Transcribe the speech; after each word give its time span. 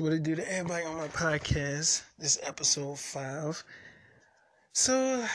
What 0.00 0.14
I 0.14 0.16
do 0.16 0.34
to 0.34 0.50
everybody 0.50 0.86
on 0.86 0.96
my 0.96 1.08
podcast, 1.08 2.04
this 2.18 2.38
episode 2.42 2.98
five. 2.98 3.62
So 4.72 5.26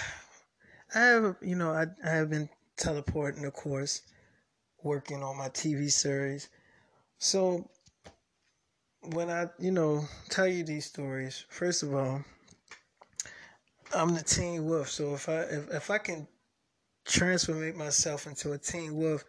I 0.96 1.00
have 1.00 1.36
you 1.40 1.56
know, 1.56 1.70
I 1.70 1.86
I 2.04 2.10
have 2.10 2.32
been 2.32 2.50
teleporting 2.76 3.46
of 3.46 3.54
course, 3.54 4.02
working 4.82 5.22
on 5.22 5.38
my 5.38 5.50
TV 5.50 5.92
series. 5.92 6.50
So 7.20 7.70
when 9.14 9.30
I, 9.30 9.50
you 9.60 9.70
know, 9.70 10.06
tell 10.30 10.48
you 10.48 10.64
these 10.64 10.88
stories, 10.88 11.46
first 11.48 11.84
of 11.84 11.94
all, 11.94 12.26
I'm 13.94 14.16
the 14.16 14.24
teen 14.24 14.66
wolf. 14.66 14.90
So 14.90 15.14
if 15.14 15.30
I 15.30 15.42
if, 15.42 15.70
if 15.70 15.92
I 15.92 16.00
can 16.00 16.28
transformate 17.06 17.76
myself 17.76 18.26
into 18.26 18.54
a 18.54 18.58
teen 18.58 18.96
wolf, 18.96 19.26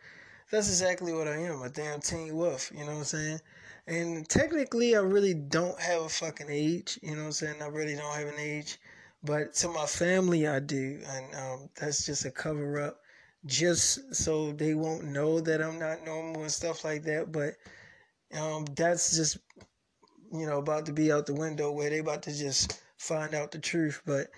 that's 0.50 0.68
exactly 0.68 1.12
what 1.12 1.28
I 1.28 1.36
am, 1.36 1.60
a 1.60 1.68
damn 1.68 2.00
teen 2.00 2.34
wolf, 2.34 2.72
you 2.72 2.86
know 2.86 2.92
what 2.92 2.98
I'm 2.98 3.04
saying? 3.04 3.40
And 3.86 4.28
technically 4.28 4.96
I 4.96 5.00
really 5.00 5.34
don't 5.34 5.80
have 5.80 6.02
a 6.02 6.08
fucking 6.08 6.48
age, 6.50 6.98
you 7.02 7.12
know 7.12 7.22
what 7.22 7.26
I'm 7.26 7.32
saying? 7.32 7.62
I 7.62 7.66
really 7.66 7.94
don't 7.94 8.14
have 8.14 8.28
an 8.28 8.40
age. 8.40 8.78
But 9.22 9.54
to 9.54 9.68
my 9.68 9.86
family 9.86 10.46
I 10.46 10.60
do, 10.60 11.00
and 11.06 11.34
um, 11.34 11.70
that's 11.80 12.06
just 12.06 12.24
a 12.24 12.30
cover 12.30 12.80
up 12.80 13.00
just 13.44 14.14
so 14.14 14.52
they 14.52 14.74
won't 14.74 15.04
know 15.04 15.40
that 15.40 15.62
I'm 15.62 15.78
not 15.78 16.04
normal 16.04 16.42
and 16.42 16.50
stuff 16.50 16.84
like 16.84 17.04
that. 17.04 17.32
But 17.32 17.54
um, 18.38 18.64
that's 18.76 19.16
just 19.16 19.38
you 20.32 20.46
know 20.46 20.58
about 20.58 20.86
to 20.86 20.92
be 20.92 21.12
out 21.12 21.26
the 21.26 21.34
window 21.34 21.70
where 21.70 21.90
they 21.90 21.98
about 21.98 22.22
to 22.24 22.36
just 22.36 22.80
find 22.98 23.34
out 23.34 23.52
the 23.52 23.58
truth. 23.58 24.02
But 24.04 24.28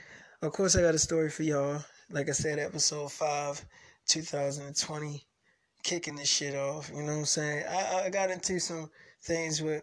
of 0.43 0.53
course, 0.53 0.77
I 0.77 0.83
got 0.83 0.95
a 0.95 0.99
story 0.99 1.31
for 1.31 1.43
y'all. 1.43 1.83
Like 2.11 2.29
I 2.29 2.33
said, 2.33 2.59
episode 2.59 3.13
five, 3.13 3.63
2020, 4.07 5.27
kicking 5.83 6.17
this 6.17 6.29
shit 6.29 6.55
off. 6.55 6.91
You 6.95 7.03
know 7.03 7.13
what 7.13 7.19
I'm 7.19 7.25
saying? 7.25 7.65
I, 7.69 8.05
I 8.07 8.11
got 8.11 8.31
into 8.31 8.59
some 8.59 8.91
things 9.23 9.63
with 9.63 9.83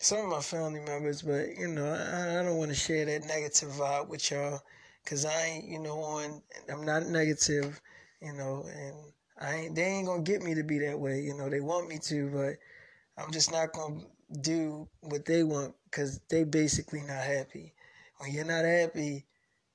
some 0.00 0.18
of 0.18 0.28
my 0.28 0.40
family 0.40 0.80
members, 0.80 1.22
but 1.22 1.56
you 1.58 1.68
know, 1.68 1.86
I, 1.86 2.40
I 2.40 2.42
don't 2.42 2.58
want 2.58 2.70
to 2.70 2.76
share 2.76 3.04
that 3.06 3.26
negative 3.26 3.70
vibe 3.70 4.08
with 4.08 4.30
y'all 4.30 4.60
because 5.04 5.24
I 5.24 5.42
ain't, 5.44 5.68
you 5.68 5.78
know, 5.78 5.98
on. 6.00 6.42
I'm 6.70 6.84
not 6.84 7.06
negative, 7.06 7.80
you 8.20 8.32
know, 8.32 8.66
and 8.68 8.94
I 9.40 9.54
ain't. 9.54 9.74
They 9.74 9.84
ain't 9.84 10.06
gonna 10.06 10.22
get 10.22 10.42
me 10.42 10.54
to 10.54 10.62
be 10.62 10.78
that 10.80 10.98
way. 10.98 11.20
You 11.20 11.34
know, 11.34 11.48
they 11.48 11.60
want 11.60 11.88
me 11.88 11.98
to, 12.04 12.30
but 12.30 13.22
I'm 13.22 13.32
just 13.32 13.52
not 13.52 13.72
gonna 13.72 14.00
do 14.40 14.88
what 15.00 15.24
they 15.24 15.44
want 15.44 15.74
because 15.84 16.20
they 16.28 16.44
basically 16.44 17.00
not 17.00 17.22
happy. 17.22 17.72
When 18.18 18.32
you're 18.32 18.44
not 18.44 18.64
happy, 18.64 19.24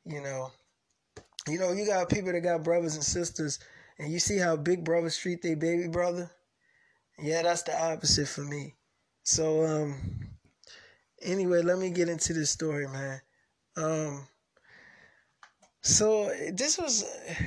you 0.06 0.22
know, 0.22 0.52
you 1.48 1.58
know, 1.58 1.72
you 1.72 1.86
got 1.86 2.10
people 2.10 2.32
that 2.32 2.42
got 2.42 2.64
brothers 2.64 2.96
and 2.96 3.04
sisters, 3.04 3.60
and 3.98 4.12
you 4.12 4.20
see 4.20 4.38
how 4.38 4.56
big 4.56 4.84
brothers 4.84 5.18
treat 5.18 5.42
their 5.42 5.56
baby 5.56 5.88
brother. 5.88 6.30
Yeah, 7.20 7.42
that's 7.44 7.64
the 7.64 7.80
opposite 7.80 8.28
for 8.28 8.42
me. 8.42 8.76
So, 9.24 9.66
um, 9.66 9.96
anyway, 11.22 11.62
let 11.62 11.78
me 11.78 11.90
get 11.90 12.10
into 12.10 12.34
this 12.34 12.50
story, 12.50 12.88
man. 12.88 13.22
Um, 13.78 14.28
so 15.82 16.32
this 16.54 16.78
was 16.78 17.04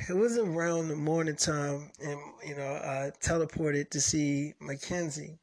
it 0.09 0.13
was 0.15 0.37
around 0.37 0.89
the 0.89 0.95
morning 0.95 1.35
time, 1.35 1.91
and 2.01 2.19
you 2.45 2.55
know, 2.55 2.63
I 2.63 3.11
teleported 3.21 3.89
to 3.91 4.01
see 4.01 4.53
Mackenzie, 4.59 5.39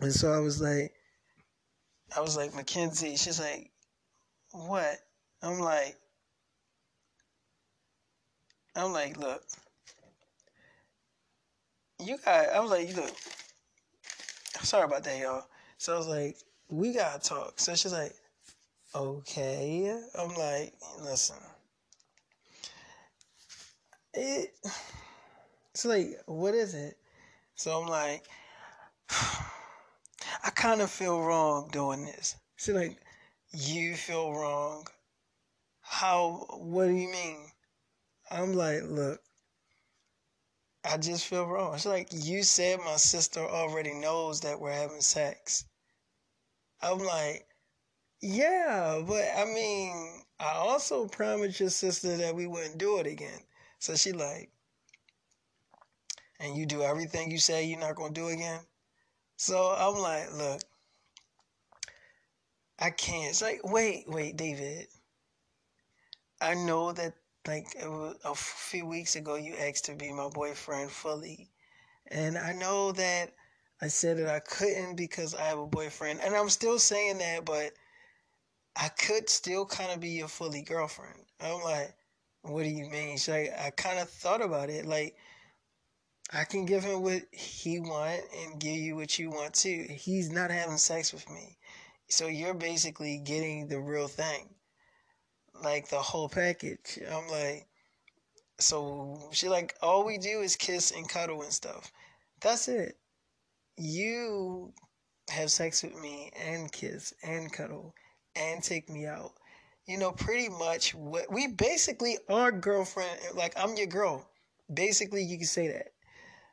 and 0.00 0.12
so 0.12 0.32
I 0.32 0.38
was 0.38 0.60
like, 0.60 0.92
I 2.14 2.20
was 2.20 2.36
like 2.36 2.54
Mackenzie. 2.54 3.16
She's 3.16 3.40
like, 3.40 3.70
what? 4.52 4.98
I'm 5.42 5.60
like, 5.60 5.96
I'm 8.76 8.92
like, 8.92 9.16
look, 9.16 9.42
you 12.04 12.18
got. 12.24 12.50
I 12.50 12.60
was 12.60 12.70
like, 12.70 12.94
look, 12.94 13.14
sorry 14.62 14.84
about 14.84 15.04
that, 15.04 15.18
y'all. 15.18 15.46
So 15.78 15.94
I 15.94 15.98
was 15.98 16.08
like, 16.08 16.36
we 16.68 16.92
gotta 16.92 17.20
talk. 17.20 17.54
So 17.58 17.74
she's 17.74 17.92
like, 17.92 18.14
okay. 18.94 20.00
I'm 20.18 20.34
like, 20.34 20.72
listen, 21.02 21.36
it. 24.14 24.54
It's 25.72 25.84
like, 25.84 26.20
what 26.26 26.54
is 26.54 26.74
it? 26.74 26.96
So 27.56 27.80
I'm 27.80 27.88
like, 27.88 28.24
I 29.10 30.50
kind 30.54 30.80
of 30.80 30.90
feel 30.90 31.20
wrong 31.20 31.68
doing 31.72 32.04
this. 32.04 32.36
She's 32.56 32.74
like, 32.74 32.98
you 33.52 33.94
feel 33.94 34.32
wrong. 34.32 34.86
How? 35.80 36.46
What 36.50 36.86
do 36.86 36.92
you 36.92 37.10
mean? 37.10 37.38
I'm 38.30 38.54
like, 38.54 38.82
look, 38.84 39.20
I 40.84 40.98
just 40.98 41.26
feel 41.26 41.46
wrong. 41.46 41.74
It's 41.74 41.84
like 41.86 42.08
you 42.12 42.44
said 42.44 42.78
my 42.78 42.96
sister 42.96 43.40
already 43.40 43.92
knows 43.92 44.40
that 44.42 44.60
we're 44.60 44.72
having 44.72 45.00
sex. 45.00 45.64
I'm 46.80 46.98
like, 46.98 47.48
yeah, 48.20 49.02
but 49.06 49.24
I 49.36 49.44
mean, 49.46 50.22
I 50.40 50.52
also 50.52 51.06
promised 51.08 51.60
your 51.60 51.70
sister 51.70 52.16
that 52.18 52.34
we 52.34 52.46
wouldn't 52.46 52.78
do 52.78 52.98
it 52.98 53.06
again. 53.06 53.40
So 53.78 53.96
she 53.96 54.12
like, 54.12 54.50
and 56.38 56.56
you 56.56 56.66
do 56.66 56.82
everything 56.82 57.30
you 57.30 57.38
say 57.38 57.64
you're 57.64 57.78
not 57.80 57.96
gonna 57.96 58.12
do 58.12 58.28
again. 58.28 58.60
So 59.36 59.74
I'm 59.76 59.96
like, 60.00 60.32
look, 60.34 60.62
I 62.78 62.90
can't. 62.90 63.30
It's 63.30 63.42
like, 63.42 63.60
wait, 63.64 64.04
wait, 64.08 64.36
David. 64.36 64.88
I 66.40 66.54
know 66.54 66.92
that 66.92 67.14
like 67.46 67.74
was, 67.82 68.16
a 68.24 68.34
few 68.34 68.86
weeks 68.86 69.16
ago 69.16 69.34
you 69.36 69.54
asked 69.56 69.84
to 69.86 69.94
be 69.94 70.12
my 70.12 70.28
boyfriend 70.28 70.90
fully. 70.90 71.50
And 72.10 72.38
i 72.38 72.52
know 72.52 72.92
that 72.92 73.32
i 73.80 73.88
said 73.88 74.18
that 74.18 74.28
i 74.28 74.40
couldn't 74.40 74.96
because 74.96 75.34
i 75.34 75.42
have 75.42 75.58
a 75.58 75.66
boyfriend 75.66 76.20
and 76.20 76.34
i'm 76.34 76.48
still 76.50 76.78
saying 76.78 77.18
that 77.18 77.44
but 77.44 77.72
i 78.76 78.88
could 78.88 79.28
still 79.28 79.66
kind 79.66 79.90
of 79.90 80.00
be 80.00 80.10
your 80.10 80.28
fully 80.28 80.62
girlfriend. 80.62 81.18
I'm 81.40 81.62
like 81.62 81.94
what 82.42 82.62
do 82.62 82.68
you 82.68 82.88
mean? 82.90 83.18
Like 83.28 83.52
i 83.58 83.70
kind 83.70 83.98
of 83.98 84.08
thought 84.10 84.42
about 84.42 84.70
it. 84.70 84.86
Like 84.86 85.16
i 86.32 86.44
can 86.44 86.66
give 86.66 86.84
him 86.84 87.02
what 87.02 87.22
he 87.32 87.80
want 87.80 88.22
and 88.42 88.60
give 88.60 88.76
you 88.76 88.96
what 88.96 89.18
you 89.18 89.30
want 89.30 89.54
too. 89.54 89.86
He's 89.90 90.30
not 90.30 90.50
having 90.50 90.78
sex 90.78 91.12
with 91.12 91.28
me. 91.30 91.58
So 92.08 92.26
you're 92.26 92.54
basically 92.54 93.18
getting 93.18 93.68
the 93.68 93.80
real 93.80 94.08
thing 94.08 94.53
like 95.62 95.88
the 95.88 95.98
whole 95.98 96.28
package. 96.28 96.98
I'm 97.10 97.28
like, 97.28 97.66
so 98.58 99.28
she 99.32 99.48
like, 99.48 99.74
all 99.82 100.04
we 100.04 100.18
do 100.18 100.40
is 100.40 100.56
kiss 100.56 100.90
and 100.90 101.08
cuddle 101.08 101.42
and 101.42 101.52
stuff. 101.52 101.90
That's 102.40 102.68
it. 102.68 102.96
You 103.76 104.72
have 105.30 105.50
sex 105.50 105.82
with 105.82 106.00
me 106.00 106.30
and 106.36 106.70
kiss 106.70 107.12
and 107.22 107.52
cuddle 107.52 107.94
and 108.36 108.62
take 108.62 108.88
me 108.88 109.06
out. 109.06 109.32
You 109.86 109.98
know, 109.98 110.12
pretty 110.12 110.48
much 110.48 110.94
what 110.94 111.30
we 111.30 111.48
basically 111.48 112.18
are 112.28 112.52
girlfriend. 112.52 113.18
Like 113.34 113.52
I'm 113.56 113.76
your 113.76 113.86
girl. 113.86 114.28
Basically, 114.72 115.22
you 115.22 115.36
can 115.36 115.46
say 115.46 115.68
that. 115.68 115.88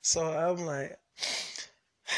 So 0.02 0.26
I'm 0.26 0.66
like. 0.66 0.98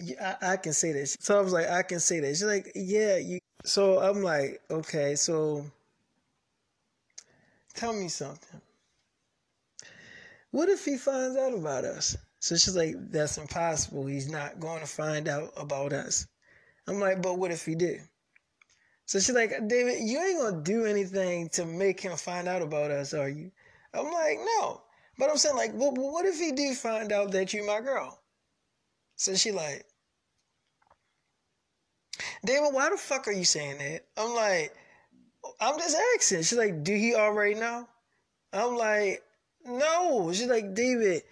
Yeah, 0.00 0.36
I, 0.42 0.52
I, 0.52 0.56
can 0.56 0.72
say 0.72 0.92
this. 0.92 1.16
So 1.20 1.38
I 1.38 1.40
was 1.40 1.52
like, 1.52 1.68
I 1.68 1.82
can 1.82 2.00
say 2.00 2.18
this. 2.18 2.38
She's 2.38 2.46
like, 2.46 2.72
yeah, 2.74 3.16
you. 3.16 3.38
So 3.64 3.98
I'm 3.98 4.22
like, 4.22 4.60
okay, 4.70 5.14
so 5.14 5.64
tell 7.74 7.94
me 7.94 8.08
something. 8.08 8.60
What 10.50 10.68
if 10.68 10.84
he 10.84 10.96
finds 10.96 11.36
out 11.36 11.54
about 11.54 11.84
us? 11.84 12.16
So 12.40 12.56
she's 12.56 12.76
like, 12.76 12.94
that's 13.10 13.38
impossible. 13.38 14.06
He's 14.06 14.30
not 14.30 14.60
going 14.60 14.80
to 14.80 14.86
find 14.86 15.28
out 15.28 15.50
about 15.56 15.92
us. 15.94 16.26
I'm 16.86 17.00
like, 17.00 17.22
but 17.22 17.38
what 17.38 17.50
if 17.50 17.64
he 17.64 17.74
did? 17.74 18.02
So 19.06 19.18
she's 19.18 19.34
like, 19.34 19.52
David, 19.66 20.02
you 20.02 20.18
ain't 20.18 20.40
gonna 20.40 20.62
do 20.62 20.84
anything 20.84 21.48
to 21.50 21.66
make 21.66 22.00
him 22.00 22.16
find 22.16 22.48
out 22.48 22.62
about 22.62 22.90
us, 22.90 23.12
are 23.12 23.28
you? 23.28 23.50
I'm 23.92 24.10
like, 24.10 24.38
no. 24.58 24.82
But 25.18 25.30
I'm 25.30 25.36
saying, 25.36 25.56
like, 25.56 25.72
well, 25.74 25.92
what 25.92 26.26
if 26.26 26.38
he 26.38 26.52
do 26.52 26.74
find 26.74 27.12
out 27.12 27.30
that 27.32 27.52
you 27.52 27.66
my 27.66 27.80
girl? 27.80 28.20
So 29.16 29.34
she 29.34 29.52
like, 29.52 29.84
David, 32.44 32.72
why 32.72 32.90
the 32.90 32.96
fuck 32.96 33.28
are 33.28 33.32
you 33.32 33.44
saying 33.44 33.78
that? 33.78 34.04
I'm 34.16 34.34
like, 34.34 34.74
I'm 35.60 35.78
just 35.78 35.96
asking. 36.14 36.38
She's 36.38 36.58
like, 36.58 36.82
do 36.84 36.94
he 36.94 37.14
already 37.14 37.54
know? 37.54 37.88
I'm 38.52 38.76
like, 38.76 39.22
no. 39.64 40.30
She's 40.32 40.46
like, 40.46 40.74
David, 40.74 41.22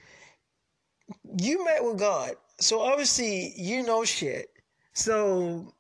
you 1.38 1.64
met 1.64 1.84
with 1.84 1.99
God. 1.99 2.32
So 2.58 2.81
obviously 2.81 3.55
you 3.56 3.82
know 3.82 4.05
shit. 4.05 4.49
So 4.94 5.73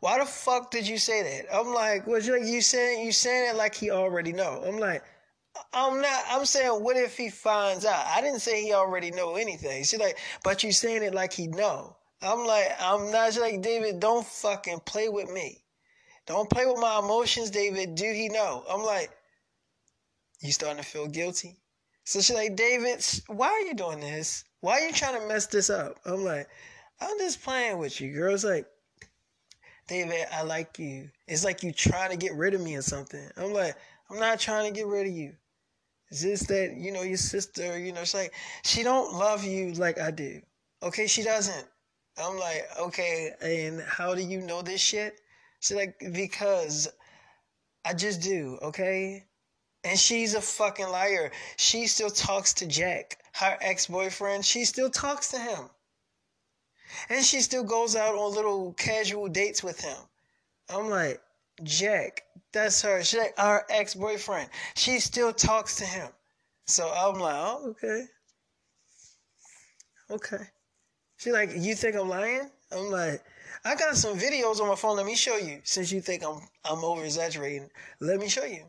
why 0.00 0.18
the 0.18 0.26
fuck 0.26 0.70
did 0.70 0.86
you 0.86 0.98
say 0.98 1.22
that? 1.22 1.54
I'm 1.54 1.72
like, 1.72 2.06
well, 2.06 2.20
like 2.20 2.44
you 2.44 2.60
saying 2.60 3.04
you 3.04 3.12
saying 3.12 3.50
it 3.50 3.56
like 3.56 3.74
he 3.74 3.90
already 3.90 4.32
know. 4.32 4.62
I'm 4.66 4.78
like, 4.78 5.04
I'm 5.72 6.00
not. 6.00 6.24
I'm 6.28 6.44
saying, 6.44 6.82
what 6.82 6.96
if 6.96 7.16
he 7.16 7.28
finds 7.30 7.84
out? 7.84 8.04
I 8.06 8.20
didn't 8.20 8.40
say 8.40 8.62
he 8.62 8.72
already 8.72 9.10
know 9.10 9.36
anything. 9.36 9.84
She's 9.84 10.00
like, 10.00 10.18
but 10.42 10.62
you 10.62 10.72
saying 10.72 11.02
it 11.02 11.14
like 11.14 11.32
he 11.32 11.46
know. 11.46 11.96
I'm 12.22 12.46
like, 12.46 12.76
I'm 12.80 13.10
not 13.10 13.36
like 13.36 13.62
David. 13.62 14.00
Don't 14.00 14.24
fucking 14.24 14.80
play 14.80 15.08
with 15.08 15.30
me. 15.30 15.64
Don't 16.26 16.48
play 16.48 16.66
with 16.66 16.78
my 16.78 17.00
emotions, 17.00 17.50
David. 17.50 17.96
Do 17.96 18.12
he 18.12 18.28
know? 18.28 18.64
I'm 18.70 18.82
like, 18.82 19.10
you 20.40 20.52
starting 20.52 20.82
to 20.82 20.88
feel 20.88 21.08
guilty? 21.08 21.56
So 22.04 22.20
she's 22.20 22.34
like, 22.34 22.56
David, 22.56 23.04
why 23.26 23.48
are 23.48 23.60
you 23.60 23.74
doing 23.74 24.00
this? 24.00 24.44
Why 24.60 24.74
are 24.80 24.86
you 24.86 24.92
trying 24.92 25.20
to 25.20 25.26
mess 25.26 25.46
this 25.46 25.70
up? 25.70 25.98
I'm 26.04 26.24
like, 26.24 26.48
I'm 27.00 27.18
just 27.18 27.42
playing 27.42 27.78
with 27.78 28.00
you. 28.00 28.12
girl. 28.12 28.34
It's 28.34 28.44
like, 28.44 28.66
David, 29.88 30.26
I 30.32 30.42
like 30.42 30.78
you. 30.78 31.10
It's 31.26 31.44
like 31.44 31.62
you 31.62 31.72
trying 31.72 32.10
to 32.10 32.16
get 32.16 32.34
rid 32.34 32.54
of 32.54 32.60
me 32.60 32.76
or 32.76 32.82
something. 32.82 33.28
I'm 33.36 33.52
like, 33.52 33.76
I'm 34.10 34.18
not 34.18 34.38
trying 34.38 34.72
to 34.72 34.78
get 34.78 34.86
rid 34.86 35.06
of 35.06 35.12
you. 35.12 35.32
It's 36.10 36.22
just 36.22 36.48
that, 36.48 36.76
you 36.76 36.92
know, 36.92 37.02
your 37.02 37.16
sister, 37.16 37.78
you 37.78 37.92
know, 37.92 38.02
it's 38.02 38.14
like 38.14 38.32
she 38.64 38.82
don't 38.82 39.14
love 39.14 39.44
you 39.44 39.72
like 39.72 39.98
I 39.98 40.10
do. 40.10 40.40
Okay, 40.82 41.06
she 41.06 41.22
doesn't. 41.22 41.66
I'm 42.18 42.38
like, 42.38 42.66
okay, 42.78 43.30
and 43.40 43.80
how 43.80 44.14
do 44.14 44.22
you 44.22 44.40
know 44.40 44.62
this 44.62 44.80
shit? 44.80 45.20
She's 45.60 45.76
like, 45.76 46.02
because 46.12 46.88
I 47.84 47.94
just 47.94 48.20
do, 48.20 48.58
okay? 48.62 49.24
And 49.84 49.98
she's 49.98 50.34
a 50.34 50.40
fucking 50.40 50.88
liar. 50.88 51.32
She 51.56 51.86
still 51.86 52.10
talks 52.10 52.52
to 52.54 52.66
Jack, 52.66 53.18
her 53.34 53.56
ex 53.60 53.86
boyfriend. 53.86 54.44
She 54.44 54.64
still 54.64 54.90
talks 54.90 55.28
to 55.30 55.38
him. 55.38 55.70
And 57.08 57.24
she 57.24 57.40
still 57.40 57.64
goes 57.64 57.96
out 57.96 58.14
on 58.14 58.34
little 58.34 58.74
casual 58.74 59.28
dates 59.28 59.62
with 59.62 59.80
him. 59.80 59.96
I'm 60.68 60.90
like, 60.90 61.20
Jack, 61.62 62.24
that's 62.52 62.82
her. 62.82 63.02
She's 63.02 63.18
like 63.18 63.34
our 63.38 63.64
ex 63.70 63.94
boyfriend. 63.94 64.50
She 64.74 65.00
still 65.00 65.32
talks 65.32 65.76
to 65.76 65.84
him. 65.84 66.08
So 66.66 66.90
I'm 66.90 67.18
like, 67.18 67.34
oh, 67.36 67.70
okay. 67.70 68.04
Okay. 70.10 70.44
She's 71.22 71.32
like, 71.32 71.52
you 71.54 71.76
think 71.76 71.94
I'm 71.94 72.08
lying? 72.08 72.50
I'm 72.72 72.90
like, 72.90 73.22
I 73.64 73.76
got 73.76 73.96
some 73.96 74.18
videos 74.18 74.60
on 74.60 74.66
my 74.66 74.74
phone. 74.74 74.96
Let 74.96 75.06
me 75.06 75.14
show 75.14 75.36
you. 75.36 75.60
Since 75.62 75.92
you 75.92 76.00
think 76.00 76.24
I'm 76.24 76.40
I'm 76.64 76.82
over 76.82 77.04
exaggerating, 77.04 77.70
let 78.00 78.18
me 78.18 78.28
show 78.28 78.42
you. 78.42 78.64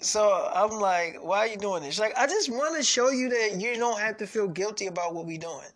So 0.00 0.50
I'm 0.52 0.80
like, 0.80 1.18
why 1.22 1.38
are 1.38 1.46
you 1.46 1.56
doing 1.56 1.82
this? 1.82 1.94
She's 1.94 2.00
like, 2.00 2.18
I 2.18 2.26
just 2.26 2.50
want 2.50 2.76
to 2.76 2.82
show 2.82 3.10
you 3.10 3.28
that 3.28 3.60
you 3.60 3.76
don't 3.76 4.00
have 4.00 4.16
to 4.16 4.26
feel 4.26 4.48
guilty 4.48 4.88
about 4.88 5.14
what 5.14 5.26
we're 5.26 5.38
doing. 5.38 5.68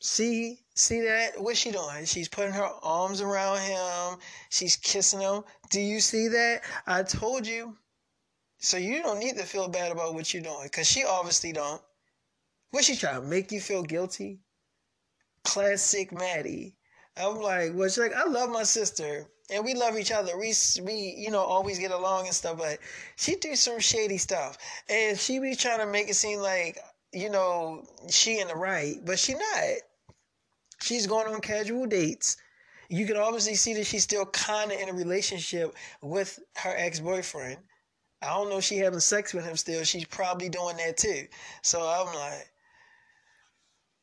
See, 0.00 0.60
see 0.74 1.02
that? 1.02 1.42
What's 1.42 1.58
she 1.58 1.72
doing? 1.72 2.06
She's 2.06 2.28
putting 2.28 2.54
her 2.54 2.70
arms 2.82 3.20
around 3.20 3.58
him. 3.58 4.18
She's 4.48 4.76
kissing 4.76 5.20
him. 5.20 5.42
Do 5.68 5.78
you 5.78 6.00
see 6.00 6.28
that? 6.28 6.62
I 6.86 7.02
told 7.02 7.46
you. 7.46 7.76
So 8.60 8.78
you 8.78 9.02
don't 9.02 9.18
need 9.18 9.36
to 9.36 9.44
feel 9.44 9.68
bad 9.68 9.92
about 9.92 10.14
what 10.14 10.32
you're 10.32 10.42
doing, 10.42 10.70
cause 10.70 10.86
she 10.86 11.04
obviously 11.04 11.52
don't. 11.52 11.82
What's 12.70 12.86
she 12.86 12.96
trying 12.96 13.20
to 13.20 13.26
make 13.26 13.52
you 13.52 13.60
feel 13.60 13.82
guilty? 13.82 14.40
Classic 15.46 16.12
Maddie. 16.12 16.74
I'm 17.16 17.40
like, 17.40 17.72
well, 17.74 17.88
she's 17.88 17.98
like, 17.98 18.14
I 18.14 18.24
love 18.24 18.50
my 18.50 18.64
sister 18.64 19.26
and 19.50 19.64
we 19.64 19.74
love 19.74 19.96
each 19.96 20.12
other. 20.12 20.36
We 20.36 20.52
we 20.82 21.14
you 21.16 21.30
know 21.30 21.40
always 21.40 21.78
get 21.78 21.90
along 21.90 22.26
and 22.26 22.34
stuff, 22.34 22.58
but 22.58 22.78
she 23.16 23.36
do 23.36 23.54
some 23.54 23.78
shady 23.78 24.18
stuff, 24.18 24.58
and 24.88 25.18
she 25.18 25.38
be 25.38 25.54
trying 25.54 25.80
to 25.80 25.86
make 25.86 26.08
it 26.08 26.14
seem 26.14 26.40
like 26.40 26.78
you 27.12 27.30
know 27.30 27.84
she 28.10 28.40
in 28.40 28.48
the 28.48 28.56
right, 28.56 28.96
but 29.04 29.18
she 29.18 29.34
not. 29.34 29.76
She's 30.80 31.06
going 31.06 31.32
on 31.32 31.40
casual 31.40 31.86
dates. 31.86 32.36
You 32.88 33.06
can 33.06 33.16
obviously 33.16 33.54
see 33.54 33.74
that 33.74 33.86
she's 33.86 34.04
still 34.04 34.26
kind 34.26 34.70
of 34.70 34.78
in 34.78 34.88
a 34.88 34.92
relationship 34.92 35.74
with 36.02 36.38
her 36.56 36.74
ex 36.76 37.00
boyfriend. 37.00 37.58
I 38.22 38.28
don't 38.28 38.50
know 38.50 38.58
if 38.58 38.64
she 38.64 38.78
having 38.78 39.00
sex 39.00 39.32
with 39.34 39.44
him 39.44 39.56
still. 39.56 39.84
She's 39.84 40.04
probably 40.04 40.48
doing 40.48 40.76
that 40.78 40.96
too. 40.96 41.26
So 41.62 41.80
I'm 41.80 42.14
like. 42.14 42.50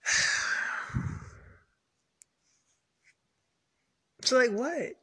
So 4.23 4.37
like 4.37 4.51
what? 4.51 4.95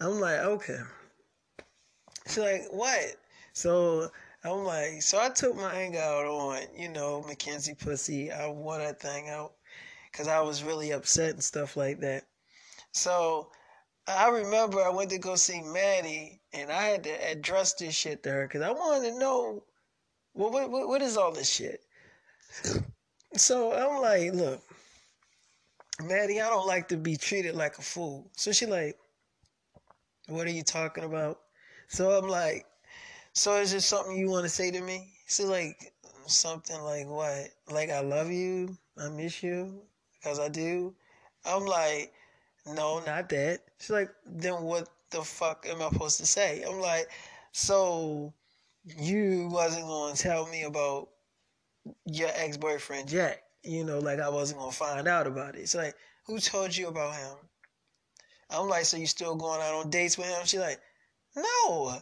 I'm 0.00 0.20
like, 0.20 0.38
okay. 0.38 0.78
She's 2.26 2.38
like, 2.38 2.62
what? 2.70 3.16
So 3.52 4.08
I'm 4.44 4.64
like, 4.64 5.02
so 5.02 5.20
I 5.20 5.30
took 5.30 5.56
my 5.56 5.72
anger 5.74 5.98
out 5.98 6.26
on, 6.26 6.60
you 6.76 6.88
know, 6.88 7.22
Mackenzie 7.26 7.74
pussy. 7.74 8.30
I 8.30 8.48
wore 8.48 8.78
that 8.78 9.00
thing 9.00 9.28
out 9.28 9.52
because 10.10 10.28
I 10.28 10.40
was 10.40 10.62
really 10.62 10.92
upset 10.92 11.30
and 11.30 11.42
stuff 11.42 11.76
like 11.76 12.00
that. 12.00 12.24
So 12.92 13.48
I 14.06 14.28
remember 14.28 14.80
I 14.80 14.90
went 14.90 15.10
to 15.10 15.18
go 15.18 15.34
see 15.34 15.60
Maddie 15.60 16.40
and 16.52 16.70
I 16.70 16.82
had 16.82 17.04
to 17.04 17.30
address 17.30 17.74
this 17.74 17.94
shit 17.94 18.22
to 18.22 18.30
her 18.30 18.46
because 18.46 18.62
I 18.62 18.70
wanted 18.70 19.10
to 19.10 19.18
know, 19.18 19.64
well, 20.34 20.52
what, 20.52 20.70
what, 20.70 20.88
what 20.88 21.02
is 21.02 21.16
all 21.16 21.32
this 21.32 21.50
shit? 21.50 21.80
So 23.34 23.72
I'm 23.72 24.00
like, 24.00 24.32
look, 24.34 24.62
Maddie, 26.02 26.40
I 26.40 26.48
don't 26.48 26.66
like 26.66 26.88
to 26.88 26.96
be 26.96 27.16
treated 27.16 27.54
like 27.54 27.78
a 27.78 27.82
fool. 27.82 28.30
So 28.36 28.52
she 28.52 28.66
like, 28.66 28.96
what 30.28 30.46
are 30.46 30.50
you 30.50 30.62
talking 30.62 31.04
about? 31.04 31.40
So 31.88 32.10
I'm 32.10 32.28
like, 32.28 32.66
so 33.32 33.56
is 33.56 33.72
there 33.72 33.80
something 33.80 34.16
you 34.16 34.30
want 34.30 34.44
to 34.44 34.48
say 34.48 34.70
to 34.70 34.80
me? 34.80 35.12
So 35.26 35.46
like 35.46 35.92
something 36.26 36.80
like 36.82 37.06
what? 37.06 37.48
Like 37.70 37.90
I 37.90 38.00
love 38.00 38.30
you, 38.30 38.76
I 38.98 39.08
miss 39.08 39.42
you, 39.42 39.82
because 40.14 40.38
I 40.38 40.48
do. 40.48 40.94
I'm 41.44 41.64
like, 41.64 42.12
no, 42.66 43.02
not 43.06 43.28
that. 43.30 43.60
She's 43.78 43.90
like, 43.90 44.10
then 44.26 44.62
what 44.62 44.88
the 45.10 45.22
fuck 45.22 45.66
am 45.68 45.82
I 45.82 45.88
supposed 45.90 46.18
to 46.20 46.26
say? 46.26 46.62
I'm 46.62 46.80
like, 46.80 47.08
so 47.52 48.32
you 48.84 49.48
wasn't 49.50 49.86
gonna 49.86 50.14
tell 50.14 50.46
me 50.46 50.64
about 50.64 51.08
your 52.04 52.28
ex 52.34 52.56
boyfriend 52.56 53.08
Jack 53.08 53.42
you 53.62 53.84
know, 53.84 53.98
like 53.98 54.20
I 54.20 54.28
wasn't 54.28 54.60
gonna 54.60 54.72
find 54.72 55.08
out 55.08 55.26
about 55.26 55.56
it. 55.56 55.60
It's 55.60 55.74
like, 55.74 55.94
who 56.26 56.38
told 56.38 56.76
you 56.76 56.88
about 56.88 57.14
him? 57.16 57.36
I'm 58.50 58.68
like, 58.68 58.84
so 58.84 58.96
you 58.96 59.06
still 59.06 59.36
going 59.36 59.60
out 59.60 59.74
on 59.74 59.90
dates 59.90 60.18
with 60.18 60.26
him? 60.26 60.40
She's 60.44 60.60
like, 60.60 60.80
no. 61.36 61.96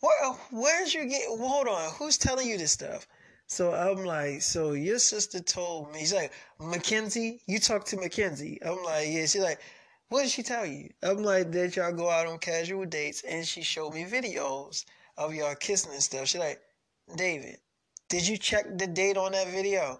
Where 0.00 0.32
where's 0.50 0.94
you 0.94 1.06
get? 1.06 1.22
Hold 1.28 1.68
on, 1.68 1.90
who's 1.98 2.18
telling 2.18 2.48
you 2.48 2.56
this 2.58 2.72
stuff? 2.72 3.06
So 3.46 3.72
I'm 3.72 4.04
like, 4.04 4.42
so 4.42 4.72
your 4.72 4.98
sister 4.98 5.40
told 5.40 5.92
me. 5.92 6.00
She's 6.00 6.12
like, 6.12 6.32
Mackenzie, 6.60 7.40
you 7.46 7.58
talk 7.58 7.84
to 7.86 7.96
Mackenzie. 7.96 8.58
I'm 8.64 8.82
like, 8.84 9.08
yeah. 9.08 9.22
She's 9.22 9.38
like, 9.38 9.60
what 10.10 10.22
did 10.22 10.30
she 10.30 10.42
tell 10.42 10.66
you? 10.66 10.90
I'm 11.02 11.22
like, 11.22 11.50
that 11.52 11.74
y'all 11.74 11.92
go 11.92 12.10
out 12.10 12.26
on 12.26 12.38
casual 12.38 12.84
dates, 12.84 13.22
and 13.22 13.46
she 13.46 13.62
showed 13.62 13.94
me 13.94 14.04
videos 14.04 14.84
of 15.16 15.34
y'all 15.34 15.54
kissing 15.54 15.92
and 15.92 16.02
stuff. 16.02 16.28
She's 16.28 16.40
like, 16.40 16.60
David, 17.16 17.56
did 18.08 18.28
you 18.28 18.36
check 18.36 18.66
the 18.76 18.86
date 18.86 19.16
on 19.16 19.32
that 19.32 19.48
video? 19.48 19.98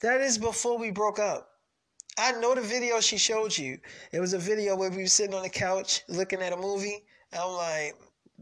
That 0.00 0.20
is 0.20 0.38
before 0.38 0.78
we 0.78 0.90
broke 0.90 1.18
up. 1.18 1.48
I 2.18 2.32
know 2.32 2.54
the 2.54 2.60
video 2.60 3.00
she 3.00 3.16
showed 3.16 3.56
you. 3.56 3.78
It 4.12 4.20
was 4.20 4.32
a 4.32 4.38
video 4.38 4.76
where 4.76 4.90
we 4.90 4.98
were 4.98 5.06
sitting 5.06 5.34
on 5.34 5.42
the 5.42 5.48
couch 5.48 6.02
looking 6.08 6.42
at 6.42 6.52
a 6.52 6.56
movie. 6.56 7.04
I'm 7.32 7.52
like, 7.52 7.94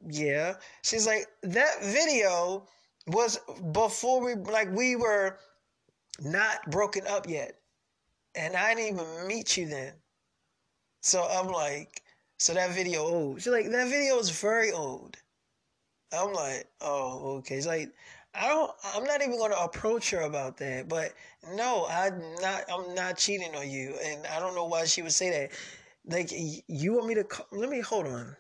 yeah. 0.08 0.54
She's 0.82 1.06
like, 1.06 1.26
that 1.42 1.82
video 1.82 2.66
was 3.06 3.38
before 3.72 4.24
we 4.24 4.34
like 4.34 4.70
we 4.72 4.96
were 4.96 5.38
not 6.20 6.70
broken 6.70 7.06
up 7.06 7.28
yet. 7.28 7.58
And 8.34 8.56
I 8.56 8.74
didn't 8.74 8.94
even 8.94 9.26
meet 9.26 9.56
you 9.56 9.66
then. 9.66 9.92
So 11.00 11.22
I'm 11.22 11.48
like, 11.48 12.02
so 12.38 12.54
that 12.54 12.70
video 12.70 13.00
old. 13.00 13.40
She's 13.40 13.52
like, 13.52 13.70
that 13.70 13.88
video 13.88 14.18
is 14.18 14.30
very 14.30 14.72
old. 14.72 15.16
I'm 16.12 16.32
like, 16.32 16.66
oh, 16.80 17.36
okay. 17.38 17.56
It's 17.56 17.66
like 17.66 17.90
I 18.38 18.48
don't. 18.48 18.70
I'm 18.94 19.04
not 19.04 19.22
even 19.22 19.38
going 19.38 19.52
to 19.52 19.60
approach 19.60 20.10
her 20.10 20.20
about 20.20 20.56
that. 20.58 20.88
But 20.88 21.14
no, 21.54 21.86
I'm 21.88 22.20
not. 22.40 22.64
I'm 22.72 22.94
not 22.94 23.16
cheating 23.18 23.54
on 23.56 23.68
you, 23.70 23.94
and 24.04 24.26
I 24.26 24.38
don't 24.40 24.54
know 24.54 24.66
why 24.66 24.84
she 24.84 25.02
would 25.02 25.12
say 25.12 25.30
that. 25.30 25.50
Like, 26.08 26.30
you 26.32 26.92
want 26.94 27.06
me 27.06 27.14
to? 27.14 27.24
Call, 27.24 27.46
let 27.52 27.68
me 27.70 27.80
hold 27.80 28.06
on. 28.06 28.36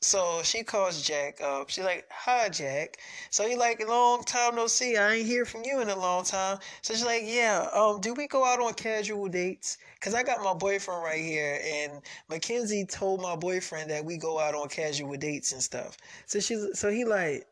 So 0.00 0.42
she 0.44 0.62
calls 0.62 1.02
Jack 1.02 1.40
up. 1.40 1.70
She's 1.70 1.84
like, 1.84 2.06
"Hi, 2.10 2.48
Jack." 2.48 2.98
So 3.30 3.48
he 3.48 3.56
like, 3.56 3.86
"Long 3.86 4.22
time 4.24 4.54
no 4.54 4.66
see. 4.66 4.96
I 4.96 5.14
ain't 5.14 5.26
hear 5.26 5.44
from 5.44 5.62
you 5.64 5.80
in 5.80 5.88
a 5.88 5.96
long 5.98 6.24
time." 6.24 6.58
So 6.82 6.94
she's 6.94 7.04
like, 7.04 7.22
"Yeah. 7.24 7.68
Um, 7.72 8.00
do 8.00 8.14
we 8.14 8.26
go 8.28 8.44
out 8.44 8.60
on 8.60 8.74
casual 8.74 9.28
dates? 9.28 9.78
Cause 10.00 10.14
I 10.14 10.22
got 10.22 10.42
my 10.42 10.54
boyfriend 10.54 11.02
right 11.02 11.24
here, 11.24 11.60
and 11.64 12.00
Mackenzie 12.28 12.86
told 12.86 13.20
my 13.20 13.34
boyfriend 13.36 13.90
that 13.90 14.04
we 14.04 14.16
go 14.18 14.38
out 14.38 14.54
on 14.54 14.68
casual 14.68 15.16
dates 15.16 15.52
and 15.52 15.62
stuff." 15.62 15.96
So 16.26 16.38
she's, 16.40 16.78
so 16.78 16.90
he 16.90 17.04
like, 17.04 17.46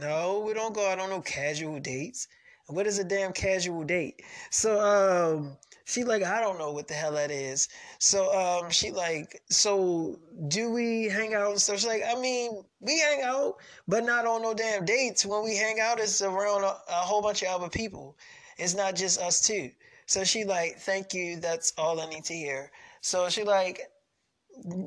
no, 0.00 0.40
we 0.46 0.52
don't 0.54 0.74
go 0.74 0.88
out 0.90 0.98
on 0.98 1.10
no 1.10 1.20
casual 1.20 1.80
dates. 1.80 2.28
What 2.66 2.86
is 2.86 2.98
a 2.98 3.04
damn 3.04 3.32
casual 3.32 3.84
date? 3.84 4.22
So 4.50 4.80
um 4.80 5.56
she 5.84 6.02
like 6.04 6.22
I 6.22 6.40
don't 6.40 6.58
know 6.58 6.72
what 6.72 6.88
the 6.88 6.94
hell 6.94 7.12
that 7.12 7.30
is. 7.30 7.68
So 7.98 8.32
um 8.34 8.70
she 8.70 8.90
like 8.90 9.42
so 9.48 10.18
do 10.48 10.70
we 10.70 11.04
hang 11.04 11.34
out 11.34 11.50
and 11.52 11.60
stuff? 11.60 11.76
She's 11.78 11.86
like 11.86 12.02
I 12.06 12.20
mean 12.20 12.64
we 12.80 12.98
hang 12.98 13.22
out, 13.22 13.56
but 13.86 14.04
not 14.04 14.26
on 14.26 14.42
no 14.42 14.52
damn 14.54 14.84
dates. 14.84 15.24
When 15.24 15.44
we 15.44 15.56
hang 15.56 15.78
out, 15.80 16.00
it's 16.00 16.20
around 16.22 16.64
a, 16.64 16.76
a 16.88 17.02
whole 17.08 17.22
bunch 17.22 17.42
of 17.42 17.48
other 17.48 17.68
people. 17.68 18.16
It's 18.58 18.74
not 18.74 18.96
just 18.96 19.20
us 19.20 19.40
two. 19.40 19.70
So 20.06 20.24
she 20.24 20.44
like 20.44 20.78
thank 20.80 21.14
you. 21.14 21.36
That's 21.40 21.72
all 21.78 22.00
I 22.00 22.08
need 22.08 22.24
to 22.24 22.34
hear. 22.34 22.72
So 23.00 23.28
she 23.28 23.44
like 23.44 23.80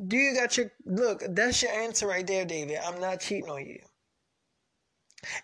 do 0.08 0.17
you 0.17 0.36
got 0.36 0.58
your 0.58 0.72
look? 0.86 1.24
That's 1.29 1.62
your 1.62 1.72
answer 1.72 2.08
right 2.08 2.25
there, 2.27 2.46
David. 2.46 2.79
I'm 2.86 3.00
not 3.00 3.19
cheating 3.22 3.50
on 3.50 3.65
you. 3.65 3.79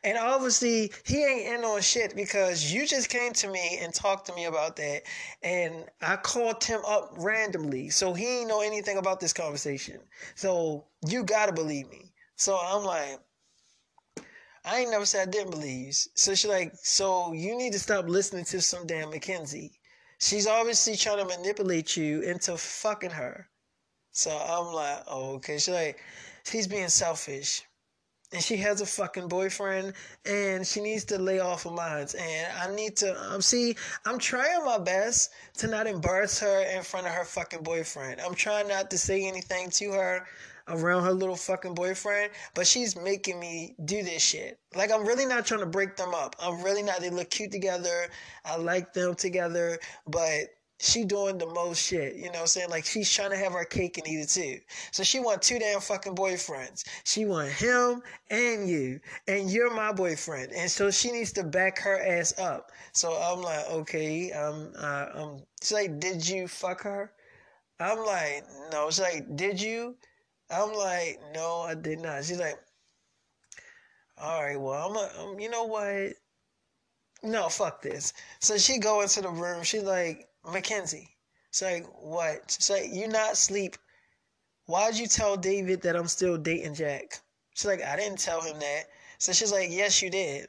And 0.03 0.17
obviously, 0.17 0.91
he 1.03 1.24
ain't 1.24 1.48
in 1.48 1.65
on 1.65 1.82
shit 1.82 2.15
because 2.15 2.72
you 2.72 2.88
just 2.88 3.10
came 3.10 3.34
to 3.34 3.50
me 3.50 3.79
and 3.82 3.94
talked 3.94 4.27
to 4.27 4.36
me 4.36 4.46
about 4.46 4.75
that. 4.77 5.01
And 5.44 5.86
I 6.01 6.15
called 6.15 6.63
him 6.63 6.82
up 6.88 7.13
randomly. 7.17 7.89
So 7.89 8.13
he 8.13 8.39
ain't 8.39 8.48
know 8.48 8.62
anything 8.62 8.98
about 8.98 9.20
this 9.20 9.34
conversation. 9.34 10.00
So 10.36 10.86
you 11.08 11.24
gotta 11.24 11.51
believe 11.51 11.89
me. 11.89 12.13
So 12.38 12.58
I'm 12.58 12.84
like, 12.84 13.20
I 14.63 14.79
ain't 14.79 14.91
never 14.91 15.05
said 15.05 15.27
I 15.27 15.32
didn't 15.32 15.51
believe. 15.51 15.96
So 16.15 16.34
she's 16.34 16.50
like, 16.50 16.74
so 16.75 17.34
you 17.34 17.58
need 17.58 17.74
to 17.74 17.79
stop 17.79 18.08
listening 18.08 18.46
to 18.46 18.62
some 18.62 18.88
damn 18.88 19.10
Mackenzie. 19.10 19.79
She's 20.20 20.48
obviously 20.48 20.96
trying 20.96 21.20
to 21.20 21.38
manipulate 21.38 21.96
you 21.96 22.22
into 22.22 22.58
fucking 22.58 23.12
her. 23.12 23.50
So 24.12 24.32
I'm 24.32 24.74
like, 24.74 25.03
oh, 25.08 25.36
okay. 25.36 25.58
She's 25.58 25.70
like, 25.74 26.00
she's 26.46 26.67
being 26.67 26.88
selfish. 26.88 27.63
And 28.36 28.44
she 28.44 28.58
has 28.58 28.82
a 28.82 28.86
fucking 28.86 29.30
boyfriend 29.30 29.94
and 30.25 30.68
she 30.68 30.82
needs 30.82 31.06
to 31.06 31.18
lay 31.18 31.39
off 31.39 31.65
of 31.65 31.72
mine. 31.72 32.06
And 32.20 32.48
I 32.62 32.75
need 32.75 32.98
to 32.98 33.18
um 33.32 33.42
see, 33.42 33.77
I'm 34.06 34.20
trying 34.20 34.65
my 34.65 34.77
best 34.77 35.32
to 35.60 35.68
not 35.68 35.88
embarrass 35.88 36.38
her 36.39 36.63
in 36.63 36.84
front 36.84 37.08
of 37.08 37.13
her 37.13 37.24
fucking 37.24 37.63
boyfriend. 37.63 38.20
I'm 38.20 38.36
trying 38.36 38.68
not 38.68 38.92
to 38.92 38.98
say 38.98 39.25
anything 39.25 39.70
to 39.70 39.94
her 39.94 40.27
around 40.68 41.06
her 41.06 41.13
little 41.13 41.38
fucking 41.38 41.75
boyfriend, 41.75 42.32
but 42.56 42.68
she's 42.68 42.98
making 42.98 43.39
me 43.39 43.74
do 43.86 44.04
this 44.04 44.22
shit. 44.22 44.60
Like 44.75 44.92
I'm 44.92 45.08
really 45.08 45.25
not 45.25 45.46
trying 45.46 45.62
to 45.62 45.65
break 45.65 45.96
them 45.96 46.13
up. 46.13 46.36
I'm 46.38 46.62
really 46.62 46.84
not 46.84 47.00
they 47.00 47.10
look 47.10 47.30
cute 47.30 47.54
together. 47.54 48.08
I 48.44 48.58
like 48.58 48.92
them 48.92 49.15
together, 49.15 49.80
but 50.08 50.50
she 50.86 51.04
doing 51.04 51.38
the 51.38 51.48
most 51.48 51.82
shit, 51.82 52.15
you 52.15 52.25
know 52.25 52.32
what 52.32 52.42
I'm 52.42 52.48
saying? 52.48 52.70
Like 52.70 52.86
she's 52.86 53.12
trying 53.12 53.32
to 53.32 53.38
have 53.38 53.54
her 53.54 53.65
cake 53.65 53.98
and 53.98 54.08
eat 54.08 54.20
it 54.20 54.30
too. 54.30 54.60
So 54.92 55.04
she 55.04 55.20
want 55.20 55.42
two 55.42 55.60
damn 55.60 55.82
fucking 55.82 56.15
boyfriends. 56.15 56.84
She 57.04 57.25
want 57.25 57.50
him 57.50 58.01
and 58.30 58.70
you, 58.70 59.00
and 59.27 59.50
you're 59.50 59.74
my 59.74 59.92
boyfriend. 59.92 60.51
And 60.54 60.70
so 60.70 60.92
she 60.92 61.12
needs 61.12 61.32
to 61.34 61.44
back 61.44 61.80
her 61.80 62.00
ass 62.00 62.38
up. 62.39 62.72
So 62.94 63.13
I'm 63.13 63.42
like, 63.42 63.70
okay, 63.70 64.32
um, 64.32 64.72
uh, 64.77 65.08
um, 65.13 65.44
she's 65.62 65.74
like, 65.74 66.00
did 66.00 66.27
you 66.27 66.48
fuck 66.48 66.82
her? 66.84 67.12
I'm 67.80 68.00
like, 68.06 68.44
no. 68.72 68.89
She's 68.89 69.01
like, 69.01 69.36
did 69.36 69.62
you? 69.62 69.96
I'm 70.50 70.74
like, 70.74 71.20
no, 71.34 71.62
I 71.62 71.75
did 71.75 72.00
not. 72.00 72.24
She's 72.24 72.39
like, 72.39 72.58
all 74.18 74.44
right, 74.44 74.60
well, 74.60 74.89
I'm, 74.89 74.96
a, 74.96 75.32
um, 75.32 75.39
you 75.39 75.50
know 75.50 75.65
what? 75.65 76.13
No, 77.24 77.50
fuck 77.50 77.82
this. 77.82 78.13
So 78.39 78.58
she 78.58 78.77
go 78.77 79.01
into 79.01 79.22
the 79.22 79.30
room. 79.30 79.63
She's 79.63 79.84
like, 79.84 80.27
Mackenzie. 80.52 81.10
Like, 81.62 81.86
what? 82.02 82.58
Like, 82.70 82.90
you 82.92 83.08
not 83.08 83.38
sleep. 83.38 83.78
Why'd 84.66 84.96
you 84.98 85.08
tell 85.08 85.38
David 85.38 85.82
that 85.84 85.96
I'm 85.96 86.08
still 86.08 86.38
dating 86.38 86.75
Jack? 86.75 87.20
She's 87.54 87.66
like, 87.66 87.82
I 87.84 87.96
didn't 87.96 88.20
tell 88.20 88.42
him 88.42 88.60
that. 88.60 88.84
So 89.20 89.32
she's 89.32 89.52
like, 89.52 89.70
yes, 89.72 90.02
you 90.02 90.10
did. 90.10 90.48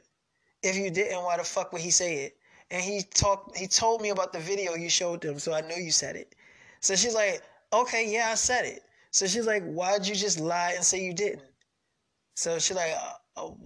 If 0.63 0.75
you 0.75 0.89
didn't, 0.89 1.23
why 1.23 1.37
the 1.37 1.43
fuck 1.43 1.71
would 1.71 1.81
he 1.81 1.91
say 1.91 2.25
it? 2.25 2.37
And 2.71 2.83
he 2.83 3.03
talked. 3.03 3.57
He 3.57 3.67
told 3.67 4.01
me 4.01 4.09
about 4.09 4.33
the 4.33 4.39
video 4.39 4.75
you 4.75 4.89
showed 4.89 5.21
them, 5.21 5.39
so 5.39 5.53
I 5.53 5.61
knew 5.61 5.81
you 5.81 5.91
said 5.91 6.15
it. 6.15 6.35
So 6.81 6.95
she's 6.95 7.15
like, 7.15 7.41
okay, 7.71 8.11
yeah, 8.11 8.29
I 8.31 8.35
said 8.35 8.65
it. 8.65 8.83
So 9.11 9.25
she's 9.27 9.47
like, 9.47 9.63
why'd 9.63 10.05
you 10.05 10.15
just 10.15 10.39
lie 10.39 10.73
and 10.75 10.83
say 10.83 11.01
you 11.01 11.13
didn't? 11.13 11.43
So 12.35 12.59
she's 12.59 12.75
like, 12.75 12.93
oh, 13.37 13.57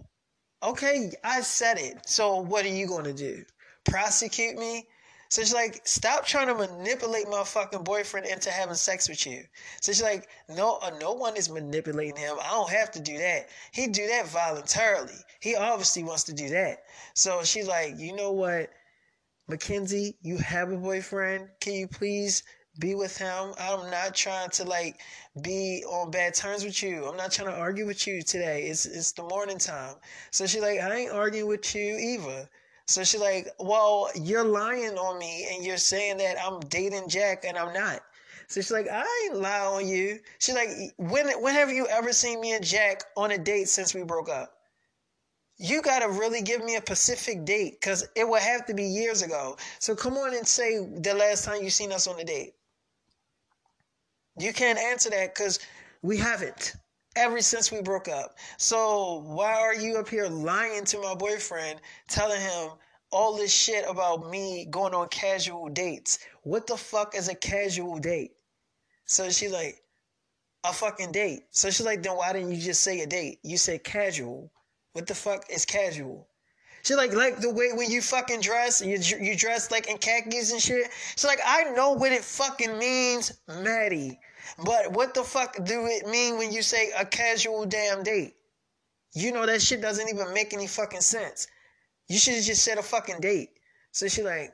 okay, 0.62 1.12
I 1.24 1.42
said 1.42 1.80
it. 1.80 2.08
So 2.08 2.38
what 2.38 2.66
are 2.66 2.70
you 2.70 2.88
going 2.88 3.06
to 3.06 3.14
do? 3.14 3.44
Prosecute 3.86 4.58
me? 4.58 4.88
So 5.32 5.42
she's 5.42 5.54
like, 5.54 5.80
stop 5.88 6.26
trying 6.26 6.48
to 6.48 6.54
manipulate 6.54 7.30
my 7.30 7.46
fucking 7.46 7.86
boyfriend 7.86 8.26
into 8.26 8.52
having 8.52 8.76
sex 8.76 9.08
with 9.08 9.26
you. 9.26 9.46
So 9.80 9.94
she's 9.94 10.04
like, 10.04 10.28
no, 10.50 10.78
uh, 10.82 10.92
no 11.00 11.14
one 11.14 11.38
is 11.38 11.50
manipulating 11.50 12.18
him. 12.18 12.36
I 12.44 12.50
don't 12.50 12.70
have 12.70 12.92
to 12.92 13.00
do 13.00 13.18
that. 13.18 13.48
He 13.72 13.88
do 13.88 14.06
that 14.08 14.28
voluntarily. 14.28 15.16
He 15.40 15.56
obviously 15.56 16.04
wants 16.04 16.26
to 16.26 16.34
do 16.34 16.50
that. 16.50 16.80
So 17.14 17.46
she's 17.46 17.66
like, 17.66 17.98
you 17.98 18.14
know 18.14 18.34
what, 18.34 18.72
Mackenzie, 19.48 20.18
you 20.22 20.38
have 20.40 20.70
a 20.70 20.76
boyfriend. 20.76 21.48
Can 21.62 21.76
you 21.76 21.88
please 21.88 22.44
be 22.80 22.94
with 22.94 23.18
him. 23.18 23.54
I'm 23.58 23.90
not 23.90 24.14
trying 24.14 24.50
to 24.50 24.66
like 24.66 25.00
be 25.42 25.86
on 25.88 26.12
bad 26.12 26.34
terms 26.34 26.66
with 26.66 26.84
you. 26.84 27.06
I'm 27.06 27.16
not 27.16 27.32
trying 27.32 27.50
to 27.50 27.58
argue 27.58 27.86
with 27.86 28.06
you 28.06 28.22
today. 28.22 28.64
It's 28.64 28.86
it's 28.86 29.14
the 29.14 29.24
morning 29.24 29.60
time. 29.60 29.96
So 30.32 30.46
she's 30.46 30.62
like, 30.62 30.82
I 30.82 30.94
ain't 30.94 31.12
arguing 31.14 31.48
with 31.48 31.74
you 31.74 31.96
either. 31.98 32.50
So 32.92 33.04
she's 33.04 33.22
like, 33.22 33.48
Well, 33.60 34.10
you're 34.16 34.46
lying 34.46 34.98
on 34.98 35.18
me 35.18 35.48
and 35.52 35.66
you're 35.66 35.78
saying 35.78 36.18
that 36.18 36.38
I'm 36.44 36.60
dating 36.62 37.08
Jack 37.08 37.46
and 37.46 37.58
I'm 37.58 37.74
not. 37.74 38.02
So 38.48 38.60
she's 38.60 38.72
like, 38.72 38.88
I 38.92 39.06
ain't 39.26 39.40
lie 39.40 39.66
on 39.66 39.88
you. 39.88 40.20
She's 40.40 40.56
like, 40.56 40.70
when 40.98 41.30
when 41.42 41.56
have 41.56 41.70
you 41.72 41.88
ever 41.88 42.12
seen 42.12 42.42
me 42.42 42.52
and 42.52 42.66
Jack 42.66 43.04
on 43.16 43.32
a 43.32 43.38
date 43.38 43.70
since 43.70 43.96
we 43.96 44.04
broke 44.04 44.28
up? 44.30 44.54
You 45.58 45.82
gotta 45.82 46.10
really 46.10 46.42
give 46.42 46.62
me 46.64 46.76
a 46.76 46.82
specific 46.82 47.46
date 47.46 47.80
because 47.80 48.06
it 48.16 48.28
would 48.28 48.42
have 48.42 48.66
to 48.66 48.74
be 48.74 48.84
years 48.84 49.22
ago. 49.22 49.56
So 49.80 49.96
come 49.96 50.18
on 50.18 50.36
and 50.36 50.46
say 50.46 50.80
the 50.80 51.14
last 51.14 51.46
time 51.46 51.64
you 51.64 51.70
seen 51.70 51.94
us 51.94 52.08
on 52.08 52.20
a 52.20 52.26
date. 52.26 52.56
You 54.38 54.52
can't 54.52 54.80
answer 54.80 55.10
that 55.12 55.34
because 55.34 55.60
we 56.02 56.18
haven't 56.18 56.74
ever 57.16 57.42
since 57.42 57.72
we 57.72 57.82
broke 57.82 58.08
up. 58.08 58.38
So 58.58 59.24
why 59.26 59.54
are 59.54 59.76
you 59.76 59.98
up 59.98 60.10
here 60.10 60.28
lying 60.28 60.86
to 60.86 61.00
my 61.00 61.16
boyfriend, 61.16 61.82
telling 62.08 62.42
him 62.42 62.72
all 63.12 63.36
this 63.36 63.54
shit 63.54 63.86
about 63.88 64.30
me 64.30 64.66
going 64.70 64.94
on 64.94 65.08
casual 65.10 65.70
dates? 65.70 66.20
What 66.44 66.68
the 66.68 66.78
fuck 66.78 67.16
is 67.16 67.28
a 67.28 67.36
casual 67.36 68.00
date? 68.00 68.32
So 69.06 69.30
she's 69.30 69.52
like, 69.52 69.82
a 70.64 70.74
fucking 70.74 71.12
date. 71.12 71.44
So 71.52 71.70
she's 71.70 71.86
like, 71.86 72.04
then 72.04 72.16
why 72.16 72.34
didn't 72.34 72.52
you 72.52 72.62
just 72.62 72.82
say 72.82 73.02
a 73.02 73.08
date? 73.08 73.40
You 73.44 73.58
said 73.58 73.84
casual. 73.84 74.52
What 74.94 75.08
the 75.08 75.16
fuck 75.16 75.46
is 75.50 75.66
casual? 75.66 76.28
She 76.84 76.96
like 76.96 77.14
like 77.14 77.40
the 77.40 77.54
way 77.54 77.74
when 77.74 77.92
you 77.92 78.02
fucking 78.02 78.42
dress, 78.42 78.82
you 78.82 78.98
you 79.20 79.38
dress 79.38 79.70
like 79.70 79.88
in 79.88 80.00
khakis 80.00 80.52
and 80.52 80.60
shit. 80.60 80.88
She's 81.16 81.26
like, 81.26 81.40
I 81.46 81.66
know 81.72 81.92
what 81.92 82.12
it 82.12 82.24
fucking 82.24 82.78
means, 82.78 83.40
Maddie. 83.48 84.20
But 84.64 84.92
what 84.92 85.14
the 85.14 85.24
fuck 85.24 85.56
do 85.64 85.88
it 85.88 86.08
mean 86.08 86.38
when 86.38 86.52
you 86.52 86.62
say 86.62 86.92
a 86.98 87.06
casual 87.06 87.66
damn 87.66 88.04
date? 88.04 88.36
You 89.14 89.32
know 89.32 89.46
that 89.46 89.62
shit 89.62 89.82
doesn't 89.82 90.10
even 90.10 90.34
make 90.34 90.54
any 90.54 90.68
fucking 90.68 91.02
sense. 91.02 91.48
You 92.08 92.18
should 92.18 92.36
have 92.36 92.44
just 92.44 92.64
said 92.64 92.78
a 92.78 92.84
fucking 92.84 93.20
date. 93.20 93.50
So 93.92 94.08
she 94.08 94.24
like, 94.24 94.54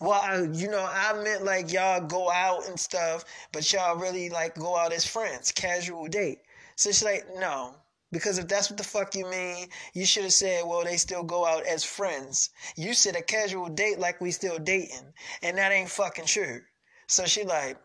well, 0.00 0.20
I, 0.22 0.42
you 0.52 0.68
know, 0.68 0.86
I 0.90 1.22
meant 1.22 1.44
like 1.44 1.72
y'all 1.72 2.06
go 2.06 2.30
out 2.30 2.68
and 2.68 2.78
stuff, 2.78 3.24
but 3.52 3.72
y'all 3.72 3.96
really 3.96 4.28
like 4.28 4.54
go 4.54 4.76
out 4.76 4.92
as 4.92 5.06
friends, 5.06 5.52
casual 5.52 6.06
date. 6.06 6.40
So 6.76 6.90
she's 6.90 7.04
like, 7.04 7.26
no, 7.36 7.74
because 8.12 8.38
if 8.38 8.48
that's 8.48 8.70
what 8.70 8.76
the 8.76 8.84
fuck 8.84 9.14
you 9.14 9.26
mean, 9.30 9.68
you 9.94 10.04
should 10.04 10.24
have 10.24 10.32
said, 10.32 10.64
well, 10.66 10.84
they 10.84 10.96
still 10.96 11.22
go 11.22 11.46
out 11.46 11.66
as 11.66 11.84
friends. 11.84 12.50
You 12.76 12.92
said 12.94 13.16
a 13.16 13.22
casual 13.22 13.68
date 13.68 13.98
like 13.98 14.20
we 14.20 14.30
still 14.30 14.58
dating, 14.58 15.12
and 15.42 15.56
that 15.58 15.72
ain't 15.72 15.90
fucking 15.90 16.26
true. 16.26 16.60
So 17.06 17.24
she 17.24 17.44
like, 17.44 17.78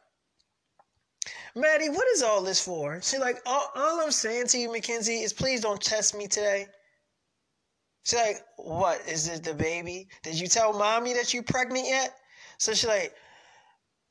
Maddie, 1.55 1.89
what 1.89 2.07
is 2.09 2.21
all 2.21 2.41
this 2.41 2.61
for? 2.61 3.01
She 3.01 3.17
like, 3.17 3.37
all, 3.45 3.71
all 3.75 4.01
I'm 4.01 4.11
saying 4.11 4.47
to 4.47 4.57
you, 4.57 4.71
Mackenzie, 4.71 5.21
is 5.21 5.31
please 5.31 5.61
don't 5.61 5.81
test 5.81 6.15
me 6.15 6.27
today. 6.27 6.67
She's 8.03 8.19
like, 8.19 8.43
what? 8.57 9.01
Is 9.07 9.29
it 9.29 9.43
the 9.43 9.53
baby? 9.53 10.09
Did 10.21 10.39
you 10.39 10.47
tell 10.47 10.73
mommy 10.73 11.13
that 11.13 11.33
you're 11.33 11.43
pregnant 11.43 11.87
yet? 11.87 12.13
So 12.57 12.73
she's 12.73 12.87
like, 12.87 13.15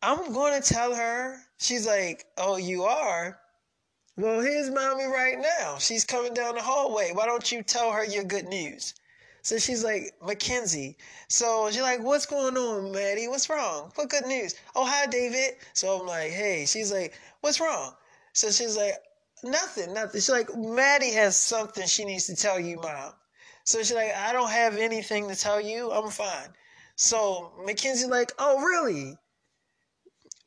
I'm 0.02 0.32
going 0.32 0.60
to 0.60 0.66
tell 0.66 0.94
her. 0.94 1.38
She's 1.58 1.86
like, 1.86 2.24
oh, 2.38 2.56
you 2.56 2.84
are? 2.84 3.38
Well, 4.16 4.40
here's 4.40 4.70
mommy 4.70 5.04
right 5.04 5.38
now. 5.38 5.76
She's 5.78 6.04
coming 6.04 6.34
down 6.34 6.54
the 6.54 6.62
hallway. 6.62 7.10
Why 7.12 7.26
don't 7.26 7.50
you 7.52 7.62
tell 7.62 7.92
her 7.92 8.04
your 8.04 8.24
good 8.24 8.46
news? 8.46 8.94
So 9.44 9.58
she's 9.58 9.84
like, 9.84 10.14
Mackenzie. 10.24 10.96
So 11.28 11.68
she's 11.70 11.82
like, 11.82 12.02
what's 12.02 12.24
going 12.24 12.56
on, 12.56 12.90
Maddie? 12.90 13.28
What's 13.28 13.50
wrong? 13.50 13.92
What 13.94 14.08
good 14.08 14.24
news? 14.24 14.54
Oh, 14.74 14.86
hi, 14.86 15.04
David. 15.04 15.56
So 15.74 16.00
I'm 16.00 16.06
like, 16.06 16.30
hey. 16.30 16.64
She's 16.64 16.90
like, 16.90 17.12
what's 17.42 17.60
wrong? 17.60 17.92
So 18.32 18.50
she's 18.50 18.74
like, 18.74 18.94
nothing, 19.42 19.92
nothing. 19.92 20.14
She's 20.14 20.30
like, 20.30 20.48
Maddie 20.56 21.12
has 21.12 21.36
something 21.36 21.86
she 21.86 22.06
needs 22.06 22.26
to 22.28 22.34
tell 22.34 22.58
you, 22.58 22.76
mom. 22.76 23.12
So 23.64 23.80
she's 23.80 23.92
like, 23.92 24.14
I 24.16 24.32
don't 24.32 24.50
have 24.50 24.78
anything 24.78 25.28
to 25.28 25.36
tell 25.36 25.60
you. 25.60 25.92
I'm 25.92 26.08
fine. 26.08 26.48
So 26.96 27.52
Mackenzie 27.66 28.06
like, 28.06 28.32
oh, 28.38 28.62
really? 28.62 29.18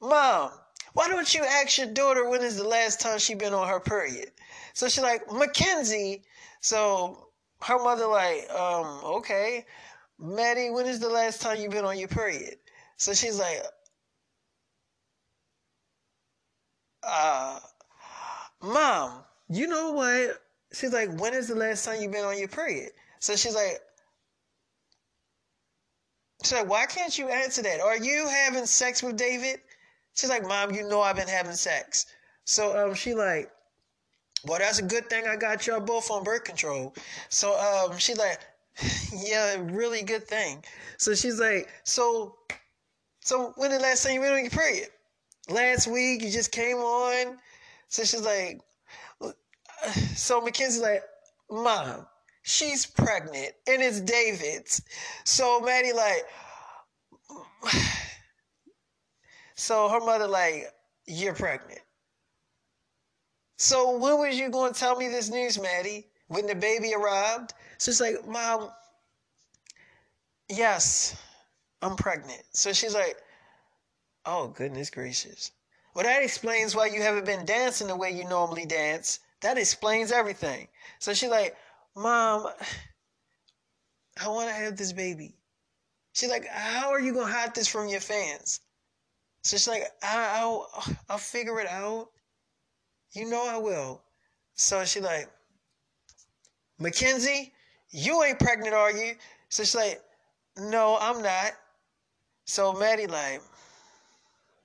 Mom, 0.02 0.50
why 0.94 1.08
don't 1.08 1.36
you 1.36 1.44
ask 1.44 1.78
your 1.78 1.94
daughter 1.94 2.28
when 2.28 2.42
is 2.42 2.58
the 2.58 2.68
last 2.68 3.00
time 3.00 3.20
she 3.20 3.36
been 3.36 3.54
on 3.54 3.68
her 3.68 3.80
period? 3.80 4.32
So 4.74 4.90
she's 4.90 5.04
like, 5.04 5.32
Mackenzie. 5.32 6.24
So 6.62 7.27
her 7.62 7.84
mother 7.84 8.08
like, 8.08 8.50
um, 8.52 9.02
okay. 9.04 9.66
Maddie, 10.20 10.70
when 10.70 10.86
is 10.86 11.00
the 11.00 11.10
last 11.10 11.42
time 11.42 11.60
you've 11.60 11.72
been 11.72 11.86
on 11.86 11.98
your 11.98 12.08
period? 12.08 12.56
So 12.98 13.14
she's 13.14 13.40
like, 13.40 13.62
uh, 17.04 17.60
mom, 18.62 19.24
you 19.50 19.68
know 19.68 19.92
what? 19.92 20.42
She's 20.74 20.94
like, 20.94 21.20
when 21.20 21.34
is 21.34 21.48
the 21.48 21.56
last 21.56 21.86
time 21.86 22.02
you've 22.02 22.12
been 22.12 22.26
on 22.26 22.38
your 22.38 22.48
period? 22.48 22.90
So 23.20 23.36
she's 23.36 23.56
like, 23.56 23.80
she's 26.44 26.54
like, 26.54 26.70
why 26.70 26.86
can't 26.86 27.18
you 27.18 27.30
answer 27.30 27.62
that? 27.64 27.80
Are 27.80 27.98
you 27.98 28.28
having 28.28 28.66
sex 28.66 29.02
with 29.02 29.18
David? 29.18 29.62
She's 30.16 30.30
like, 30.30 30.48
Mom, 30.48 30.74
you 30.74 30.88
know 30.88 31.02
I've 31.02 31.16
been 31.16 31.28
having 31.28 31.54
sex. 31.54 32.08
So 32.44 32.88
um, 32.88 32.96
she 32.96 33.14
like, 33.14 33.52
well, 34.48 34.60
that's 34.60 34.80
a 34.80 34.84
good 34.84 35.10
thing 35.10 35.26
I 35.28 35.36
got 35.36 35.68
y'all 35.68 35.80
both 35.80 36.10
on 36.10 36.24
birth 36.24 36.44
control. 36.44 36.96
So 37.30 37.58
um, 37.60 37.98
she 37.98 38.14
like, 38.16 38.40
yeah, 39.26 39.58
really 39.62 40.04
good 40.04 40.28
thing. 40.28 40.64
So 40.98 41.14
she's 41.16 41.40
like, 41.40 41.70
so, 41.84 42.36
so 43.22 43.54
when 43.58 43.72
the 43.72 43.80
last 43.80 44.04
time 44.04 44.14
you 44.14 44.22
went 44.22 44.34
on 44.34 44.42
your 44.42 44.50
period? 44.50 44.90
Last 45.50 45.88
week 45.88 46.24
you 46.24 46.32
just 46.32 46.52
came 46.52 46.78
on. 46.78 47.38
So 47.90 48.04
she's 48.04 48.22
like, 48.22 48.62
so 50.16 50.42
Mackenzie's 50.42 50.82
like, 50.82 51.04
Mom, 51.50 52.06
she's 52.44 52.86
pregnant 52.86 53.52
and 53.68 53.82
it's 53.82 54.02
David's. 54.02 54.82
So 55.24 55.60
Maddie 55.62 55.94
like, 55.94 56.26
so 59.56 59.90
her 59.90 60.00
mother 60.00 60.28
like, 60.28 60.72
you're 61.06 61.34
pregnant. 61.34 61.80
So 63.58 63.98
when 63.98 64.20
was 64.20 64.38
you 64.38 64.50
going 64.50 64.74
to 64.74 64.80
tell 64.80 64.96
me 64.96 65.08
this 65.08 65.30
news, 65.30 65.60
Maddie? 65.60 66.08
When 66.28 66.46
the 66.46 66.56
baby 66.56 66.94
arrived? 66.94 67.54
So 67.80 67.92
she's 67.92 68.02
like, 68.02 68.28
Mom, 68.28 68.70
yes, 70.48 71.18
I'm 71.82 71.96
pregnant. 71.96 72.44
So 72.52 72.72
she's 72.72 72.94
like, 72.94 73.18
Oh, 74.26 74.50
goodness 74.50 74.90
gracious. 74.90 75.52
Well, 75.96 76.04
that 76.04 76.22
explains 76.22 76.76
why 76.76 76.88
you 76.88 77.02
haven't 77.02 77.26
been 77.26 77.46
dancing 77.46 77.88
the 77.88 77.96
way 77.96 78.12
you 78.12 78.28
normally 78.28 78.66
dance. 78.66 79.20
That 79.42 79.58
explains 79.58 80.12
everything. 80.12 80.68
So 81.00 81.14
she's 81.14 81.30
like, 81.30 81.56
Mom, 81.96 82.48
I 84.24 84.28
want 84.28 84.50
to 84.50 84.56
have 84.56 84.76
this 84.76 84.94
baby. 84.94 85.36
She's 86.14 86.30
like, 86.30 86.46
How 86.48 86.90
are 86.90 87.00
you 87.00 87.14
going 87.14 87.28
to 87.28 87.34
hide 87.34 87.56
this 87.56 87.68
from 87.68 87.88
your 87.88 88.02
fans? 88.02 88.60
So 89.44 89.56
she's 89.58 89.68
like, 89.68 89.84
I, 90.04 90.46
will 90.46 90.68
I'll 91.10 91.18
figure 91.18 91.60
it 91.60 91.68
out. 91.68 92.10
You 93.14 93.30
know 93.30 93.48
I 93.48 93.58
will. 93.58 94.02
So 94.56 94.84
she 94.86 95.00
like, 95.00 95.30
Mackenzie, 96.80 97.54
you 97.90 98.24
ain't 98.24 98.40
pregnant, 98.40 98.74
are 98.74 98.92
you? 98.92 99.16
So 99.50 99.64
she's 99.64 99.76
like, 99.76 100.02
No, 100.58 100.98
I'm 101.00 101.22
not. 101.22 101.54
So 102.46 102.74
Maddie 102.74 103.08
like, 103.08 103.42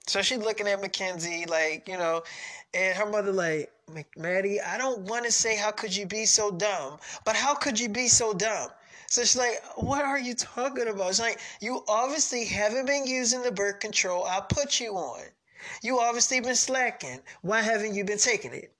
so 0.06 0.22
she's 0.22 0.38
looking 0.38 0.68
at 0.68 0.80
Mackenzie 0.80 1.46
like, 1.46 1.88
you 1.88 1.96
know, 1.96 2.22
and 2.74 2.96
her 2.96 3.06
mother 3.06 3.32
like, 3.32 3.72
Maddie, 4.16 4.60
I 4.60 4.78
don't 4.78 5.00
want 5.00 5.24
to 5.24 5.32
say 5.32 5.56
how 5.56 5.70
could 5.70 5.94
you 5.94 6.06
be 6.06 6.24
so 6.24 6.50
dumb, 6.50 6.98
but 7.24 7.36
how 7.36 7.54
could 7.54 7.78
you 7.78 7.88
be 7.88 8.08
so 8.08 8.32
dumb? 8.32 8.68
So 9.08 9.20
she's 9.22 9.36
like, 9.36 9.62
What 9.76 10.04
are 10.04 10.18
you 10.18 10.34
talking 10.34 10.88
about? 10.88 11.08
She's 11.08 11.20
like, 11.20 11.38
You 11.60 11.84
obviously 11.88 12.44
haven't 12.46 12.86
been 12.86 13.06
using 13.06 13.42
the 13.42 13.52
birth 13.52 13.80
control 13.80 14.24
I 14.24 14.40
put 14.40 14.80
you 14.80 14.92
on. 14.94 15.24
You 15.82 16.00
obviously 16.00 16.40
been 16.40 16.54
slacking. 16.56 17.20
Why 17.42 17.60
haven't 17.62 17.94
you 17.94 18.04
been 18.04 18.18
taking 18.18 18.52
it? 18.52 18.72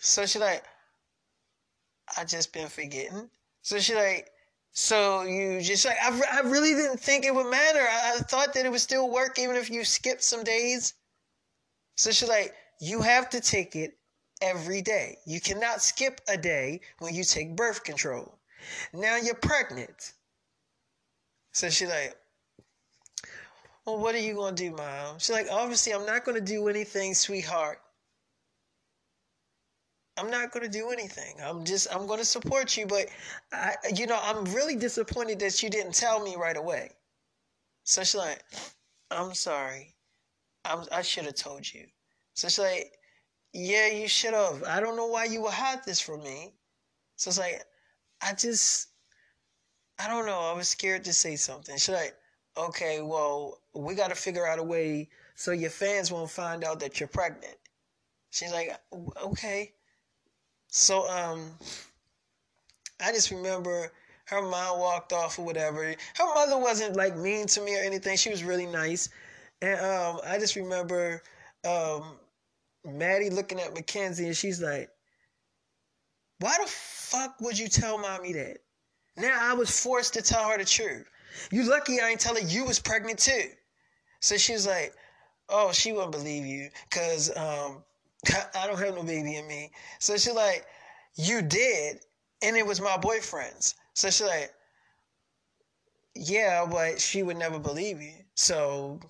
So 0.00 0.26
she's 0.26 0.40
like, 0.40 0.64
I 2.16 2.24
just 2.24 2.52
been 2.52 2.68
forgetting. 2.68 3.30
So 3.62 3.78
she's 3.78 3.96
like, 3.96 4.30
so 4.72 5.22
you 5.22 5.60
just 5.60 5.84
like, 5.86 5.96
I, 6.02 6.20
I 6.32 6.40
really 6.40 6.74
didn't 6.74 7.00
think 7.00 7.24
it 7.24 7.34
would 7.34 7.50
matter. 7.50 7.80
I, 7.80 8.16
I 8.16 8.18
thought 8.18 8.54
that 8.54 8.66
it 8.66 8.70
would 8.70 8.80
still 8.80 9.10
work 9.10 9.38
even 9.38 9.56
if 9.56 9.70
you 9.70 9.84
skipped 9.84 10.22
some 10.22 10.44
days. 10.44 10.94
So 11.96 12.10
she's 12.10 12.28
like, 12.28 12.54
you 12.80 13.00
have 13.00 13.30
to 13.30 13.40
take 13.40 13.74
it 13.74 13.96
every 14.42 14.82
day. 14.82 15.18
You 15.26 15.40
cannot 15.40 15.82
skip 15.82 16.20
a 16.28 16.36
day 16.36 16.80
when 16.98 17.14
you 17.14 17.24
take 17.24 17.56
birth 17.56 17.84
control. 17.84 18.38
Now 18.92 19.16
you're 19.16 19.34
pregnant. 19.34 20.12
So 21.52 21.70
she's 21.70 21.88
like, 21.88 22.14
Well, 23.86 23.98
what 23.98 24.14
are 24.16 24.18
you 24.18 24.34
going 24.34 24.56
to 24.56 24.64
do, 24.70 24.76
mom? 24.76 25.18
She's 25.18 25.30
like, 25.30 25.46
Obviously, 25.50 25.94
I'm 25.94 26.06
not 26.06 26.24
going 26.24 26.34
to 26.36 26.44
do 26.44 26.68
anything, 26.68 27.14
sweetheart. 27.14 27.80
I'm 30.18 30.30
not 30.30 30.50
going 30.50 30.64
to 30.64 30.70
do 30.70 30.90
anything. 30.90 31.36
I'm 31.44 31.64
just, 31.64 31.86
I'm 31.94 32.06
going 32.06 32.18
to 32.18 32.24
support 32.24 32.76
you. 32.76 32.86
But, 32.86 33.06
I, 33.52 33.74
you 33.94 34.06
know, 34.06 34.18
I'm 34.22 34.44
really 34.46 34.74
disappointed 34.74 35.38
that 35.40 35.62
you 35.62 35.70
didn't 35.70 35.94
tell 35.94 36.22
me 36.22 36.36
right 36.36 36.56
away. 36.56 36.92
So 37.84 38.02
she's 38.02 38.14
like, 38.14 38.42
I'm 39.10 39.34
sorry. 39.34 39.94
I'm, 40.64 40.84
I 40.90 41.02
should 41.02 41.26
have 41.26 41.34
told 41.36 41.72
you. 41.72 41.86
So 42.34 42.48
she's 42.48 42.58
like, 42.58 42.92
Yeah, 43.52 43.88
you 43.88 44.08
should 44.08 44.34
have. 44.34 44.64
I 44.64 44.80
don't 44.80 44.96
know 44.96 45.06
why 45.06 45.24
you 45.26 45.42
would 45.42 45.52
hide 45.52 45.84
this 45.84 46.00
from 46.00 46.22
me. 46.24 46.54
So 47.16 47.28
it's 47.28 47.38
like, 47.38 47.62
I 48.22 48.32
just, 48.34 48.88
I 49.98 50.08
don't 50.08 50.26
know. 50.26 50.40
I 50.40 50.54
was 50.54 50.68
scared 50.68 51.04
to 51.04 51.12
say 51.12 51.36
something. 51.36 51.76
She's 51.76 51.94
like, 51.94 52.14
Okay, 52.58 53.02
well, 53.02 53.60
we 53.76 53.94
got 53.94 54.08
to 54.08 54.14
figure 54.14 54.46
out 54.46 54.58
a 54.58 54.62
way 54.62 55.08
so 55.34 55.52
your 55.52 55.70
fans 55.70 56.10
won't 56.10 56.30
find 56.30 56.64
out 56.64 56.80
that 56.80 56.98
you're 56.98 57.08
pregnant. 57.08 57.56
She's 58.30 58.52
like, 58.52 58.78
okay. 59.22 59.72
So, 60.68 61.08
um, 61.08 61.50
I 63.00 63.12
just 63.12 63.30
remember 63.30 63.92
her 64.26 64.42
mom 64.42 64.80
walked 64.80 65.12
off 65.12 65.38
or 65.38 65.44
whatever. 65.44 65.94
Her 66.16 66.34
mother 66.34 66.58
wasn't 66.58 66.96
like 66.96 67.16
mean 67.16 67.46
to 67.48 67.60
me 67.60 67.78
or 67.78 67.82
anything. 67.82 68.16
She 68.16 68.30
was 68.30 68.42
really 68.44 68.66
nice. 68.66 69.08
And 69.62 69.78
um, 69.80 70.20
I 70.26 70.38
just 70.38 70.56
remember 70.56 71.22
um, 71.64 72.16
Maddie 72.84 73.30
looking 73.30 73.60
at 73.60 73.74
Mackenzie 73.74 74.26
and 74.26 74.36
she's 74.36 74.60
like, 74.60 74.90
why 76.40 76.56
the 76.60 76.68
fuck 76.68 77.40
would 77.40 77.58
you 77.58 77.68
tell 77.68 77.98
mommy 77.98 78.32
that? 78.34 78.58
Now 79.16 79.38
I 79.40 79.54
was 79.54 79.80
forced 79.80 80.14
to 80.14 80.22
tell 80.22 80.48
her 80.50 80.58
the 80.58 80.64
truth. 80.64 81.06
You 81.50 81.64
lucky 81.64 82.00
I 82.00 82.10
ain't 82.10 82.20
tell 82.20 82.34
her 82.34 82.40
you 82.40 82.64
was 82.64 82.78
pregnant 82.78 83.18
too. 83.18 83.48
So 84.20 84.36
she 84.36 84.52
was 84.52 84.66
like, 84.66 84.94
oh, 85.48 85.72
she 85.72 85.92
wouldn't 85.92 86.12
believe 86.12 86.46
you 86.46 86.68
because 86.90 87.30
um, 87.36 87.84
I 88.54 88.66
don't 88.66 88.78
have 88.78 88.94
no 88.94 89.02
baby 89.02 89.36
in 89.36 89.46
me. 89.46 89.70
So 89.98 90.14
she's 90.16 90.34
like, 90.34 90.66
you 91.16 91.42
did, 91.42 91.98
and 92.42 92.56
it 92.56 92.66
was 92.66 92.80
my 92.80 92.96
boyfriend's. 92.96 93.74
So 93.94 94.10
she's 94.10 94.26
like, 94.26 94.52
yeah, 96.14 96.66
but 96.70 97.00
she 97.00 97.22
would 97.22 97.36
never 97.36 97.58
believe 97.58 98.00
you. 98.02 98.14
So 98.34 99.00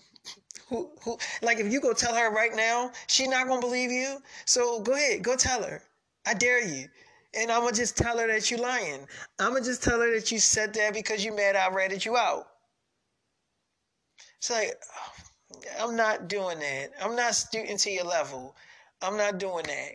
who 0.68 0.90
who 1.02 1.18
like 1.42 1.58
if 1.58 1.72
you 1.72 1.80
go 1.80 1.92
tell 1.92 2.14
her 2.14 2.30
right 2.30 2.54
now, 2.54 2.92
she 3.06 3.26
not 3.28 3.48
gonna 3.48 3.60
believe 3.60 3.90
you. 3.92 4.22
So 4.46 4.80
go 4.80 4.94
ahead, 4.94 5.22
go 5.22 5.36
tell 5.36 5.62
her. 5.62 5.82
I 6.26 6.34
dare 6.34 6.64
you. 6.64 6.88
And 7.34 7.50
I'm 7.52 7.62
going 7.62 7.74
to 7.74 7.80
just 7.80 7.96
tell 7.98 8.18
her 8.18 8.26
that 8.28 8.50
you're 8.50 8.60
lying. 8.60 9.06
I'm 9.38 9.50
going 9.52 9.62
to 9.62 9.68
just 9.68 9.82
tell 9.82 10.00
her 10.00 10.12
that 10.14 10.32
you 10.32 10.38
said 10.38 10.72
that 10.74 10.94
because 10.94 11.24
you 11.24 11.36
mad 11.36 11.54
I 11.54 11.68
ratted 11.68 12.04
you 12.04 12.16
out. 12.16 12.48
It's 14.46 14.50
like, 14.52 14.80
I'm 15.80 15.96
not 15.96 16.28
doing 16.28 16.60
that. 16.60 16.92
I'm 17.02 17.16
not 17.16 17.34
stooping 17.34 17.78
to 17.78 17.90
your 17.90 18.04
level. 18.04 18.54
I'm 19.02 19.16
not 19.16 19.38
doing 19.38 19.64
that. 19.66 19.92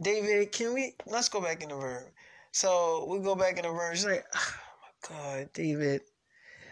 David, 0.00 0.52
can 0.52 0.74
we, 0.74 0.94
let's 1.06 1.30
go 1.30 1.40
back 1.40 1.62
in 1.62 1.70
the 1.70 1.76
room. 1.76 2.04
So 2.52 3.06
we 3.08 3.18
go 3.20 3.34
back 3.34 3.56
in 3.56 3.62
the 3.62 3.70
room. 3.70 3.94
She's 3.94 4.04
like, 4.04 4.26
oh 4.34 4.54
my 4.82 5.08
God, 5.08 5.52
David. 5.54 6.02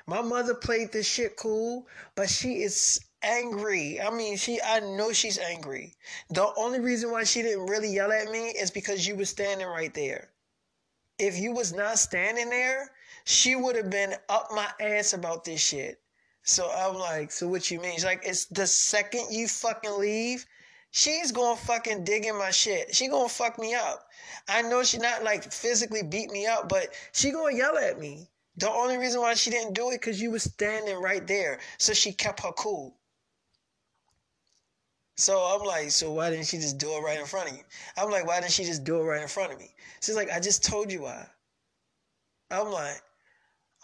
My 0.06 0.20
mother 0.20 0.54
played 0.54 0.92
this 0.92 1.06
shit 1.06 1.36
cool, 1.36 1.86
but 2.16 2.28
she 2.28 2.62
is 2.62 3.00
angry. 3.22 3.98
I 3.98 4.10
mean, 4.10 4.36
she 4.36 4.60
I 4.60 4.80
know 4.80 5.14
she's 5.14 5.38
angry. 5.38 5.94
The 6.28 6.52
only 6.58 6.80
reason 6.80 7.10
why 7.10 7.24
she 7.24 7.40
didn't 7.40 7.66
really 7.66 7.94
yell 7.94 8.12
at 8.12 8.30
me 8.30 8.48
is 8.48 8.70
because 8.70 9.06
you 9.06 9.16
was 9.16 9.30
standing 9.30 9.66
right 9.66 9.94
there. 9.94 10.28
If 11.18 11.38
you 11.38 11.52
was 11.52 11.72
not 11.72 11.98
standing 11.98 12.50
there, 12.50 12.90
she 13.24 13.54
would 13.54 13.76
have 13.76 13.88
been 13.88 14.16
up 14.28 14.48
my 14.54 14.68
ass 14.80 15.14
about 15.14 15.44
this 15.44 15.60
shit. 15.60 15.98
So 16.44 16.70
I'm 16.70 16.94
like, 16.96 17.30
so 17.30 17.46
what 17.46 17.70
you 17.70 17.80
mean? 17.80 17.92
She's 17.94 18.04
like, 18.04 18.22
it's 18.24 18.46
the 18.46 18.66
second 18.66 19.26
you 19.30 19.46
fucking 19.46 19.98
leave, 19.98 20.44
she's 20.90 21.30
gonna 21.30 21.56
fucking 21.56 22.04
dig 22.04 22.26
in 22.26 22.36
my 22.36 22.50
shit. 22.50 22.94
She 22.94 23.08
gonna 23.08 23.28
fuck 23.28 23.58
me 23.58 23.74
up. 23.74 24.08
I 24.48 24.62
know 24.62 24.82
she 24.82 24.98
not 24.98 25.22
like 25.22 25.52
physically 25.52 26.02
beat 26.02 26.30
me 26.30 26.46
up, 26.46 26.68
but 26.68 26.88
she 27.12 27.30
gonna 27.30 27.56
yell 27.56 27.78
at 27.78 27.98
me. 27.98 28.28
The 28.56 28.70
only 28.70 28.98
reason 28.98 29.20
why 29.20 29.34
she 29.34 29.50
didn't 29.50 29.74
do 29.74 29.90
it 29.90 30.00
because 30.00 30.20
you 30.20 30.30
was 30.30 30.42
standing 30.42 31.00
right 31.00 31.26
there. 31.26 31.60
So 31.78 31.92
she 31.92 32.12
kept 32.12 32.40
her 32.40 32.52
cool. 32.52 32.96
So 35.16 35.38
I'm 35.38 35.64
like, 35.66 35.90
so 35.90 36.12
why 36.12 36.30
didn't 36.30 36.46
she 36.46 36.58
just 36.58 36.78
do 36.78 36.92
it 36.92 37.00
right 37.00 37.18
in 37.18 37.26
front 37.26 37.50
of 37.50 37.56
you? 37.56 37.62
I'm 37.96 38.10
like, 38.10 38.26
why 38.26 38.40
didn't 38.40 38.52
she 38.52 38.64
just 38.64 38.84
do 38.84 39.00
it 39.00 39.04
right 39.04 39.22
in 39.22 39.28
front 39.28 39.52
of 39.52 39.58
me? 39.58 39.70
She's 40.00 40.16
like, 40.16 40.30
I 40.30 40.40
just 40.40 40.64
told 40.64 40.90
you 40.90 41.02
why. 41.02 41.26
I'm 42.50 42.70
like, 42.70 43.00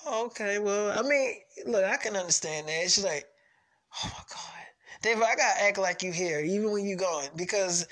okay, 0.07 0.59
well, 0.59 0.99
I 0.99 1.03
mean, 1.03 1.35
look, 1.67 1.85
I 1.85 1.97
can 1.97 2.17
understand 2.17 2.69
that. 2.69 2.91
She's 2.91 3.05
like, 3.05 3.27
oh 4.03 4.11
my 4.13 4.23
God. 4.29 4.49
David, 5.03 5.23
I 5.23 5.37
gotta 5.37 5.63
act 5.63 5.79
like 5.79 6.03
you 6.03 6.13
here, 6.13 6.41
even 6.41 6.73
when 6.73 6.85
you 6.85 6.97
going. 6.97 7.29
Because 7.37 7.87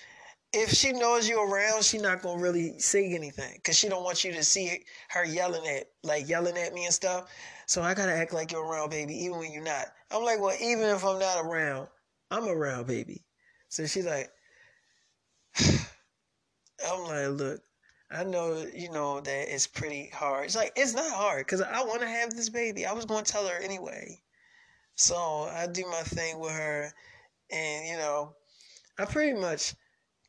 if 0.53 0.71
she 0.71 0.93
knows 0.93 1.29
you 1.29 1.41
around, 1.41 1.85
she 1.85 1.99
not 1.99 2.23
gonna 2.23 2.43
really 2.43 2.79
say 2.79 3.15
anything. 3.15 3.61
Cause 3.65 3.77
she 3.77 3.89
don't 3.89 4.03
want 4.03 4.25
you 4.25 4.33
to 4.33 4.43
see 4.43 4.85
her 5.11 5.25
yelling 5.25 5.67
at 5.69 5.85
like 6.03 6.29
yelling 6.29 6.57
at 6.57 6.75
me 6.75 6.85
and 6.85 6.95
stuff. 6.95 7.31
So 7.67 7.83
I 7.83 7.95
gotta 7.95 8.13
act 8.13 8.33
like 8.33 8.53
you're 8.53 8.65
around, 8.65 8.91
baby, 8.91 9.15
even 9.25 9.39
when 9.39 9.53
you're 9.53 9.63
not. 9.63 9.87
I'm 10.11 10.25
like, 10.25 10.41
well, 10.41 10.57
even 10.61 10.85
if 10.85 11.05
I'm 11.05 11.19
not 11.19 11.45
around, 11.45 11.89
I'm 12.31 12.49
around, 12.49 12.87
baby. 12.87 13.25
So 13.69 13.87
she's 13.87 14.07
like, 14.07 14.31
I'm 15.61 17.03
like, 17.05 17.39
look, 17.39 17.61
I 18.17 18.25
know, 18.25 18.67
you 18.75 18.91
know, 18.91 19.21
that 19.21 19.55
it's 19.55 19.67
pretty 19.67 20.11
hard. 20.13 20.47
It's 20.47 20.57
like, 20.57 20.73
it's 20.75 20.95
not 20.95 21.11
hard 21.11 21.47
because 21.47 21.61
I 21.61 21.83
want 21.85 22.01
to 22.01 22.09
have 22.09 22.31
this 22.31 22.49
baby. 22.49 22.87
I 22.87 22.93
was 22.93 23.05
going 23.05 23.25
to 23.25 23.31
tell 23.31 23.47
her 23.47 23.59
anyway. 23.61 24.21
So 24.95 25.17
I 25.17 25.67
do 25.71 25.85
my 25.91 26.01
thing 26.01 26.39
with 26.41 26.53
her. 26.53 26.93
And, 27.51 27.87
you 27.87 27.97
know, 27.97 28.35
I 28.99 29.05
pretty 29.05 29.39
much 29.39 29.75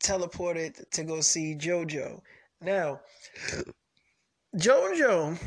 teleported 0.02 0.88
to 0.90 1.04
go 1.04 1.20
see 1.20 1.54
JoJo. 1.54 2.20
Now, 2.60 3.00
JoJo 4.56 5.38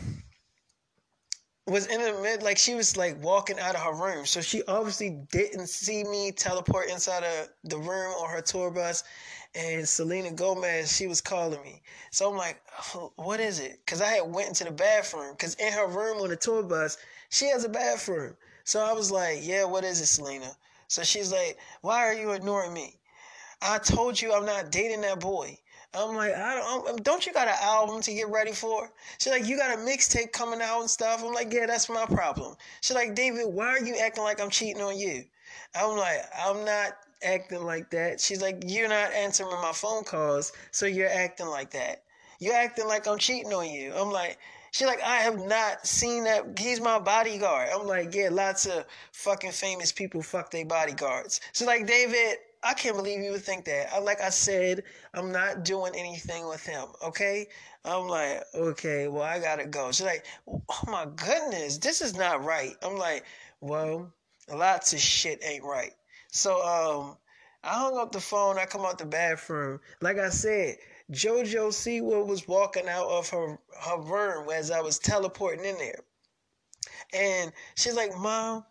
was 1.68 1.86
in 1.88 2.02
the 2.02 2.20
mid 2.22 2.42
like 2.42 2.58
she 2.58 2.76
was 2.76 2.98
like 2.98 3.22
walking 3.24 3.60
out 3.60 3.76
of 3.76 3.82
her 3.82 3.94
room 3.94 4.26
so 4.26 4.42
she 4.42 4.64
obviously 4.68 5.22
didn't 5.32 5.68
see 5.68 6.04
me 6.04 6.32
teleport 6.32 6.90
inside 6.90 7.24
of 7.24 7.50
the 7.64 7.78
room 7.78 8.14
or 8.20 8.28
her 8.28 8.42
tour 8.42 8.72
bus 8.72 9.04
and 9.56 9.88
selena 9.88 10.32
gomez 10.32 10.96
she 10.96 11.08
was 11.08 11.22
calling 11.22 11.62
me 11.64 11.82
so 12.12 12.30
i'm 12.30 12.38
like 12.38 12.62
what 13.16 13.40
is 13.40 13.60
it 13.60 13.80
because 13.86 14.02
i 14.02 14.08
had 14.08 14.22
went 14.34 14.48
into 14.48 14.64
the 14.64 14.72
bathroom 14.72 15.32
because 15.34 15.56
in 15.56 15.72
her 15.74 15.88
room 15.88 16.18
on 16.22 16.30
the 16.30 16.36
tour 16.36 16.64
bus 16.64 16.98
she 17.30 17.48
has 17.48 17.64
a 17.64 17.70
bathroom 17.70 18.36
So 18.64 18.80
I 18.86 18.94
was 18.94 19.12
like, 19.12 19.40
yeah, 19.42 19.64
what 19.66 19.84
is 19.84 20.00
it, 20.02 20.06
Selena? 20.06 20.56
So 20.88 21.04
she's 21.04 21.32
like, 21.32 21.58
why 21.82 22.06
are 22.06 22.14
you 22.14 22.32
ignoring 22.32 22.74
me? 22.74 23.00
I 23.62 23.80
told 23.80 24.22
you 24.22 24.34
I'm 24.34 24.46
not 24.46 24.72
dating 24.72 25.02
that 25.02 25.20
boy. 25.20 25.58
I'm 25.94 26.16
like, 26.16 26.34
I 26.34 26.56
don't, 26.56 27.04
don't 27.04 27.26
you 27.26 27.34
got 27.34 27.48
an 27.48 27.56
album 27.62 28.02
to 28.02 28.14
get 28.14 28.30
ready 28.30 28.52
for? 28.54 28.92
She's 29.20 29.32
like, 29.32 29.46
you 29.48 29.58
got 29.58 29.78
a 29.78 29.82
mixtape 29.82 30.32
coming 30.32 30.62
out 30.62 30.82
and 30.82 30.90
stuff. 30.90 31.24
I'm 31.24 31.34
like, 31.34 31.52
yeah, 31.54 31.66
that's 31.66 31.90
my 31.90 32.06
problem. 32.06 32.56
She's 32.82 32.96
like, 32.96 33.16
David, 33.16 33.48
why 33.48 33.68
are 33.68 33.84
you 33.84 33.98
acting 33.98 34.24
like 34.24 34.40
I'm 34.42 34.50
cheating 34.50 34.82
on 34.82 34.98
you? 34.98 35.26
I'm 35.76 35.98
like, 35.98 36.22
I'm 36.38 36.64
not 36.66 36.94
acting 37.24 37.64
like 37.64 37.90
that. 37.92 38.20
She's 38.20 38.42
like, 38.42 38.64
you're 38.68 38.90
not 38.90 39.12
answering 39.14 39.52
my 39.62 39.72
phone 39.74 40.04
calls, 40.04 40.52
so 40.72 40.86
you're 40.86 41.10
acting 41.10 41.48
like 41.48 41.72
that. 41.72 42.04
You're 42.40 42.56
acting 42.56 42.88
like 42.88 43.08
I'm 43.08 43.18
cheating 43.18 43.54
on 43.54 43.70
you. 43.70 43.94
I'm 43.94 44.12
like, 44.12 44.40
she's 44.72 44.88
like, 44.88 45.02
I 45.04 45.18
have 45.18 45.40
not 45.40 45.86
seen 45.86 46.24
that. 46.24 46.58
He's 46.58 46.82
my 46.82 47.00
bodyguard. 47.00 47.70
I'm 47.74 47.86
like, 47.86 48.16
yeah, 48.16 48.30
lots 48.32 48.66
of 48.66 48.86
fucking 49.12 49.52
famous 49.52 49.92
people 49.92 50.22
fuck 50.22 50.50
their 50.52 50.66
bodyguards. 50.66 51.42
She's 51.54 51.68
like, 51.68 51.86
David, 51.86 52.38
I 52.64 52.74
can't 52.74 52.96
believe 52.96 53.22
you 53.22 53.32
would 53.32 53.44
think 53.44 53.66
that. 53.66 53.94
I, 53.94 54.00
like 54.00 54.22
I 54.22 54.30
said, 54.30 54.84
I'm 55.14 55.32
not 55.32 55.64
doing 55.64 55.94
anything 55.96 56.48
with 56.48 56.66
him. 56.66 56.88
Okay. 57.06 57.48
I'm 57.84 58.08
like, 58.08 58.44
okay, 58.54 59.08
well, 59.08 59.24
I 59.24 59.40
gotta 59.40 59.66
go. 59.66 59.92
She's 59.92 60.06
like, 60.06 60.26
oh 60.48 60.84
my 60.88 61.08
goodness, 61.16 61.78
this 61.78 62.02
is 62.02 62.16
not 62.16 62.44
right. 62.44 62.76
I'm 62.84 62.96
like, 62.96 63.26
well, 63.60 64.14
lots 64.54 64.94
of 64.94 65.00
shit 65.00 65.42
ain't 65.44 65.64
right. 65.64 65.94
So, 66.32 66.56
um, 66.62 67.18
I 67.64 67.76
hung 67.76 67.98
up 67.98 68.12
the 68.12 68.20
phone. 68.20 68.58
I 68.58 68.66
come 68.66 68.82
out 68.86 68.98
the 68.98 69.06
bathroom. 69.06 69.80
Like 70.02 70.18
I 70.18 70.30
said, 70.30 70.78
JoJo 71.12 71.70
Siwa 71.70 72.26
was 72.26 72.48
walking 72.48 72.88
out 72.90 73.08
of 73.08 73.30
her 73.30 73.60
her 73.82 74.02
room 74.02 74.50
as 74.50 74.72
I 74.72 74.82
was 74.82 74.98
teleporting 74.98 75.66
in 75.66 75.78
there, 75.78 76.00
and 77.14 77.52
she's 77.76 77.96
like, 77.96 78.16
"Mom, 78.18 78.66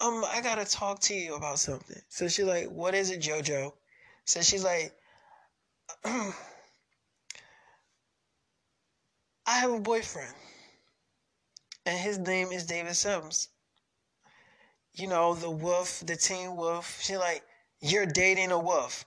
um, 0.00 0.24
I 0.26 0.40
gotta 0.42 0.64
talk 0.64 1.00
to 1.00 1.14
you 1.14 1.34
about 1.34 1.58
something. 1.58 2.00
So 2.08 2.28
she's 2.28 2.44
like, 2.44 2.68
what 2.68 2.94
is 2.94 3.10
it, 3.10 3.20
JoJo? 3.20 3.72
So 4.24 4.42
she's 4.42 4.64
like, 4.64 4.92
I 6.04 6.32
have 9.46 9.72
a 9.72 9.80
boyfriend, 9.80 10.34
and 11.86 11.98
his 11.98 12.18
name 12.18 12.48
is 12.52 12.66
David 12.66 12.94
Sims. 12.96 13.48
You 14.96 15.06
know, 15.06 15.34
the 15.34 15.50
wolf, 15.50 16.02
the 16.04 16.16
teen 16.16 16.56
wolf. 16.56 17.00
She's 17.00 17.18
like, 17.18 17.42
you're 17.80 18.06
dating 18.06 18.50
a 18.50 18.58
wolf. 18.58 19.04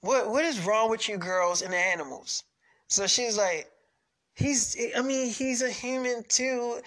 What 0.00 0.30
what 0.30 0.44
is 0.44 0.60
wrong 0.60 0.90
with 0.90 1.08
you 1.08 1.16
girls 1.16 1.62
and 1.62 1.74
animals? 1.74 2.44
So 2.88 3.06
she's 3.06 3.36
like, 3.38 3.70
he's 4.34 4.76
I 4.96 5.00
mean, 5.00 5.30
he's 5.30 5.62
a 5.62 5.70
human 5.70 6.24
too 6.24 6.80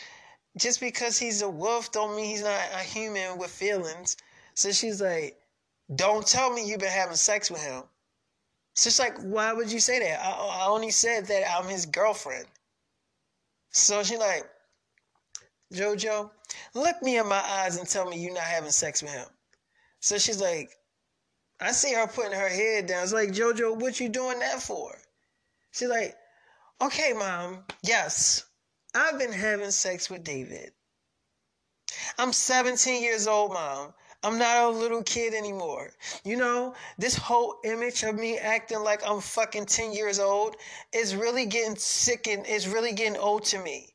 just 0.58 0.80
because 0.80 1.18
he's 1.18 1.42
a 1.42 1.50
wolf 1.50 1.92
don't 1.92 2.16
mean 2.16 2.26
he's 2.26 2.44
not 2.44 2.60
a 2.74 2.80
human 2.80 3.38
with 3.38 3.52
feelings. 3.52 4.18
So 4.56 4.72
she's 4.72 5.02
like, 5.02 5.38
don't 5.96 6.26
tell 6.26 6.52
me 6.52 6.68
you've 6.68 6.80
been 6.80 6.90
having 6.90 7.16
sex 7.16 7.52
with 7.52 7.62
him. 7.62 7.84
So 8.74 8.90
she's 8.90 9.00
like, 9.00 9.18
why 9.20 9.54
would 9.54 9.72
you 9.72 9.80
say 9.80 10.00
that? 10.00 10.24
I, 10.24 10.32
I 10.32 10.68
only 10.68 10.92
said 10.92 11.26
that 11.28 11.50
I'm 11.50 11.68
his 11.68 11.86
girlfriend. 11.86 12.46
So 13.72 14.04
she's 14.04 14.20
like, 14.20 14.50
Jojo, 15.74 16.32
look 16.74 17.02
me 17.02 17.18
in 17.18 17.28
my 17.28 17.42
eyes 17.44 17.78
and 17.78 17.88
tell 17.88 18.10
me 18.10 18.18
you're 18.18 18.34
not 18.34 18.44
having 18.44 18.72
sex 18.72 19.02
with 19.02 19.12
him. 19.12 19.28
So 20.00 20.18
she's 20.18 20.42
like, 20.42 20.70
I 21.60 21.72
see 21.72 21.94
her 21.94 22.08
putting 22.08 22.38
her 22.38 22.50
head 22.50 22.86
down. 22.86 23.04
It's 23.04 23.14
like, 23.14 23.30
Jojo, 23.30 23.76
what 23.76 24.00
you 24.00 24.10
doing 24.10 24.40
that 24.40 24.62
for? 24.62 24.98
She's 25.72 25.90
like, 25.90 26.16
okay, 26.82 27.14
mom, 27.14 27.66
yes, 27.84 28.46
I've 28.96 29.20
been 29.20 29.34
having 29.34 29.72
sex 29.72 30.10
with 30.10 30.24
David. 30.24 30.72
I'm 32.18 32.32
17 32.32 33.02
years 33.04 33.28
old, 33.28 33.54
mom. 33.54 33.94
I'm 34.24 34.38
not 34.40 34.64
a 34.64 34.70
little 34.70 35.04
kid 35.04 35.34
anymore. 35.34 35.94
You 36.24 36.38
know, 36.38 36.76
this 36.98 37.16
whole 37.16 37.60
image 37.64 38.04
of 38.04 38.16
me 38.16 38.38
acting 38.38 38.80
like 38.80 39.02
I'm 39.08 39.22
fucking 39.22 39.66
10 39.66 39.94
years 39.94 40.20
old 40.20 40.56
is 40.94 41.16
really 41.16 41.46
getting 41.46 41.76
sick 41.76 42.28
and 42.28 42.46
is 42.46 42.68
really 42.68 42.94
getting 42.94 43.18
old 43.18 43.46
to 43.46 43.60
me. 43.60 43.94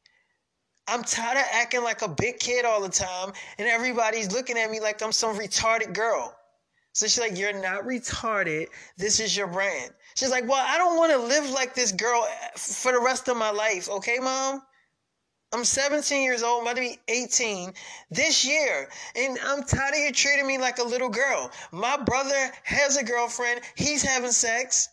I'm 0.89 1.05
tired 1.05 1.39
of 1.39 1.45
acting 1.53 1.83
like 1.83 2.03
a 2.03 2.09
big 2.09 2.39
kid 2.39 2.65
all 2.65 2.81
the 2.81 2.89
time 2.89 3.33
and 3.59 3.69
everybody's 3.69 4.33
looking 4.33 4.59
at 4.59 4.71
me 4.71 4.81
like 4.81 5.03
I'm 5.03 5.13
some 5.13 5.37
retarded 5.37 5.95
girl. 5.95 6.37
So 6.93 7.07
she's 7.07 7.21
like, 7.21 7.39
You're 7.39 7.61
not 7.61 7.85
retarded. 7.85 8.67
This 8.99 9.21
is 9.21 9.37
your 9.37 9.47
brand. 9.47 9.93
She's 10.15 10.31
like, 10.31 10.47
Well, 10.49 10.65
I 10.67 10.79
don't 10.79 10.97
want 10.97 11.13
to 11.13 11.19
live 11.19 11.51
like 11.51 11.75
this 11.75 11.93
girl 11.93 12.27
eh, 12.29 12.49
for 12.57 12.93
the 12.93 13.01
rest 13.01 13.29
of 13.29 13.37
my 13.37 13.51
life. 13.51 13.89
Okay, 13.89 14.19
mom? 14.19 14.63
I'm 15.55 15.65
17 15.65 16.23
years 16.23 16.43
old, 16.43 16.61
I'm 16.61 16.67
about 16.67 16.77
to 16.77 16.81
be 16.81 16.99
18 17.09 17.75
this 18.11 18.47
year, 18.47 18.89
and 19.15 19.39
I'm 19.45 19.63
tired 19.63 19.93
of 19.93 20.01
you 20.01 20.11
treating 20.11 20.47
me 20.47 20.57
like 20.57 20.79
a 20.79 20.83
little 20.83 21.11
girl. 21.11 21.51
My 21.71 21.99
brother 21.99 22.51
has 22.63 22.97
a 22.97 23.05
girlfriend, 23.05 23.61
he's 23.75 24.03
having 24.03 24.31
sex. 24.31 24.89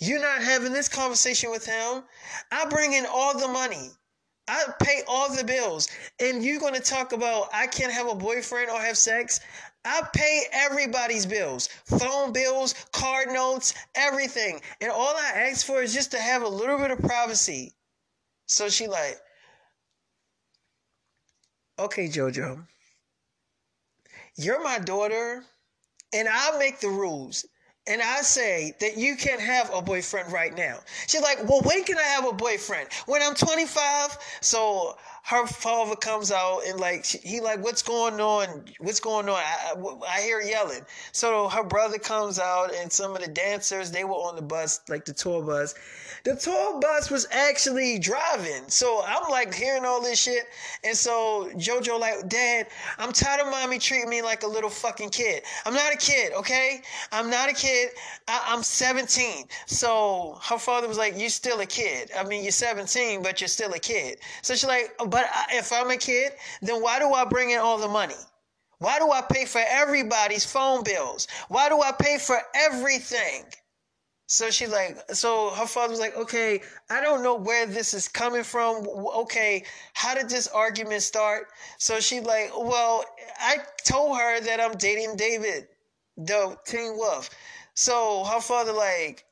You're 0.00 0.22
not 0.22 0.42
having 0.42 0.72
this 0.72 0.88
conversation 0.88 1.50
with 1.50 1.66
him. 1.66 2.02
I 2.50 2.64
bring 2.66 2.94
in 2.94 3.04
all 3.04 3.38
the 3.38 3.46
money. 3.46 3.90
I 4.46 4.64
pay 4.82 5.02
all 5.08 5.34
the 5.34 5.44
bills. 5.44 5.88
And 6.20 6.44
you're 6.44 6.60
going 6.60 6.74
to 6.74 6.80
talk 6.80 7.12
about 7.12 7.48
I 7.52 7.66
can't 7.66 7.92
have 7.92 8.08
a 8.08 8.14
boyfriend 8.14 8.70
or 8.70 8.78
have 8.80 8.98
sex? 8.98 9.40
I 9.84 10.02
pay 10.14 10.44
everybody's 10.52 11.26
bills 11.26 11.68
phone 11.84 12.32
bills, 12.32 12.74
card 12.92 13.28
notes, 13.28 13.74
everything. 13.94 14.60
And 14.80 14.90
all 14.90 15.14
I 15.16 15.32
ask 15.48 15.66
for 15.66 15.82
is 15.82 15.92
just 15.92 16.10
to 16.12 16.18
have 16.18 16.42
a 16.42 16.48
little 16.48 16.78
bit 16.78 16.90
of 16.90 16.98
privacy. 17.00 17.74
So 18.46 18.68
she 18.68 18.86
like, 18.86 19.18
okay, 21.78 22.08
JoJo, 22.08 22.66
you're 24.36 24.62
my 24.62 24.78
daughter, 24.78 25.44
and 26.12 26.28
I'll 26.28 26.58
make 26.58 26.80
the 26.80 26.88
rules. 26.88 27.44
And 27.86 28.00
I 28.00 28.22
say 28.22 28.74
that 28.80 28.96
you 28.96 29.14
can't 29.14 29.40
have 29.40 29.70
a 29.74 29.82
boyfriend 29.82 30.32
right 30.32 30.56
now. 30.56 30.78
She's 31.06 31.20
like, 31.20 31.46
well, 31.46 31.60
when 31.62 31.84
can 31.84 31.98
I 31.98 32.02
have 32.02 32.26
a 32.26 32.32
boyfriend? 32.32 32.88
When 33.06 33.22
I'm 33.22 33.34
25? 33.34 34.16
So 34.40 34.96
her 35.24 35.46
father 35.46 35.96
comes 35.96 36.30
out 36.30 36.60
and 36.66 36.78
like 36.78 37.04
he 37.06 37.40
like 37.40 37.62
what's 37.64 37.80
going 37.82 38.20
on 38.20 38.62
what's 38.78 39.00
going 39.00 39.26
on 39.26 39.36
I, 39.36 39.72
I, 39.74 40.16
I, 40.18 40.20
hear 40.20 40.42
yelling 40.42 40.82
so 41.12 41.48
her 41.48 41.64
brother 41.64 41.98
comes 41.98 42.38
out 42.38 42.74
and 42.74 42.92
some 42.92 43.16
of 43.16 43.22
the 43.22 43.30
dancers 43.30 43.90
they 43.90 44.04
were 44.04 44.12
on 44.12 44.36
the 44.36 44.42
bus 44.42 44.82
like 44.90 45.06
the 45.06 45.14
tour 45.14 45.42
bus 45.42 45.74
the 46.24 46.34
tour 46.34 46.80
bus 46.80 47.10
was 47.10 47.26
actually 47.30 47.98
driving. 47.98 48.62
So 48.68 49.02
i'm 49.06 49.30
like 49.30 49.54
hearing 49.54 49.84
all 49.84 50.00
this 50.00 50.18
shit. 50.18 50.44
And 50.82 50.96
so 50.96 51.50
jojo 51.54 52.00
like 52.00 52.28
dad 52.28 52.68
i'm 52.98 53.12
tired 53.12 53.42
of 53.42 53.50
mommy 53.50 53.78
treating 53.78 54.08
me 54.08 54.22
like 54.22 54.42
a 54.42 54.46
little 54.46 54.70
fucking 54.70 55.10
kid. 55.10 55.42
I'm 55.66 55.74
not 55.74 55.92
a 55.92 55.98
kid 55.98 56.32
okay? 56.32 56.80
I'm 57.12 57.28
not 57.28 57.50
a 57.50 57.52
kid. 57.52 57.90
I, 58.26 58.42
i'm 58.48 58.62
17 58.62 59.44
so 59.66 60.38
her 60.42 60.58
father 60.58 60.88
was 60.88 60.98
like 60.98 61.14
you're 61.16 61.28
still 61.28 61.60
a 61.60 61.66
kid. 61.66 62.10
I 62.18 62.24
mean 62.24 62.42
you're 62.42 62.52
17 62.52 63.22
but 63.22 63.40
you're 63.40 63.48
still 63.48 63.72
a 63.74 63.78
kid. 63.78 64.18
So 64.40 64.54
she's 64.54 64.66
like 64.66 64.94
but 65.08 65.26
if 65.50 65.72
I'm 65.72 65.90
a 65.90 65.96
kid, 65.96 66.32
then 66.62 66.80
why 66.82 66.98
do 66.98 67.12
I 67.12 67.26
bring 67.26 67.50
in 67.50 67.58
all 67.58 67.78
the 67.78 67.88
money? 67.88 68.14
Why 68.78 68.98
do 68.98 69.10
I 69.10 69.20
pay 69.20 69.44
for 69.44 69.62
everybody's 69.66 70.44
phone 70.44 70.84
bills? 70.84 71.28
Why 71.48 71.68
do 71.68 71.80
I 71.80 71.92
pay 71.92 72.18
for 72.18 72.38
everything? 72.54 73.44
So 74.34 74.50
she's 74.50 74.72
like, 74.72 74.98
so 75.12 75.50
her 75.50 75.64
father 75.64 75.92
was 75.92 76.00
like, 76.00 76.16
okay, 76.16 76.60
I 76.90 77.00
don't 77.00 77.22
know 77.22 77.36
where 77.36 77.66
this 77.66 77.94
is 77.94 78.08
coming 78.08 78.42
from. 78.42 78.84
Okay, 78.88 79.62
how 79.92 80.12
did 80.12 80.28
this 80.28 80.48
argument 80.48 81.02
start? 81.02 81.46
So 81.78 82.00
she's 82.00 82.24
like, 82.24 82.50
well, 82.52 83.04
I 83.38 83.58
told 83.84 84.18
her 84.18 84.40
that 84.40 84.60
I'm 84.60 84.76
dating 84.76 85.14
David, 85.14 85.68
the 86.16 86.58
Teen 86.66 86.96
Wolf. 86.96 87.30
So 87.74 88.24
her 88.24 88.40
father 88.40 88.72
like, 88.72 89.24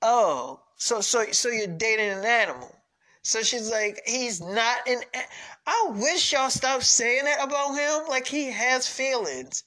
oh, 0.00 0.60
so 0.76 1.02
so 1.02 1.26
so 1.30 1.50
you're 1.50 1.66
dating 1.66 2.08
an 2.08 2.24
animal. 2.24 2.74
So 3.20 3.42
she's 3.42 3.70
like, 3.70 4.00
he's 4.06 4.40
not 4.40 4.78
an. 4.88 5.02
I 5.66 5.88
wish 5.90 6.32
y'all 6.32 6.48
stop 6.48 6.82
saying 6.82 7.24
that 7.24 7.44
about 7.44 7.74
him. 7.74 8.08
Like 8.08 8.26
he 8.26 8.50
has 8.50 8.88
feelings. 8.88 9.62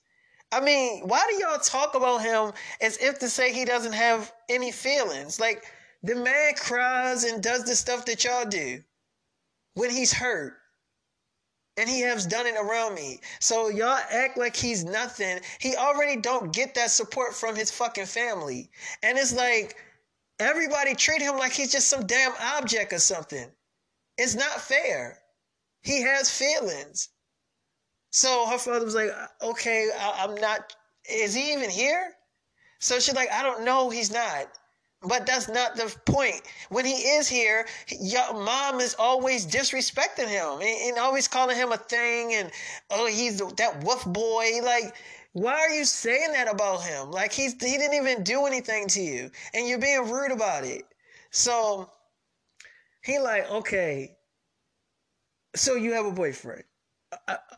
I 0.54 0.62
mean, 0.62 1.08
why 1.08 1.24
do 1.28 1.36
y'all 1.36 1.60
talk 1.60 1.96
about 1.96 2.22
him 2.22 2.54
as 2.82 2.98
if 2.98 3.20
to 3.20 3.30
say 3.30 3.52
he 3.52 3.66
doesn't 3.66 3.94
have 3.94 4.32
any 4.50 4.72
feelings? 4.72 5.40
Like 5.40 5.66
the 6.04 6.16
man 6.16 6.54
cries 6.56 7.24
and 7.24 7.42
does 7.42 7.64
the 7.64 7.76
stuff 7.76 8.06
that 8.06 8.24
y'all 8.24 8.46
do 8.46 8.82
when 9.74 9.90
he's 9.90 10.14
hurt. 10.14 10.54
And 11.76 11.90
he 11.90 12.02
has 12.02 12.28
done 12.28 12.46
it 12.46 12.56
around 12.56 12.94
me. 12.94 13.20
So 13.40 13.70
y'all 13.70 14.00
act 14.12 14.38
like 14.38 14.56
he's 14.56 14.84
nothing. 14.84 15.40
He 15.60 15.76
already 15.76 16.22
don't 16.22 16.54
get 16.54 16.76
that 16.76 16.92
support 16.92 17.34
from 17.34 17.56
his 17.56 17.72
fucking 17.72 18.06
family. 18.06 18.70
And 19.02 19.18
it's 19.18 19.34
like 19.34 19.76
Everybody 20.40 20.96
treat 20.96 21.22
him 21.22 21.38
like 21.38 21.54
he's 21.54 21.72
just 21.72 21.88
some 21.88 22.06
damn 22.06 22.34
object 22.40 22.92
or 22.92 23.00
something. 23.00 23.50
It's 24.18 24.36
not 24.36 24.62
fair. 24.62 25.20
He 25.82 26.02
has 26.02 26.30
feelings. 26.30 27.10
So 28.16 28.46
her 28.46 28.60
father 28.60 28.86
was 28.86 28.94
like, 28.94 29.10
okay, 29.42 29.90
I, 30.00 30.26
am 30.26 30.36
not, 30.36 30.76
is 31.10 31.34
he 31.34 31.52
even 31.52 31.72
here? 31.72 32.14
So 32.78 33.00
she's 33.00 33.16
like, 33.16 33.32
I 33.32 33.42
don't 33.42 33.66
know, 33.66 33.90
he's 33.90 34.12
not. 34.12 34.46
But 35.02 35.26
that's 35.26 35.50
not 35.50 35.76
the 35.76 35.94
point. 36.06 36.44
When 36.70 36.86
he 36.86 36.94
is 36.94 37.28
here, 37.28 37.66
your 38.00 38.34
mom 38.36 38.80
is 38.82 38.96
always 39.00 39.48
disrespecting 39.48 40.28
him 40.28 40.62
and, 40.62 40.90
and 40.90 40.98
always 41.00 41.28
calling 41.28 41.58
him 41.58 41.72
a 41.72 41.78
thing 41.78 42.36
and 42.36 42.52
oh 42.92 43.08
he's 43.08 43.40
that 43.40 43.84
wolf 43.84 44.06
boy. 44.06 44.60
Like, 44.62 44.96
why 45.32 45.54
are 45.54 45.72
you 45.72 45.84
saying 45.84 46.34
that 46.34 46.48
about 46.48 46.84
him? 46.84 47.10
Like 47.10 47.34
he's 47.34 47.54
he 47.54 47.78
didn't 47.80 47.96
even 47.96 48.24
do 48.24 48.46
anything 48.46 48.88
to 48.90 49.02
you, 49.02 49.32
and 49.56 49.68
you're 49.68 49.80
being 49.80 50.10
rude 50.10 50.32
about 50.32 50.64
it. 50.64 50.84
So 51.32 51.90
he 53.04 53.18
like, 53.20 53.50
okay, 53.52 54.16
so 55.56 55.76
you 55.76 55.94
have 55.94 56.06
a 56.06 56.12
boyfriend, 56.12 56.64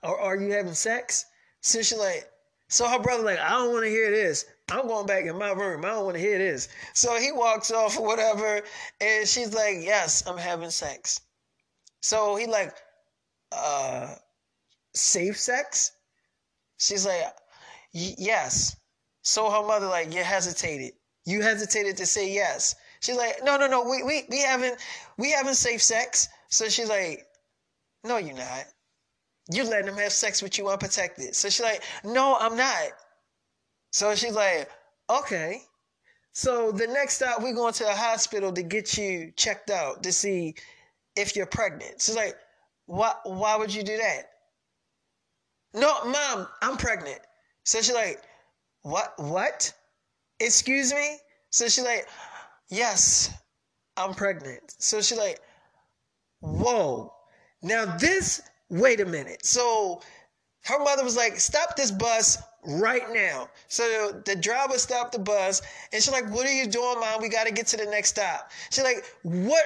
or 0.04 0.20
are 0.20 0.38
you 0.38 0.52
having 0.52 0.74
sex? 0.74 1.26
So 1.62 1.82
she's 1.82 1.98
like, 1.98 2.30
so 2.70 2.88
her 2.88 3.00
brother 3.00 3.24
like, 3.24 3.40
I 3.40 3.50
don't 3.52 3.72
want 3.74 3.86
to 3.86 3.90
hear 3.90 4.12
this. 4.12 4.46
I'm 4.72 4.88
going 4.88 5.06
back 5.06 5.26
in 5.26 5.38
my 5.38 5.52
room. 5.52 5.86
I 5.86 5.90
don't 5.90 6.06
want 6.06 6.16
to 6.16 6.22
hear 6.22 6.38
this. 6.38 6.68
So 6.94 7.16
he 7.20 7.32
walks 7.32 7.72
off 7.72 7.98
or 8.00 8.06
whatever, 8.06 8.62
and 9.00 9.28
she's 9.28 9.54
like, 9.54 9.78
Yes, 9.82 10.26
I'm 10.28 10.38
having 10.38 10.72
sex. 10.72 11.22
So 12.02 12.36
he 12.36 12.48
like, 12.48 12.74
uh, 13.52 14.16
safe 14.94 15.40
sex? 15.40 15.92
She's 16.78 17.06
like, 17.06 17.24
Yes. 17.94 18.76
So 19.22 19.50
her 19.50 19.66
mother 19.68 19.88
like, 19.88 20.14
You 20.14 20.24
hesitated. 20.24 20.94
You 21.26 21.42
hesitated 21.42 21.98
to 21.98 22.06
say 22.06 22.32
yes. 22.32 22.76
She's 23.00 23.18
like, 23.18 23.44
No, 23.44 23.58
no, 23.58 23.68
no, 23.68 23.84
we 23.84 24.02
we, 24.04 24.26
we 24.30 24.40
haven't 24.40 24.80
we 25.18 25.32
haven't 25.32 25.56
safe 25.56 25.82
sex. 25.82 26.28
So 26.50 26.68
she's 26.70 26.90
like, 26.90 27.28
No, 28.04 28.18
you're 28.18 28.36
not. 28.36 28.66
You're 29.52 29.66
letting 29.66 29.88
him 29.88 29.98
have 29.98 30.12
sex 30.12 30.42
with 30.42 30.58
you 30.58 30.70
unprotected. 30.70 31.36
So 31.36 31.50
she's 31.50 31.64
like, 31.64 31.84
No, 32.04 32.38
I'm 32.40 32.58
not. 32.58 32.90
So 33.96 34.14
she's 34.14 34.36
like, 34.36 34.70
okay. 35.10 35.62
So 36.34 36.74
the 36.74 36.86
next 36.86 37.14
stop, 37.14 37.42
we're 37.42 37.54
going 37.54 37.72
to 37.76 37.86
the 37.86 37.96
hospital 37.96 38.52
to 38.52 38.62
get 38.62 38.98
you 38.98 39.32
checked 39.38 39.70
out 39.70 40.04
to 40.04 40.12
see 40.12 40.56
if 41.16 41.34
you're 41.34 41.46
pregnant. 41.46 42.02
She's 42.02 42.18
like, 42.18 42.36
why, 42.88 43.14
why 43.24 43.56
would 43.56 43.74
you 43.74 43.84
do 43.84 43.96
that? 43.96 44.24
No, 45.74 46.04
mom, 46.04 46.46
I'm 46.62 46.76
pregnant. 46.76 47.22
So 47.64 47.78
she's 47.82 47.96
like, 47.96 48.22
what, 48.82 49.14
what? 49.18 49.74
Excuse 50.42 50.94
me? 50.94 51.18
So 51.52 51.70
she's 51.70 51.86
like, 51.86 52.06
yes, 52.68 53.34
I'm 53.96 54.14
pregnant. 54.14 54.76
So 54.78 55.02
she's 55.02 55.18
like, 55.18 55.40
whoa. 56.42 57.14
Now 57.62 57.86
this, 57.98 58.42
wait 58.70 59.00
a 59.00 59.06
minute. 59.06 59.46
So 59.46 60.02
her 60.66 60.80
mother 60.80 61.04
was 61.04 61.16
like, 61.16 61.40
stop 61.40 61.76
this 61.76 61.92
bus 61.92 62.38
right 62.68 63.04
now. 63.14 63.50
So 63.68 64.22
the 64.26 64.36
driver 64.36 64.78
stopped 64.78 65.12
the 65.12 65.20
bus 65.20 65.62
and 65.94 66.02
she's 66.02 66.12
like, 66.12 66.30
What 66.32 66.48
are 66.48 66.54
you 66.54 66.68
doing, 66.68 67.00
mom? 67.00 67.22
We 67.22 67.30
got 67.30 67.48
to 67.48 67.54
get 67.54 67.68
to 67.68 67.78
the 67.78 67.86
next 67.86 68.10
stop. 68.10 68.52
She's 68.72 68.84
like, 68.84 69.04
What? 69.24 69.66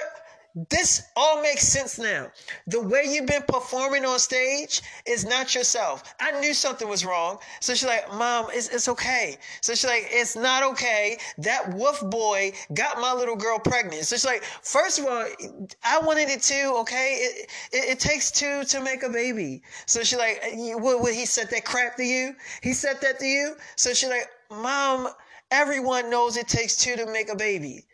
This 0.68 1.02
all 1.14 1.42
makes 1.42 1.68
sense 1.68 1.96
now. 1.96 2.32
The 2.66 2.80
way 2.80 3.04
you've 3.06 3.26
been 3.26 3.42
performing 3.42 4.04
on 4.04 4.18
stage 4.18 4.82
is 5.06 5.24
not 5.24 5.54
yourself. 5.54 6.02
I 6.18 6.38
knew 6.40 6.54
something 6.54 6.88
was 6.88 7.04
wrong. 7.04 7.38
So 7.60 7.72
she's 7.72 7.86
like, 7.86 8.12
Mom, 8.14 8.46
it's, 8.52 8.68
it's 8.68 8.88
okay. 8.88 9.38
So 9.60 9.74
she's 9.74 9.88
like, 9.88 10.08
It's 10.10 10.34
not 10.34 10.64
okay. 10.72 11.18
That 11.38 11.72
wolf 11.74 12.00
boy 12.10 12.52
got 12.74 13.00
my 13.00 13.12
little 13.12 13.36
girl 13.36 13.60
pregnant. 13.60 14.04
So 14.06 14.16
she's 14.16 14.24
like, 14.24 14.42
First 14.42 14.98
of 14.98 15.06
all, 15.06 15.24
I 15.84 16.00
wanted 16.00 16.28
it 16.28 16.42
too, 16.42 16.74
okay? 16.78 17.18
It, 17.20 17.50
it, 17.72 17.90
it 17.90 18.00
takes 18.00 18.32
two 18.32 18.64
to 18.64 18.80
make 18.80 19.04
a 19.04 19.08
baby. 19.08 19.62
So 19.86 20.02
she's 20.02 20.18
like, 20.18 20.42
what, 20.52 21.00
what, 21.00 21.14
He 21.14 21.26
said 21.26 21.48
that 21.50 21.64
crap 21.64 21.96
to 21.96 22.04
you? 22.04 22.34
He 22.60 22.72
said 22.72 23.00
that 23.02 23.20
to 23.20 23.26
you? 23.26 23.54
So 23.76 23.94
she's 23.94 24.08
like, 24.08 24.28
Mom, 24.50 25.08
everyone 25.52 26.10
knows 26.10 26.36
it 26.36 26.48
takes 26.48 26.74
two 26.74 26.96
to 26.96 27.06
make 27.06 27.30
a 27.30 27.36
baby. 27.36 27.84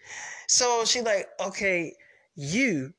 So 0.47 0.87
she's 0.87 1.03
like, 1.03 1.29
Okay 1.39 1.93
you 2.37 2.93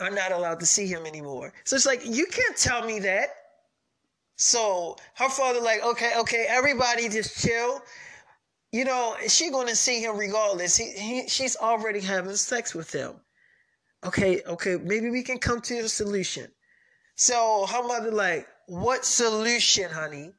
are 0.00 0.10
not 0.10 0.32
allowed 0.32 0.60
to 0.60 0.66
see 0.66 0.86
him 0.86 1.06
anymore. 1.06 1.52
So 1.64 1.76
it's 1.76 1.86
like, 1.86 2.04
you 2.04 2.26
can't 2.26 2.56
tell 2.56 2.84
me 2.86 3.00
that. 3.00 3.28
So 4.36 4.96
her 5.16 5.28
father, 5.28 5.60
like, 5.60 5.84
okay, 5.84 6.12
okay, 6.18 6.46
everybody 6.48 7.08
just 7.08 7.40
chill. 7.44 7.82
You 8.72 8.84
know, 8.84 9.16
she 9.28 9.50
going 9.50 9.68
to 9.68 9.76
see 9.76 10.00
him 10.00 10.16
regardless. 10.16 10.76
He, 10.76 10.90
he, 10.90 11.28
she's 11.28 11.56
already 11.56 12.00
having 12.00 12.34
sex 12.34 12.74
with 12.74 12.92
him. 12.92 13.14
Okay, 14.04 14.42
okay, 14.46 14.76
maybe 14.82 15.10
we 15.10 15.22
can 15.22 15.38
come 15.38 15.60
to 15.62 15.78
a 15.78 15.88
solution. 15.88 16.50
So 17.16 17.66
her 17.66 17.82
mother, 17.84 18.10
like, 18.10 18.46
what 18.66 19.04
solution, 19.04 19.90
honey? 19.90 20.32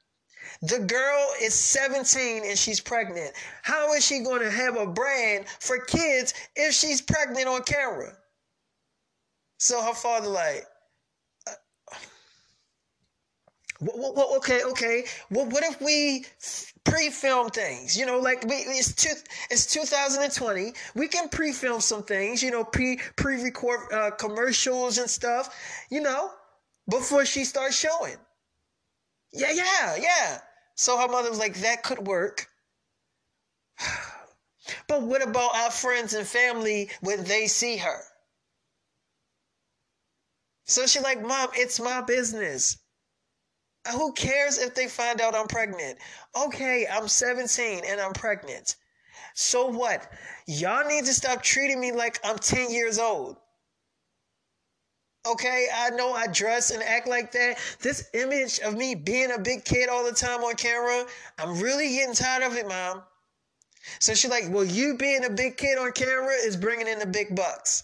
The 0.62 0.80
girl 0.80 1.28
is 1.42 1.54
17 1.54 2.44
and 2.46 2.58
she's 2.58 2.80
pregnant. 2.80 3.34
How 3.64 3.94
is 3.94 4.06
she 4.06 4.20
going 4.20 4.42
to 4.42 4.52
have 4.52 4.78
a 4.78 4.88
brand 4.88 5.48
for 5.60 5.80
kids 5.80 6.34
if 6.56 6.74
she's 6.74 7.02
pregnant 7.02 7.48
on 7.48 7.64
camera? 7.64 8.16
So 9.58 9.82
her 9.82 9.94
father 9.94 10.28
like, 10.30 10.66
uh, 11.48 11.54
okay, 14.38 14.64
okay. 14.64 15.06
Well, 15.30 15.46
what 15.48 15.64
if 15.64 15.82
we 15.82 16.26
pre-film 16.84 17.50
things? 17.50 17.98
You 17.98 18.06
know, 18.06 18.20
like 18.20 18.44
we, 18.46 18.56
it's 18.56 18.94
two, 18.94 19.14
it's 19.50 19.66
2020. 19.66 20.74
We 20.96 21.08
can 21.08 21.30
pre-film 21.30 21.82
some 21.82 22.04
things. 22.04 22.42
You 22.42 22.52
know, 22.52 22.64
pre 22.64 23.00
pre-record 23.16 23.92
uh, 23.92 24.12
commercials 24.12 24.98
and 24.98 25.10
stuff. 25.10 25.56
You 25.90 26.02
know, 26.02 26.32
before 26.90 27.26
she 27.26 27.44
starts 27.44 27.78
showing. 27.78 28.16
Yeah, 29.36 29.52
yeah, 29.52 29.96
yeah. 29.98 30.40
So 30.76 30.98
her 30.98 31.08
mother 31.08 31.30
was 31.30 31.40
like, 31.40 31.56
that 31.56 31.84
could 31.84 32.08
work. 32.08 32.48
but 34.88 35.02
what 35.02 35.22
about 35.22 35.56
our 35.56 35.72
friends 35.72 36.14
and 36.14 36.26
family 36.26 36.90
when 37.02 37.24
they 37.26 37.48
see 37.48 37.78
her? 37.78 38.02
So 40.66 40.88
she's 40.88 41.04
like, 41.04 41.22
Mom, 41.22 41.50
it's 41.54 41.80
my 41.80 42.02
business. 42.02 42.78
Who 43.92 44.14
cares 44.14 44.58
if 44.58 44.74
they 44.74 44.88
find 44.88 45.22
out 45.22 45.36
I'm 45.36 45.48
pregnant? 45.48 46.00
Okay, 46.36 46.88
I'm 46.92 47.08
17 47.08 47.84
and 47.86 48.02
I'm 48.02 48.14
pregnant. 48.14 48.76
So 49.36 49.68
what? 49.68 50.12
Y'all 50.48 50.88
need 50.88 51.06
to 51.06 51.14
stop 51.14 51.44
treating 51.44 51.80
me 51.80 51.92
like 51.92 52.20
I'm 52.24 52.40
10 52.40 52.72
years 52.72 52.98
old. 52.98 53.38
Okay, 55.26 55.68
I 55.74 55.90
know 55.92 56.14
I 56.14 56.28
dress 56.28 56.70
and 56.70 56.84
act 56.84 57.08
like 57.08 57.32
that. 57.32 57.58
This 57.82 58.10
image 58.14 58.60
of 58.60 58.76
me 58.76 58.94
being 58.94 59.32
a 59.32 59.40
big 59.40 59.66
kid 59.66 59.90
all 59.90 60.04
the 60.04 60.12
time 60.12 60.44
on 60.44 60.56
camera, 60.56 61.06
I'm 61.40 61.60
really 61.60 61.90
getting 61.90 62.14
tired 62.14 62.44
of 62.44 62.56
it, 62.56 62.68
mom. 62.68 63.02
So 64.00 64.14
she's 64.14 64.30
like, 64.30 64.46
Well, 64.50 64.64
you 64.64 64.98
being 64.98 65.26
a 65.26 65.30
big 65.30 65.58
kid 65.58 65.78
on 65.78 65.92
camera 65.94 66.34
is 66.34 66.56
bringing 66.56 66.88
in 66.88 67.00
the 67.00 67.08
big 67.08 67.36
bucks. 67.36 67.84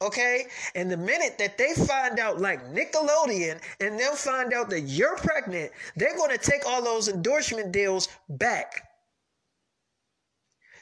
Okay? 0.00 0.46
And 0.74 0.90
the 0.90 0.96
minute 0.96 1.38
that 1.38 1.58
they 1.58 1.74
find 1.74 2.18
out, 2.18 2.40
like 2.40 2.64
Nickelodeon, 2.72 3.60
and 3.80 3.98
they'll 3.98 4.16
find 4.16 4.52
out 4.52 4.68
that 4.70 4.80
you're 4.82 5.16
pregnant, 5.16 5.70
they're 5.94 6.16
going 6.16 6.30
to 6.30 6.38
take 6.38 6.66
all 6.66 6.82
those 6.82 7.08
endorsement 7.08 7.70
deals 7.70 8.08
back. 8.28 8.88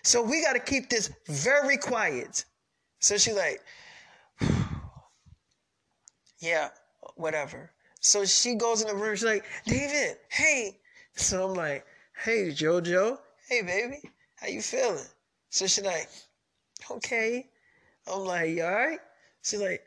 So 0.02 0.22
we 0.22 0.42
got 0.42 0.54
to 0.54 0.60
keep 0.60 0.88
this 0.88 1.10
very 1.26 1.76
quiet. 1.76 2.44
So 3.00 3.18
she's 3.18 3.36
like, 3.36 3.60
yeah, 6.40 6.68
whatever. 7.16 7.70
So 8.00 8.24
she 8.24 8.54
goes 8.54 8.80
in 8.80 8.88
the 8.88 8.94
room. 8.94 9.14
She's 9.14 9.24
like, 9.24 9.44
David, 9.66 10.16
hey. 10.30 10.78
So 11.14 11.48
I'm 11.48 11.54
like, 11.54 11.84
hey, 12.24 12.48
JoJo. 12.48 13.18
Hey, 13.48 13.62
baby. 13.62 14.10
How 14.36 14.48
you 14.48 14.62
feeling? 14.62 15.04
So 15.50 15.66
she's 15.66 15.84
like, 15.84 16.08
okay. 16.90 17.46
I'm 18.10 18.24
like, 18.24 18.50
you 18.50 18.64
all 18.64 18.72
right? 18.72 18.98
She's 19.42 19.60
like, 19.60 19.82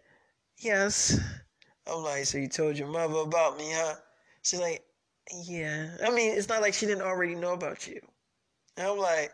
yes. 0.60 1.20
I'm 1.88 2.04
like, 2.04 2.26
so 2.26 2.38
you 2.38 2.48
told 2.48 2.78
your 2.78 2.88
mother 2.88 3.20
about 3.20 3.58
me, 3.58 3.72
huh? 3.74 3.96
She's 4.44 4.60
like, 4.60 4.84
yeah. 5.46 5.98
I 6.06 6.12
mean, 6.12 6.38
it's 6.38 6.50
not 6.50 6.62
like 6.62 6.74
she 6.74 6.86
didn't 6.86 7.04
already 7.04 7.36
know 7.36 7.54
about 7.54 7.88
you. 7.88 8.00
And 8.78 8.88
I'm 8.88 8.98
like, 8.98 9.32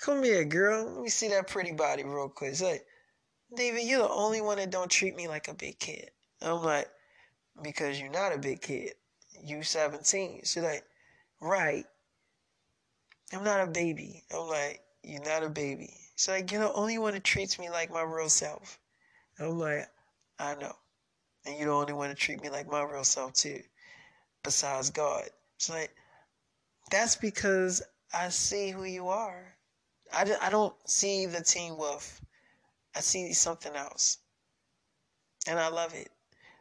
come 0.00 0.22
here, 0.22 0.44
girl. 0.44 0.84
Let 0.84 1.02
me 1.02 1.08
see 1.08 1.28
that 1.28 1.48
pretty 1.48 1.72
body 1.72 2.04
real 2.04 2.28
quick. 2.28 2.50
She's 2.50 2.62
like, 2.62 2.84
David, 3.56 3.84
you're 3.84 4.02
the 4.02 4.08
only 4.10 4.42
one 4.42 4.58
that 4.58 4.70
don't 4.70 4.90
treat 4.90 5.16
me 5.16 5.28
like 5.28 5.48
a 5.48 5.54
big 5.54 5.78
kid. 5.78 6.10
I'm 6.42 6.62
like, 6.62 6.88
because 7.62 8.00
you're 8.00 8.10
not 8.10 8.34
a 8.34 8.38
big 8.38 8.62
kid. 8.62 8.94
You 9.42 9.62
17. 9.62 10.40
She's 10.44 10.62
like, 10.62 10.84
right. 11.40 11.84
I'm 13.32 13.44
not 13.44 13.60
a 13.60 13.70
baby. 13.70 14.24
I'm 14.32 14.48
like, 14.48 14.80
you're 15.02 15.24
not 15.24 15.42
a 15.42 15.48
baby. 15.48 15.92
She's 16.16 16.28
like, 16.28 16.50
you're 16.50 16.62
the 16.62 16.72
only 16.72 16.98
one 16.98 17.14
that 17.14 17.24
treats 17.24 17.58
me 17.58 17.70
like 17.70 17.92
my 17.92 18.02
real 18.02 18.28
self. 18.28 18.78
I'm 19.38 19.58
like, 19.58 19.88
I 20.38 20.54
know. 20.54 20.74
And 21.46 21.56
you're 21.56 21.68
the 21.68 21.74
only 21.74 21.92
one 21.92 22.08
to 22.08 22.14
treat 22.14 22.42
me 22.42 22.50
like 22.50 22.70
my 22.70 22.82
real 22.82 23.04
self 23.04 23.34
too. 23.34 23.60
Besides 24.42 24.90
God. 24.90 25.24
She's 25.58 25.74
like, 25.74 25.94
that's 26.90 27.16
because 27.16 27.82
I 28.14 28.28
see 28.30 28.70
who 28.70 28.84
you 28.84 29.08
are. 29.08 29.54
I, 30.12 30.26
I 30.40 30.50
don't 30.50 30.74
see 30.88 31.26
the 31.26 31.42
Teen 31.42 31.76
Wolf. 31.76 32.20
I 32.96 33.00
see 33.00 33.32
something 33.32 33.74
else. 33.74 34.18
And 35.46 35.58
I 35.58 35.68
love 35.68 35.94
it. 35.94 36.10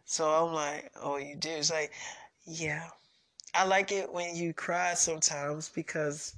So 0.10 0.30
I'm 0.30 0.54
like, 0.54 0.90
oh, 1.02 1.18
you 1.18 1.36
do? 1.36 1.50
It's 1.50 1.70
like, 1.70 1.92
yeah. 2.46 2.90
I 3.54 3.66
like 3.66 3.92
it 3.92 4.12
when 4.12 4.36
you 4.38 4.54
cry 4.54 4.94
sometimes 4.94 5.70
because 5.70 6.34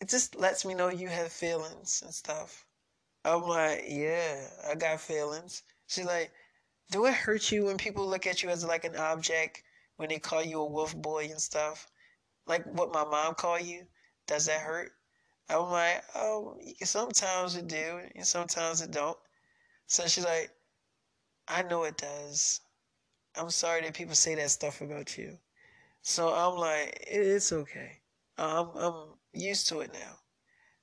it 0.00 0.08
just 0.10 0.36
lets 0.36 0.64
me 0.66 0.74
know 0.74 0.90
you 0.90 1.08
have 1.08 1.32
feelings 1.32 2.02
and 2.04 2.14
stuff. 2.14 2.66
I'm 3.24 3.42
like, 3.42 3.84
yeah, 3.88 4.48
I 4.68 4.74
got 4.74 5.00
feelings. 5.00 5.62
She's 5.86 6.04
like, 6.04 6.30
do 6.90 7.06
it 7.06 7.14
hurt 7.14 7.50
you 7.50 7.64
when 7.64 7.78
people 7.78 8.06
look 8.06 8.26
at 8.26 8.42
you 8.42 8.50
as 8.50 8.64
like 8.64 8.84
an 8.84 8.96
object 8.96 9.62
when 9.96 10.10
they 10.10 10.18
call 10.18 10.42
you 10.42 10.60
a 10.60 10.66
wolf 10.66 10.94
boy 10.94 11.24
and 11.30 11.40
stuff? 11.40 11.88
Like 12.46 12.66
what 12.66 12.92
my 12.92 13.04
mom 13.04 13.34
call 13.34 13.58
you? 13.58 13.86
Does 14.26 14.46
that 14.46 14.60
hurt? 14.60 14.92
I'm 15.48 15.70
like, 15.70 16.04
oh, 16.14 16.58
sometimes 16.82 17.56
it 17.56 17.66
do, 17.68 18.00
and 18.14 18.26
sometimes 18.26 18.82
it 18.82 18.90
don't. 18.90 19.18
So 19.86 20.06
she's 20.06 20.24
like, 20.24 20.50
I 21.48 21.62
know 21.62 21.84
it 21.84 21.96
does. 21.96 22.60
I'm 23.36 23.50
sorry 23.50 23.82
that 23.82 23.94
people 23.94 24.14
say 24.14 24.34
that 24.36 24.50
stuff 24.50 24.80
about 24.80 25.18
you. 25.18 25.36
So 26.02 26.32
I'm 26.32 26.58
like, 26.58 27.04
it's 27.06 27.52
okay. 27.52 27.98
I'm 28.38 28.68
I'm 28.76 28.94
used 29.32 29.68
to 29.68 29.80
it 29.80 29.92
now. 29.92 30.18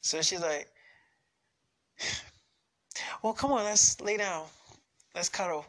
So 0.01 0.21
she's 0.21 0.41
like, 0.41 0.67
well, 3.23 3.33
come 3.33 3.51
on, 3.51 3.63
let's 3.63 3.99
lay 4.01 4.17
down. 4.17 4.45
Let's 5.15 5.29
cuddle. 5.29 5.65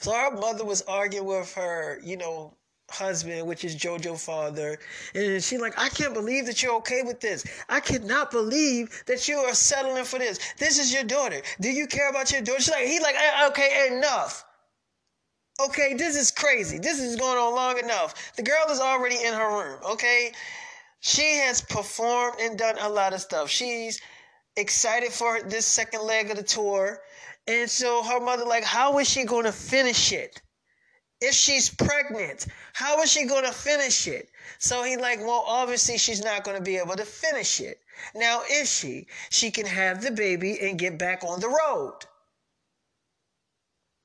So 0.00 0.14
our 0.14 0.30
mother 0.30 0.64
was 0.64 0.82
arguing 0.82 1.26
with 1.26 1.52
her, 1.54 2.00
you 2.04 2.16
know, 2.16 2.54
husband, 2.90 3.46
which 3.46 3.64
is 3.64 3.76
JoJo 3.76 4.18
father, 4.18 4.78
and 5.14 5.42
she's 5.42 5.60
like, 5.60 5.78
I 5.78 5.88
can't 5.88 6.14
believe 6.14 6.46
that 6.46 6.62
you're 6.62 6.76
okay 6.76 7.02
with 7.02 7.20
this. 7.20 7.44
I 7.68 7.80
cannot 7.80 8.30
believe 8.30 9.02
that 9.06 9.28
you 9.28 9.38
are 9.38 9.54
settling 9.54 10.04
for 10.04 10.18
this. 10.18 10.38
This 10.58 10.78
is 10.78 10.92
your 10.92 11.04
daughter. 11.04 11.42
Do 11.60 11.70
you 11.70 11.86
care 11.86 12.08
about 12.08 12.32
your 12.32 12.40
daughter? 12.40 12.60
She's 12.60 12.70
like, 12.70 12.86
he's 12.86 13.02
like, 13.02 13.16
uh, 13.16 13.48
okay, 13.48 13.88
enough. 13.92 14.44
Okay, 15.60 15.94
this 15.94 16.14
is 16.16 16.30
crazy. 16.30 16.78
This 16.78 17.00
is 17.00 17.16
going 17.16 17.36
on 17.36 17.52
long 17.52 17.78
enough. 17.78 18.32
The 18.36 18.44
girl 18.44 18.66
is 18.70 18.78
already 18.78 19.16
in 19.16 19.34
her 19.34 19.48
room. 19.48 19.80
Okay, 19.90 20.32
she 21.00 21.36
has 21.38 21.60
performed 21.60 22.36
and 22.40 22.56
done 22.56 22.76
a 22.80 22.88
lot 22.88 23.12
of 23.12 23.20
stuff. 23.20 23.50
She's 23.50 24.00
excited 24.56 25.12
for 25.12 25.42
this 25.42 25.66
second 25.66 26.02
leg 26.02 26.30
of 26.30 26.36
the 26.36 26.44
tour. 26.44 27.00
And 27.48 27.68
so 27.68 28.04
her 28.04 28.20
mother, 28.20 28.44
like, 28.44 28.62
how 28.62 28.98
is 28.98 29.08
she 29.08 29.24
going 29.24 29.44
to 29.44 29.52
finish 29.52 30.12
it? 30.12 30.40
If 31.20 31.34
she's 31.34 31.68
pregnant, 31.68 32.46
how 32.72 33.02
is 33.02 33.10
she 33.10 33.26
going 33.26 33.44
to 33.44 33.52
finish 33.52 34.06
it? 34.06 34.30
So 34.60 34.84
he 34.84 34.96
like, 34.96 35.18
well, 35.18 35.44
obviously 35.44 35.98
she's 35.98 36.22
not 36.22 36.44
going 36.44 36.56
to 36.56 36.62
be 36.62 36.76
able 36.76 36.94
to 36.94 37.04
finish 37.04 37.60
it. 37.60 37.80
Now, 38.14 38.42
is 38.48 38.72
she? 38.72 39.08
She 39.30 39.50
can 39.50 39.66
have 39.66 40.02
the 40.02 40.12
baby 40.12 40.60
and 40.60 40.78
get 40.78 40.98
back 40.98 41.24
on 41.24 41.40
the 41.40 41.48
road. 41.48 41.94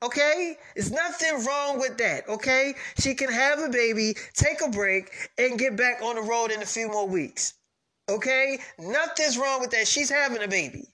Okay? 0.03 0.57
There's 0.75 0.91
nothing 0.91 1.45
wrong 1.45 1.79
with 1.79 1.97
that. 1.97 2.27
Okay? 2.27 2.75
She 2.99 3.15
can 3.15 3.31
have 3.31 3.59
a 3.59 3.69
baby, 3.69 4.15
take 4.33 4.61
a 4.61 4.69
break, 4.69 5.09
and 5.37 5.57
get 5.57 5.77
back 5.77 6.01
on 6.01 6.15
the 6.15 6.21
road 6.21 6.51
in 6.51 6.61
a 6.61 6.65
few 6.65 6.89
more 6.89 7.07
weeks. 7.07 7.53
Okay? 8.09 8.59
Nothing's 8.77 9.37
wrong 9.37 9.61
with 9.61 9.71
that. 9.71 9.87
She's 9.87 10.09
having 10.09 10.43
a 10.43 10.47
baby. 10.47 10.87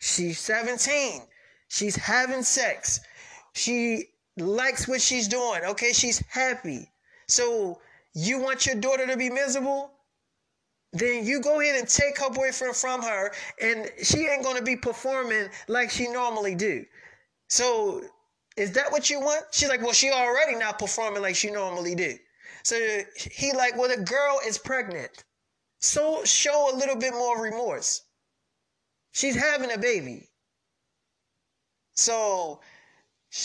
She's 0.00 0.38
17. 0.38 1.22
She's 1.68 1.96
having 1.96 2.42
sex. 2.42 3.00
She 3.54 4.04
likes 4.36 4.86
what 4.86 5.00
she's 5.00 5.26
doing. 5.26 5.62
Okay? 5.64 5.92
She's 5.92 6.22
happy. 6.28 6.90
So, 7.28 7.80
you 8.14 8.40
want 8.40 8.66
your 8.66 8.76
daughter 8.76 9.06
to 9.06 9.16
be 9.16 9.30
miserable? 9.30 9.92
Then 10.92 11.24
you 11.24 11.40
go 11.40 11.60
ahead 11.60 11.78
and 11.78 11.88
take 11.88 12.18
her 12.18 12.30
boyfriend 12.30 12.74
from 12.74 13.02
her, 13.02 13.32
and 13.60 13.90
she 14.02 14.26
ain't 14.26 14.42
gonna 14.42 14.62
be 14.62 14.76
performing 14.76 15.48
like 15.66 15.90
she 15.90 16.08
normally 16.08 16.54
do. 16.54 16.84
So 17.48 18.02
is 18.58 18.72
that 18.72 18.90
what 18.90 19.08
you 19.08 19.20
want? 19.20 19.44
She's 19.52 19.68
like, 19.68 19.82
well, 19.82 19.92
she 19.92 20.10
already 20.10 20.56
not 20.56 20.78
performing 20.78 21.22
like 21.22 21.36
she 21.36 21.50
normally 21.50 21.94
did. 21.94 22.18
So 22.64 22.76
he 23.16 23.52
like, 23.52 23.78
well, 23.78 23.88
the 23.88 24.02
girl 24.02 24.40
is 24.46 24.58
pregnant. 24.58 25.24
So 25.80 26.24
show 26.24 26.74
a 26.74 26.76
little 26.76 26.96
bit 26.96 27.12
more 27.12 27.40
remorse. 27.40 28.02
She's 29.12 29.36
having 29.36 29.70
a 29.70 29.78
baby. 29.78 30.28
So 31.94 32.60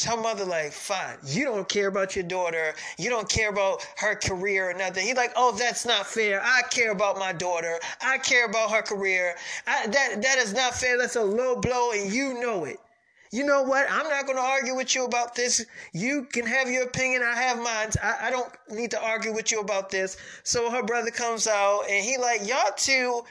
her 0.05 0.17
mother 0.17 0.45
like, 0.45 0.71
fine, 0.71 1.17
you 1.25 1.45
don't 1.45 1.69
care 1.69 1.87
about 1.87 2.15
your 2.15 2.23
daughter. 2.23 2.73
You 2.97 3.09
don't 3.09 3.29
care 3.29 3.49
about 3.49 3.85
her 3.97 4.15
career 4.15 4.71
or 4.71 4.73
nothing. 4.73 5.05
He's 5.05 5.15
like, 5.15 5.33
oh, 5.35 5.51
that's 5.51 5.85
not 5.85 6.07
fair. 6.07 6.41
I 6.43 6.63
care 6.71 6.91
about 6.91 7.19
my 7.19 7.33
daughter. 7.33 7.79
I 8.01 8.17
care 8.17 8.45
about 8.45 8.71
her 8.71 8.81
career. 8.81 9.35
I, 9.67 9.87
that, 9.87 10.21
that 10.21 10.37
is 10.39 10.53
not 10.53 10.73
fair. 10.73 10.97
That's 10.97 11.17
a 11.17 11.23
low 11.23 11.55
blow 11.55 11.91
and 11.91 12.11
you 12.11 12.39
know 12.41 12.65
it 12.65 12.79
you 13.33 13.43
know 13.43 13.63
what? 13.63 13.87
I'm 13.89 14.07
not 14.09 14.27
going 14.27 14.37
to 14.37 14.43
argue 14.43 14.75
with 14.75 14.93
you 14.93 15.05
about 15.05 15.33
this. 15.33 15.65
You 15.91 16.27
can 16.31 16.45
have 16.45 16.69
your 16.69 16.83
opinion. 16.83 17.23
I 17.23 17.33
have 17.33 17.57
mine. 17.57 17.89
I, 18.01 18.27
I 18.27 18.29
don't 18.29 18.51
need 18.69 18.91
to 18.91 19.03
argue 19.03 19.33
with 19.33 19.51
you 19.51 19.59
about 19.59 19.89
this. 19.89 20.17
So 20.43 20.69
her 20.69 20.83
brother 20.83 21.09
comes 21.09 21.47
out 21.47 21.85
and 21.89 22.05
he 22.05 22.17
like, 22.17 22.47
y'all 22.47 22.71
two, 22.77 23.23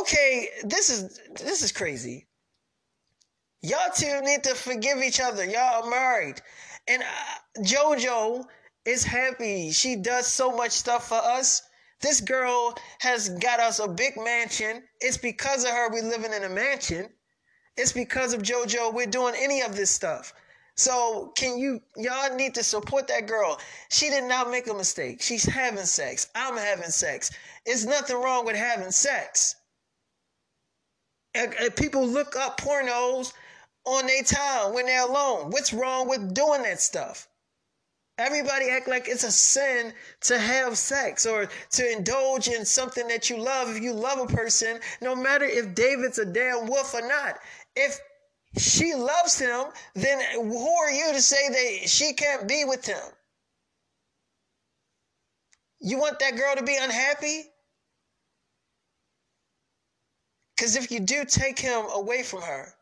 okay, 0.00 0.50
this 0.64 0.90
is, 0.90 1.18
this 1.42 1.62
is 1.62 1.72
crazy. 1.72 2.28
Y'all 3.62 3.90
two 3.96 4.20
need 4.20 4.44
to 4.44 4.54
forgive 4.54 4.98
each 4.98 5.18
other. 5.18 5.46
Y'all 5.46 5.84
are 5.84 5.90
married. 5.90 6.42
And 6.86 7.02
uh, 7.02 7.62
JoJo 7.62 8.44
is 8.84 9.02
happy. 9.02 9.70
She 9.70 9.96
does 9.96 10.26
so 10.26 10.54
much 10.54 10.72
stuff 10.72 11.08
for 11.08 11.22
us. 11.24 11.62
This 12.02 12.20
girl 12.20 12.76
has 13.00 13.30
got 13.30 13.60
us 13.60 13.78
a 13.78 13.88
big 13.88 14.12
mansion. 14.18 14.82
It's 15.00 15.16
because 15.16 15.64
of 15.64 15.70
her 15.70 15.88
we 15.90 16.02
living 16.02 16.34
in 16.34 16.44
a 16.44 16.50
mansion. 16.50 17.08
It's 17.78 17.92
because 17.92 18.34
of 18.34 18.42
JoJo 18.42 18.92
we're 18.92 19.06
doing 19.06 19.34
any 19.38 19.62
of 19.62 19.76
this 19.76 19.90
stuff. 19.90 20.34
So 20.74 21.32
can 21.36 21.58
you 21.58 21.80
y'all 21.96 22.34
need 22.36 22.54
to 22.54 22.62
support 22.62 23.08
that 23.08 23.26
girl. 23.26 23.58
She 23.88 24.10
did 24.10 24.24
not 24.24 24.50
make 24.50 24.68
a 24.68 24.74
mistake. 24.74 25.22
She's 25.22 25.44
having 25.44 25.84
sex. 25.84 26.28
I'm 26.34 26.56
having 26.56 26.90
sex. 26.90 27.30
It's 27.64 27.84
nothing 27.84 28.16
wrong 28.16 28.44
with 28.44 28.56
having 28.56 28.90
sex. 28.90 29.56
And, 31.34 31.54
and 31.54 31.74
people 31.76 32.06
look 32.06 32.36
up 32.36 32.60
pornos 32.60 33.32
on 33.84 34.06
their 34.06 34.22
time 34.22 34.72
when 34.72 34.86
they're 34.86 35.08
alone. 35.08 35.50
What's 35.50 35.72
wrong 35.72 36.08
with 36.08 36.34
doing 36.34 36.62
that 36.62 36.80
stuff? 36.80 37.28
Everybody 38.18 38.68
act 38.68 38.88
like 38.88 39.06
it's 39.08 39.22
a 39.22 39.30
sin 39.30 39.94
to 40.22 40.40
have 40.40 40.76
sex 40.76 41.24
or 41.24 41.48
to 41.70 41.92
indulge 41.92 42.48
in 42.48 42.64
something 42.64 43.06
that 43.06 43.30
you 43.30 43.36
love. 43.36 43.68
If 43.68 43.80
you 43.80 43.92
love 43.92 44.18
a 44.18 44.26
person, 44.26 44.80
no 45.00 45.14
matter 45.14 45.44
if 45.44 45.72
David's 45.76 46.18
a 46.18 46.24
damn 46.24 46.66
wolf 46.66 46.94
or 46.94 47.06
not, 47.06 47.38
if 47.78 48.00
she 48.56 48.94
loves 48.94 49.38
him, 49.38 49.66
then 49.94 50.20
who 50.34 50.68
are 50.68 50.90
you 50.90 51.12
to 51.12 51.22
say 51.22 51.48
that 51.48 51.88
she 51.88 52.12
can't 52.12 52.48
be 52.48 52.64
with 52.64 52.84
him? 52.86 52.98
You 55.80 55.98
want 55.98 56.18
that 56.18 56.36
girl 56.36 56.56
to 56.56 56.62
be 56.64 56.76
unhappy? 56.76 57.44
Because 60.56 60.74
if 60.74 60.90
you 60.90 60.98
do 60.98 61.24
take 61.24 61.58
him 61.58 61.84
away 61.94 62.24
from 62.24 62.42
her, 62.42 62.74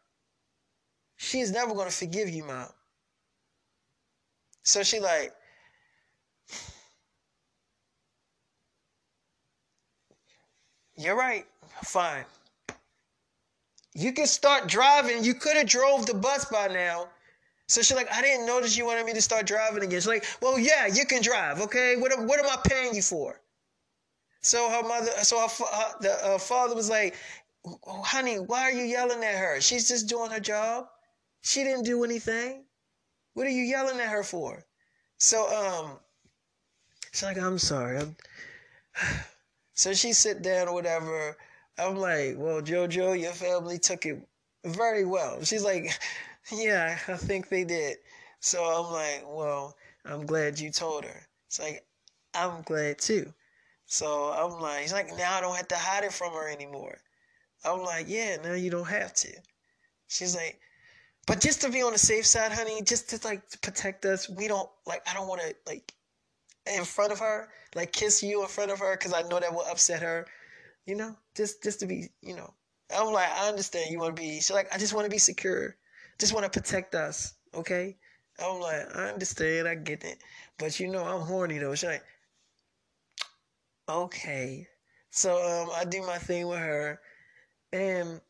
she's 1.16 1.52
never 1.52 1.74
going 1.74 1.88
to 1.88 1.94
forgive 1.94 2.30
you, 2.30 2.44
mom. 2.44 2.68
So 4.62 4.82
she 4.82 4.98
like, 4.98 5.32
you're 10.96 11.16
right, 11.16 11.44
fine. 11.84 12.24
You 13.96 14.12
can 14.12 14.26
start 14.26 14.66
driving. 14.68 15.24
You 15.24 15.32
could 15.32 15.56
have 15.56 15.66
drove 15.66 16.04
the 16.04 16.12
bus 16.12 16.44
by 16.44 16.68
now. 16.68 17.08
So 17.66 17.80
she's 17.80 17.96
like, 17.96 18.12
I 18.12 18.20
didn't 18.20 18.46
notice 18.46 18.76
you 18.76 18.84
wanted 18.84 19.06
me 19.06 19.14
to 19.14 19.22
start 19.22 19.46
driving 19.46 19.82
again. 19.82 19.98
She's 19.98 20.06
like, 20.06 20.26
well, 20.42 20.58
yeah, 20.58 20.86
you 20.86 21.06
can 21.06 21.22
drive. 21.22 21.62
Okay, 21.62 21.96
what 21.96 22.12
what 22.26 22.38
am 22.38 22.46
I 22.46 22.58
paying 22.68 22.94
you 22.94 23.00
for? 23.00 23.40
So 24.42 24.68
her 24.68 24.86
mother, 24.86 25.10
so 25.22 25.40
her, 25.40 25.48
her 25.48 25.94
the 26.00 26.12
her 26.24 26.38
father 26.38 26.74
was 26.74 26.90
like, 26.90 27.16
honey, 27.86 28.38
why 28.38 28.60
are 28.62 28.70
you 28.70 28.84
yelling 28.84 29.24
at 29.24 29.34
her? 29.34 29.62
She's 29.62 29.88
just 29.88 30.08
doing 30.08 30.30
her 30.30 30.40
job. 30.40 30.88
She 31.40 31.64
didn't 31.64 31.84
do 31.84 32.04
anything. 32.04 32.64
What 33.32 33.46
are 33.46 33.50
you 33.50 33.62
yelling 33.62 33.98
at 33.98 34.08
her 34.08 34.22
for? 34.22 34.62
So 35.16 35.48
um, 35.48 35.98
she's 37.12 37.22
like, 37.22 37.38
I'm 37.38 37.58
sorry. 37.58 37.98
I'm... 37.98 38.16
So 39.78 39.92
she 39.92 40.14
sit 40.14 40.40
down 40.40 40.68
or 40.68 40.72
whatever. 40.72 41.36
I'm 41.78 41.96
like, 41.96 42.34
well, 42.36 42.62
JoJo, 42.62 43.20
your 43.20 43.32
family 43.32 43.78
took 43.78 44.06
it 44.06 44.18
very 44.64 45.04
well. 45.04 45.42
She's 45.42 45.64
like, 45.64 45.90
yeah, 46.52 46.98
I 47.08 47.16
think 47.16 47.48
they 47.48 47.64
did. 47.64 47.98
So 48.40 48.62
I'm 48.64 48.92
like, 48.92 49.24
well, 49.26 49.76
I'm 50.04 50.26
glad 50.26 50.58
you 50.58 50.70
told 50.70 51.04
her. 51.04 51.26
It's 51.46 51.60
like, 51.60 51.84
I'm 52.34 52.62
glad 52.62 52.98
too. 52.98 53.32
So 53.86 54.32
I'm 54.32 54.60
like, 54.60 54.82
he's 54.82 54.92
like, 54.92 55.16
now 55.16 55.34
I 55.34 55.40
don't 55.40 55.56
have 55.56 55.68
to 55.68 55.76
hide 55.76 56.04
it 56.04 56.12
from 56.12 56.32
her 56.32 56.48
anymore. 56.48 56.98
I'm 57.64 57.82
like, 57.82 58.06
yeah, 58.08 58.36
now 58.42 58.54
you 58.54 58.70
don't 58.70 58.88
have 58.88 59.14
to. 59.14 59.32
She's 60.08 60.34
like, 60.34 60.60
but 61.26 61.40
just 61.40 61.60
to 61.62 61.70
be 61.70 61.82
on 61.82 61.92
the 61.92 61.98
safe 61.98 62.26
side, 62.26 62.52
honey, 62.52 62.82
just 62.82 63.10
to 63.10 63.20
like 63.26 63.42
protect 63.60 64.04
us, 64.04 64.28
we 64.28 64.46
don't 64.46 64.68
like. 64.86 65.02
I 65.10 65.14
don't 65.14 65.26
want 65.26 65.40
to 65.40 65.54
like 65.66 65.92
in 66.72 66.84
front 66.84 67.12
of 67.12 67.18
her, 67.18 67.48
like 67.74 67.92
kiss 67.92 68.22
you 68.22 68.42
in 68.42 68.48
front 68.48 68.70
of 68.70 68.78
her, 68.78 68.96
because 68.96 69.12
I 69.12 69.22
know 69.22 69.40
that 69.40 69.52
will 69.52 69.64
upset 69.68 70.02
her 70.02 70.26
you 70.86 70.94
know, 70.94 71.16
just 71.36 71.62
just 71.62 71.80
to 71.80 71.86
be, 71.86 72.08
you 72.22 72.34
know. 72.36 72.52
I'm 72.96 73.12
like, 73.12 73.30
I 73.32 73.48
understand 73.48 73.90
you 73.90 73.98
want 73.98 74.16
to 74.16 74.22
be. 74.22 74.36
She's 74.36 74.52
like, 74.52 74.72
I 74.74 74.78
just 74.78 74.94
want 74.94 75.06
to 75.06 75.10
be 75.10 75.18
secure, 75.18 75.76
just 76.18 76.32
want 76.34 76.44
to 76.50 76.60
protect 76.60 76.94
us, 76.94 77.34
okay? 77.54 77.96
I'm 78.38 78.60
like, 78.60 78.94
I 78.96 79.08
understand, 79.08 79.66
I 79.68 79.74
get 79.74 80.04
it, 80.04 80.18
but 80.58 80.78
you 80.78 80.88
know, 80.88 81.04
I'm 81.04 81.22
horny 81.22 81.58
though. 81.58 81.74
She's 81.74 81.88
like, 81.88 82.04
okay, 83.88 84.66
So 85.10 85.36
um, 85.36 85.70
I 85.74 85.84
do 85.84 86.02
my 86.02 86.18
thing 86.18 86.46
with 86.48 86.58
her, 86.58 87.00
and 87.72 88.20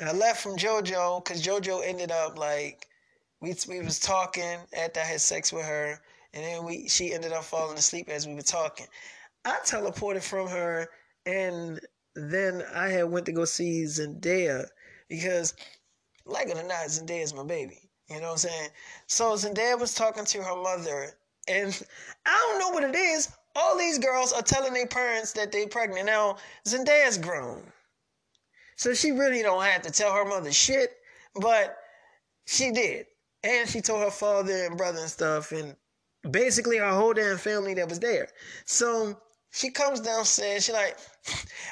I 0.00 0.12
left 0.12 0.42
from 0.42 0.56
JoJo 0.56 1.24
because 1.24 1.42
JoJo 1.44 1.82
ended 1.84 2.10
up 2.12 2.38
like 2.38 2.86
we 3.40 3.54
we 3.68 3.80
was 3.80 3.98
talking 3.98 4.58
after 4.76 5.00
I 5.00 5.04
had 5.04 5.20
sex 5.20 5.52
with 5.52 5.64
her, 5.64 6.00
and 6.34 6.44
then 6.44 6.64
we 6.64 6.88
she 6.88 7.12
ended 7.14 7.32
up 7.32 7.44
falling 7.44 7.78
asleep 7.78 8.08
as 8.08 8.26
we 8.26 8.34
were 8.34 8.42
talking. 8.42 8.86
I 9.44 9.58
teleported 9.64 10.22
from 10.22 10.48
her, 10.48 10.88
and 11.26 11.80
then 12.18 12.64
I 12.74 12.88
had 12.88 13.04
went 13.04 13.26
to 13.26 13.32
go 13.32 13.44
see 13.44 13.84
Zendaya 13.84 14.66
because, 15.08 15.54
like 16.26 16.48
it 16.48 16.58
or 16.58 16.62
not, 16.66 16.86
Zendaya 16.86 17.22
is 17.22 17.34
my 17.34 17.44
baby. 17.44 17.88
You 18.08 18.16
know 18.16 18.28
what 18.28 18.32
I'm 18.32 18.38
saying? 18.38 18.68
So 19.06 19.34
Zendaya 19.34 19.78
was 19.78 19.94
talking 19.94 20.24
to 20.24 20.42
her 20.42 20.56
mother, 20.56 21.12
and 21.46 21.82
I 22.26 22.46
don't 22.48 22.58
know 22.58 22.70
what 22.70 22.84
it 22.84 22.96
is. 22.96 23.28
All 23.54 23.76
these 23.76 23.98
girls 23.98 24.32
are 24.32 24.42
telling 24.42 24.72
their 24.72 24.86
parents 24.86 25.32
that 25.32 25.52
they're 25.52 25.68
pregnant. 25.68 26.06
Now, 26.06 26.36
Zendaya's 26.66 27.18
grown. 27.18 27.62
So 28.76 28.94
she 28.94 29.10
really 29.10 29.42
don't 29.42 29.64
have 29.64 29.82
to 29.82 29.90
tell 29.90 30.12
her 30.12 30.24
mother 30.24 30.52
shit, 30.52 30.96
but 31.34 31.76
she 32.46 32.70
did. 32.70 33.06
And 33.42 33.68
she 33.68 33.80
told 33.80 34.02
her 34.02 34.10
father 34.10 34.66
and 34.66 34.76
brother 34.76 35.00
and 35.00 35.10
stuff, 35.10 35.52
and 35.52 35.76
basically 36.30 36.78
her 36.78 36.90
whole 36.90 37.12
damn 37.12 37.38
family 37.38 37.74
that 37.74 37.88
was 37.88 38.00
there. 38.00 38.28
So 38.64 39.18
she 39.50 39.70
comes 39.70 40.00
downstairs. 40.00 40.64
She 40.64 40.72
like, 40.72 40.96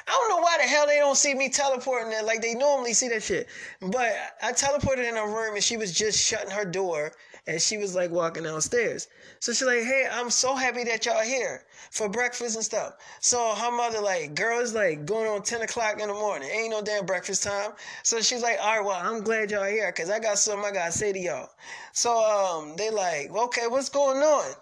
I 0.07 0.11
don't 0.11 0.29
know 0.29 0.41
why 0.43 0.57
the 0.57 0.63
hell 0.63 0.87
they 0.87 0.97
don't 0.97 1.15
see 1.17 1.33
me 1.33 1.49
teleporting 1.49 2.09
there 2.09 2.23
like 2.23 2.41
they 2.41 2.53
normally 2.53 2.93
see 2.93 3.07
that 3.09 3.23
shit. 3.23 3.47
But 3.81 4.15
I 4.41 4.53
teleported 4.53 5.07
in 5.07 5.15
her 5.15 5.27
room 5.27 5.55
and 5.55 5.63
she 5.63 5.77
was 5.77 5.91
just 5.91 6.19
shutting 6.19 6.51
her 6.51 6.65
door 6.65 7.11
and 7.47 7.61
she 7.61 7.77
was 7.77 7.95
like 7.95 8.11
walking 8.11 8.43
downstairs. 8.43 9.07
So 9.39 9.53
she's 9.53 9.65
like, 9.67 9.83
hey, 9.83 10.07
I'm 10.11 10.29
so 10.29 10.55
happy 10.55 10.83
that 10.83 11.05
y'all 11.05 11.21
here 11.23 11.63
for 11.91 12.09
breakfast 12.09 12.55
and 12.55 12.65
stuff. 12.65 12.93
So 13.21 13.55
her 13.55 13.71
mother 13.71 14.01
like, 14.01 14.35
girl, 14.35 14.63
like 14.73 15.05
going 15.05 15.27
on 15.27 15.43
10 15.43 15.61
o'clock 15.61 15.99
in 16.01 16.09
the 16.09 16.13
morning. 16.13 16.49
Ain't 16.51 16.71
no 16.71 16.81
damn 16.81 17.05
breakfast 17.05 17.43
time. 17.43 17.71
So 18.03 18.19
she's 18.21 18.43
like, 18.43 18.57
all 18.61 18.77
right, 18.77 18.85
well, 18.85 18.99
I'm 19.01 19.23
glad 19.23 19.51
y'all 19.51 19.65
here 19.65 19.91
because 19.91 20.09
I 20.09 20.19
got 20.19 20.37
something 20.39 20.65
I 20.65 20.73
got 20.73 20.87
to 20.87 20.91
say 20.91 21.13
to 21.13 21.19
y'all. 21.19 21.49
So 21.93 22.17
um, 22.19 22.75
they 22.75 22.89
like, 22.89 23.31
okay, 23.31 23.67
what's 23.67 23.89
going 23.89 24.17
on? 24.17 24.53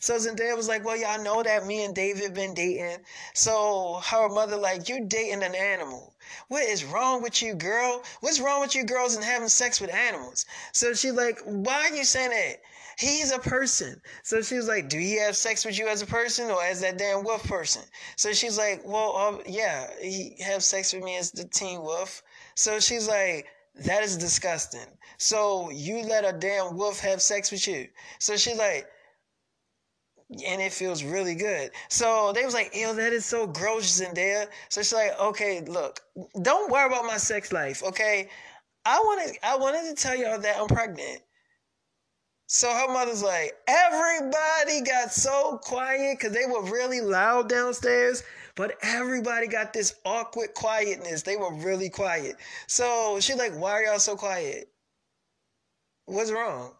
So 0.00 0.14
Zendaya 0.16 0.56
was 0.56 0.68
like, 0.68 0.84
well, 0.84 0.96
y'all 0.96 1.22
know 1.22 1.42
that 1.42 1.66
me 1.66 1.84
and 1.84 1.94
David 1.94 2.34
been 2.34 2.54
dating. 2.54 2.98
So 3.34 4.00
her 4.10 4.28
mother 4.28 4.56
like, 4.56 4.88
you 4.88 5.04
dating 5.06 5.42
an 5.42 5.54
animal. 5.54 6.14
What 6.48 6.64
is 6.64 6.84
wrong 6.84 7.22
with 7.22 7.42
you, 7.42 7.54
girl? 7.54 8.02
What's 8.20 8.40
wrong 8.40 8.60
with 8.60 8.74
you 8.74 8.84
girls 8.84 9.16
and 9.16 9.24
having 9.24 9.48
sex 9.48 9.80
with 9.80 9.92
animals? 9.92 10.46
So 10.72 10.94
she 10.94 11.10
like, 11.10 11.40
why 11.44 11.88
are 11.88 11.94
you 11.94 12.04
saying 12.04 12.30
that? 12.30 12.60
He's 12.98 13.30
a 13.30 13.38
person. 13.38 14.00
So 14.22 14.40
she 14.40 14.54
was 14.54 14.68
like, 14.68 14.88
Do 14.88 14.98
he 14.98 15.18
have 15.18 15.36
sex 15.36 15.64
with 15.66 15.78
you 15.78 15.86
as 15.86 16.00
a 16.00 16.06
person 16.06 16.50
or 16.50 16.62
as 16.62 16.80
that 16.80 16.96
damn 16.96 17.24
wolf 17.24 17.46
person? 17.46 17.82
So 18.16 18.32
she's 18.32 18.56
like, 18.56 18.80
Well, 18.84 19.14
uh, 19.16 19.42
yeah, 19.46 19.90
he 20.00 20.36
have 20.40 20.64
sex 20.64 20.94
with 20.94 21.04
me 21.04 21.16
as 21.16 21.30
the 21.30 21.44
teen 21.44 21.82
wolf. 21.82 22.22
So 22.54 22.80
she's 22.80 23.06
like, 23.06 23.48
That 23.74 24.02
is 24.02 24.16
disgusting. 24.16 24.86
So 25.18 25.68
you 25.70 25.98
let 26.04 26.24
a 26.24 26.32
damn 26.32 26.76
wolf 26.76 27.00
have 27.00 27.20
sex 27.20 27.50
with 27.50 27.68
you. 27.68 27.88
So 28.18 28.38
she's 28.38 28.56
like, 28.56 28.88
and 30.30 30.60
it 30.60 30.72
feels 30.72 31.04
really 31.04 31.34
good. 31.34 31.70
So 31.88 32.32
they 32.32 32.44
was 32.44 32.54
like, 32.54 32.74
"Ew, 32.74 32.94
that 32.94 33.12
is 33.12 33.26
so 33.26 33.46
gross 33.46 34.00
there." 34.14 34.48
So 34.68 34.82
she's 34.82 34.92
like, 34.92 35.18
"Okay, 35.20 35.60
look, 35.62 36.00
don't 36.42 36.70
worry 36.70 36.86
about 36.86 37.06
my 37.06 37.16
sex 37.18 37.52
life, 37.52 37.82
okay? 37.82 38.28
I 38.84 38.98
wanted, 38.98 39.36
I 39.42 39.56
wanted 39.56 39.96
to 39.96 40.02
tell 40.02 40.16
y'all 40.16 40.38
that 40.40 40.58
I'm 40.60 40.68
pregnant." 40.68 41.22
So 42.48 42.72
her 42.72 42.92
mother's 42.92 43.22
like, 43.24 43.58
everybody 43.66 44.80
got 44.82 45.12
so 45.12 45.58
quiet 45.58 46.18
because 46.18 46.32
they 46.32 46.46
were 46.46 46.62
really 46.62 47.00
loud 47.00 47.48
downstairs, 47.48 48.22
but 48.54 48.76
everybody 48.82 49.48
got 49.48 49.72
this 49.72 49.96
awkward 50.04 50.54
quietness. 50.54 51.22
They 51.22 51.36
were 51.36 51.52
really 51.54 51.90
quiet. 51.90 52.36
So 52.68 53.18
she's 53.20 53.36
like, 53.36 53.54
why 53.56 53.72
are 53.72 53.82
y'all 53.82 53.98
so 53.98 54.16
quiet? 54.16 54.68
What's 56.04 56.30
wrong? 56.30 56.72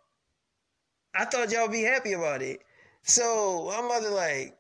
I 1.14 1.24
thought 1.24 1.51
y'all 1.51 1.68
be 1.68 1.82
happy 1.82 2.12
about 2.12 2.42
it. 2.42 2.61
So 3.07 3.70
her 3.70 3.86
mother 3.86 4.11
like, 4.11 4.57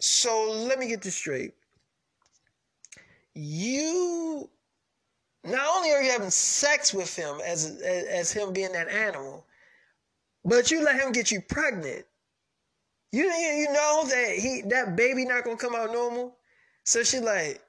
so 0.00 0.50
let 0.50 0.78
me 0.78 0.88
get 0.88 1.02
this 1.02 1.14
straight. 1.14 1.52
You 3.34 4.48
not 5.44 5.66
only 5.76 5.92
are 5.92 6.02
you 6.02 6.10
having 6.10 6.30
sex 6.30 6.94
with 6.94 7.14
him 7.14 7.38
as, 7.46 7.80
as, 7.84 8.04
as 8.06 8.32
him 8.32 8.52
being 8.52 8.72
that 8.72 8.88
animal, 8.88 9.44
but 10.42 10.70
you 10.70 10.82
let 10.82 10.98
him 10.98 11.12
get 11.12 11.30
you 11.30 11.42
pregnant. 11.42 12.06
You 13.12 13.24
you 13.24 13.70
know 13.72 14.04
that 14.08 14.36
he 14.36 14.62
that 14.68 14.96
baby 14.96 15.24
not 15.26 15.44
gonna 15.44 15.56
come 15.56 15.74
out 15.74 15.92
normal. 15.92 16.36
So 16.84 17.02
she 17.02 17.18
like, 17.18 17.60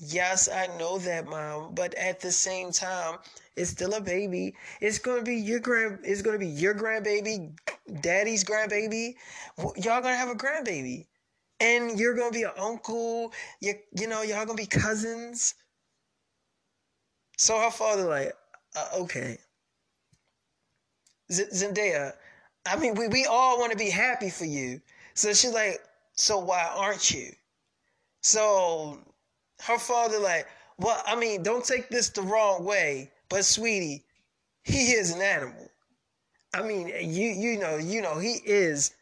yes, 0.00 0.48
I 0.48 0.66
know 0.78 0.98
that, 0.98 1.26
mom, 1.26 1.74
but 1.74 1.94
at 1.94 2.20
the 2.20 2.32
same 2.32 2.72
time, 2.72 3.18
it's 3.56 3.70
still 3.70 3.94
a 3.94 4.00
baby. 4.00 4.54
It's 4.80 4.98
gonna 4.98 5.22
be 5.22 5.36
your 5.36 5.60
grand. 5.60 6.00
It's 6.04 6.22
gonna 6.22 6.38
be 6.38 6.46
your 6.46 6.74
grandbaby, 6.74 7.52
daddy's 8.00 8.44
grandbaby. 8.44 9.14
Y'all 9.76 10.00
gonna 10.02 10.16
have 10.16 10.28
a 10.30 10.34
grandbaby, 10.34 11.06
and 11.60 11.98
you're 11.98 12.14
gonna 12.16 12.32
be 12.32 12.44
an 12.44 12.52
uncle. 12.58 13.32
You 13.60 13.74
you 13.98 14.06
know 14.08 14.22
y'all 14.22 14.46
gonna 14.46 14.56
be 14.56 14.66
cousins. 14.66 15.54
So 17.36 17.58
her 17.60 17.72
father 17.72 18.04
like, 18.04 18.36
uh, 18.76 18.88
okay, 19.00 19.38
Z- 21.32 21.48
Zendaya. 21.52 22.14
I 22.66 22.76
mean, 22.76 22.94
we 22.94 23.08
we 23.08 23.24
all 23.24 23.58
want 23.58 23.72
to 23.72 23.78
be 23.78 23.88
happy 23.90 24.28
for 24.30 24.44
you. 24.44 24.80
So 25.14 25.32
she's 25.32 25.52
like, 25.52 25.80
so 26.14 26.38
why 26.38 26.62
aren't 26.74 27.10
you? 27.10 27.32
So 28.22 28.98
her 29.62 29.78
father 29.78 30.18
like, 30.18 30.46
well, 30.78 31.02
I 31.06 31.16
mean, 31.16 31.42
don't 31.42 31.64
take 31.64 31.88
this 31.90 32.08
the 32.08 32.22
wrong 32.22 32.64
way, 32.64 33.10
but 33.28 33.44
sweetie, 33.44 34.04
he 34.62 34.92
is 34.92 35.12
an 35.12 35.20
animal. 35.20 35.70
I 36.54 36.62
mean, 36.62 36.88
you 36.88 37.30
you 37.30 37.58
know, 37.58 37.76
you 37.76 38.02
know, 38.02 38.18
he 38.18 38.40
is 38.44 38.92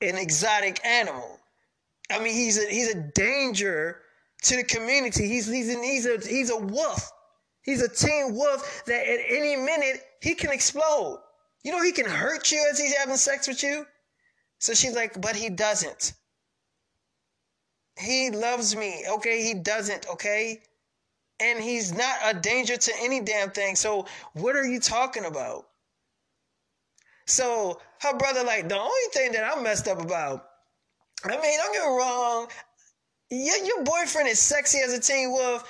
an 0.00 0.16
exotic 0.16 0.84
animal. 0.84 1.38
I 2.10 2.18
mean, 2.20 2.34
he's 2.34 2.58
a 2.58 2.68
he's 2.68 2.88
a 2.94 3.00
danger 3.14 4.00
to 4.42 4.56
the 4.56 4.64
community. 4.64 5.28
He's 5.28 5.46
he's 5.46 5.74
an, 5.74 5.82
he's 5.82 6.06
a 6.06 6.18
he's 6.18 6.50
a 6.50 6.56
wolf. 6.56 7.10
He's 7.62 7.82
a 7.82 7.88
teen 7.88 8.34
wolf 8.34 8.82
that 8.86 9.06
at 9.06 9.20
any 9.28 9.56
minute 9.56 10.00
he 10.22 10.34
can 10.34 10.50
explode. 10.50 11.20
You 11.64 11.72
know 11.72 11.82
he 11.82 11.92
can 11.92 12.06
hurt 12.06 12.50
you 12.50 12.66
as 12.70 12.78
he's 12.78 12.96
having 12.96 13.16
sex 13.16 13.46
with 13.46 13.62
you. 13.62 13.84
So 14.58 14.74
she's 14.74 14.94
like, 14.94 15.20
but 15.20 15.36
he 15.36 15.50
doesn't. 15.50 16.14
He 17.98 18.30
loves 18.30 18.76
me. 18.76 19.04
Okay, 19.08 19.42
he 19.42 19.54
doesn't. 19.54 20.06
Okay, 20.08 20.60
and 21.40 21.60
he's 21.60 21.92
not 21.92 22.16
a 22.24 22.34
danger 22.34 22.76
to 22.76 22.92
any 23.00 23.20
damn 23.20 23.50
thing. 23.50 23.76
So 23.76 24.06
what 24.34 24.56
are 24.56 24.66
you 24.66 24.80
talking 24.80 25.24
about? 25.24 25.66
So 27.26 27.80
her 28.00 28.16
brother, 28.16 28.44
like, 28.44 28.68
the 28.68 28.78
only 28.78 29.08
thing 29.12 29.32
that 29.32 29.44
I'm 29.44 29.62
messed 29.62 29.88
up 29.88 30.00
about. 30.00 30.46
I 31.24 31.30
mean, 31.30 31.58
don't 31.58 31.72
get 31.72 31.82
me 31.82 31.96
wrong 31.96 32.46
your, 33.30 33.64
your 33.64 33.84
boyfriend 33.84 34.28
is 34.28 34.38
sexy 34.38 34.78
as 34.78 34.92
a 34.92 35.00
teen 35.00 35.30
wolf. 35.30 35.64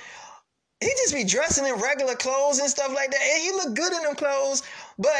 He 0.80 0.86
just 0.86 1.14
be 1.14 1.24
dressing 1.24 1.66
in 1.66 1.74
regular 1.74 2.14
clothes 2.14 2.60
and 2.60 2.68
stuff 2.68 2.94
like 2.94 3.10
that. 3.10 3.20
And 3.20 3.42
he 3.42 3.50
look 3.50 3.74
good 3.74 3.92
in 3.92 4.02
them 4.02 4.14
clothes, 4.14 4.62
but 4.96 5.12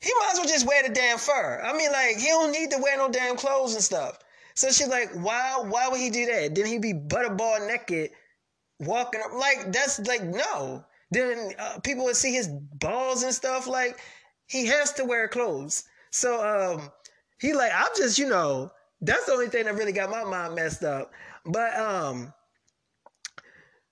he 0.00 0.12
might 0.20 0.30
as 0.32 0.38
well 0.38 0.48
just 0.48 0.66
wear 0.66 0.82
the 0.86 0.92
damn 0.92 1.18
fur. 1.18 1.62
I 1.64 1.76
mean, 1.76 1.90
like, 1.90 2.16
he 2.18 2.26
don't 2.26 2.52
need 2.52 2.70
to 2.72 2.78
wear 2.78 2.96
no 2.98 3.10
damn 3.10 3.36
clothes 3.36 3.74
and 3.74 3.82
stuff. 3.82 4.18
So 4.58 4.70
she's 4.72 4.88
like, 4.88 5.12
why 5.12 5.62
why 5.64 5.86
would 5.86 6.00
he 6.00 6.10
do 6.10 6.26
that? 6.26 6.56
Then 6.56 6.66
he'd 6.66 6.82
be 6.82 6.92
butterball 6.92 7.64
naked 7.68 8.10
walking 8.80 9.20
up 9.24 9.32
like 9.32 9.72
that's 9.72 10.00
like 10.00 10.24
no. 10.24 10.84
Then 11.12 11.52
uh, 11.60 11.78
people 11.78 12.04
would 12.06 12.16
see 12.16 12.32
his 12.34 12.48
balls 12.48 13.22
and 13.22 13.32
stuff 13.32 13.68
like 13.68 14.00
he 14.48 14.66
has 14.66 14.92
to 14.94 15.04
wear 15.04 15.28
clothes. 15.28 15.84
So 16.10 16.42
um 16.44 16.90
he 17.40 17.52
like 17.54 17.70
I'm 17.72 17.90
just, 17.96 18.18
you 18.18 18.28
know, 18.28 18.72
that's 19.00 19.26
the 19.26 19.32
only 19.32 19.46
thing 19.46 19.66
that 19.66 19.76
really 19.76 19.92
got 19.92 20.10
my 20.10 20.24
mind 20.24 20.56
messed 20.56 20.82
up. 20.82 21.12
But 21.46 21.78
um 21.78 22.34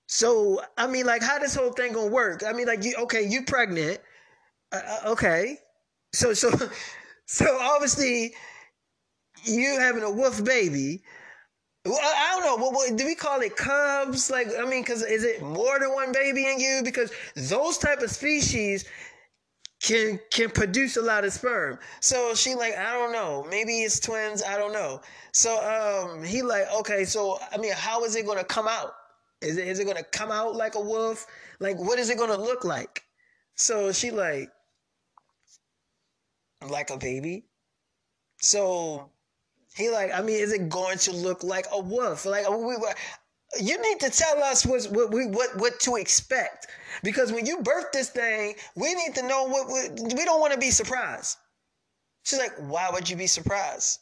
so 0.08 0.60
I 0.76 0.88
mean 0.88 1.06
like 1.06 1.22
how 1.22 1.38
this 1.38 1.54
whole 1.54 1.70
thing 1.70 1.92
gonna 1.92 2.10
work? 2.10 2.42
I 2.44 2.52
mean 2.52 2.66
like 2.66 2.82
you 2.82 2.96
okay, 3.02 3.22
you 3.22 3.44
pregnant. 3.44 4.00
Uh, 4.72 4.80
uh 4.84 5.10
okay. 5.12 5.58
So 6.12 6.32
so 6.34 6.50
so 7.26 7.56
obviously 7.60 8.34
you 9.46 9.78
having 9.78 10.02
a 10.02 10.10
wolf 10.10 10.44
baby. 10.44 11.02
I 11.86 12.32
don't 12.34 12.44
know. 12.44 12.64
What, 12.64 12.74
what, 12.74 12.96
do 12.96 13.06
we 13.06 13.14
call 13.14 13.40
it 13.40 13.56
cubs? 13.56 14.30
Like, 14.30 14.48
I 14.58 14.64
mean, 14.64 14.82
because 14.82 15.02
is 15.02 15.22
it 15.22 15.40
more 15.42 15.78
than 15.78 15.92
one 15.92 16.12
baby 16.12 16.46
in 16.46 16.58
you? 16.58 16.80
Because 16.84 17.12
those 17.36 17.78
type 17.78 18.00
of 18.00 18.10
species 18.10 18.84
can 19.82 20.18
can 20.32 20.50
produce 20.50 20.96
a 20.96 21.02
lot 21.02 21.24
of 21.24 21.32
sperm. 21.32 21.78
So 22.00 22.34
she 22.34 22.54
like, 22.54 22.76
I 22.76 22.92
don't 22.92 23.12
know. 23.12 23.46
Maybe 23.48 23.82
it's 23.82 24.00
twins. 24.00 24.42
I 24.42 24.56
don't 24.56 24.72
know. 24.72 25.00
So 25.32 26.10
um, 26.10 26.24
he 26.24 26.42
like, 26.42 26.66
okay. 26.80 27.04
So 27.04 27.38
I 27.52 27.58
mean, 27.58 27.72
how 27.74 28.04
is 28.04 28.16
it 28.16 28.26
gonna 28.26 28.44
come 28.44 28.66
out? 28.66 28.92
Is 29.42 29.56
it 29.56 29.68
is 29.68 29.78
it 29.78 29.86
gonna 29.86 30.02
come 30.02 30.32
out 30.32 30.56
like 30.56 30.74
a 30.74 30.80
wolf? 30.80 31.26
Like, 31.60 31.78
what 31.78 31.98
is 31.98 32.10
it 32.10 32.18
gonna 32.18 32.36
look 32.36 32.64
like? 32.64 33.02
So 33.54 33.92
she 33.92 34.10
like, 34.10 34.50
like 36.68 36.90
a 36.90 36.96
baby. 36.96 37.44
So 38.40 39.10
He 39.76 39.90
like, 39.90 40.10
I 40.12 40.22
mean, 40.22 40.40
is 40.40 40.52
it 40.52 40.68
going 40.68 40.98
to 40.98 41.12
look 41.12 41.42
like 41.42 41.66
a 41.70 41.80
wolf? 41.80 42.24
Like, 42.24 42.48
we, 42.48 42.76
were. 42.76 42.94
you 43.60 43.80
need 43.80 44.00
to 44.00 44.10
tell 44.10 44.42
us 44.42 44.64
what 44.64 44.84
what 44.84 45.10
what 45.12 45.56
what 45.56 45.80
to 45.80 45.96
expect 45.96 46.66
because 47.02 47.30
when 47.30 47.46
you 47.46 47.62
birth 47.62 47.92
this 47.92 48.08
thing, 48.08 48.54
we 48.74 48.94
need 48.94 49.14
to 49.14 49.26
know 49.26 49.44
what, 49.44 49.68
we 49.68 50.24
don't 50.24 50.40
want 50.40 50.54
to 50.54 50.58
be 50.58 50.70
surprised. 50.70 51.36
She's 52.24 52.38
like, 52.38 52.54
why 52.58 52.88
would 52.90 53.08
you 53.08 53.16
be 53.16 53.26
surprised? 53.26 54.00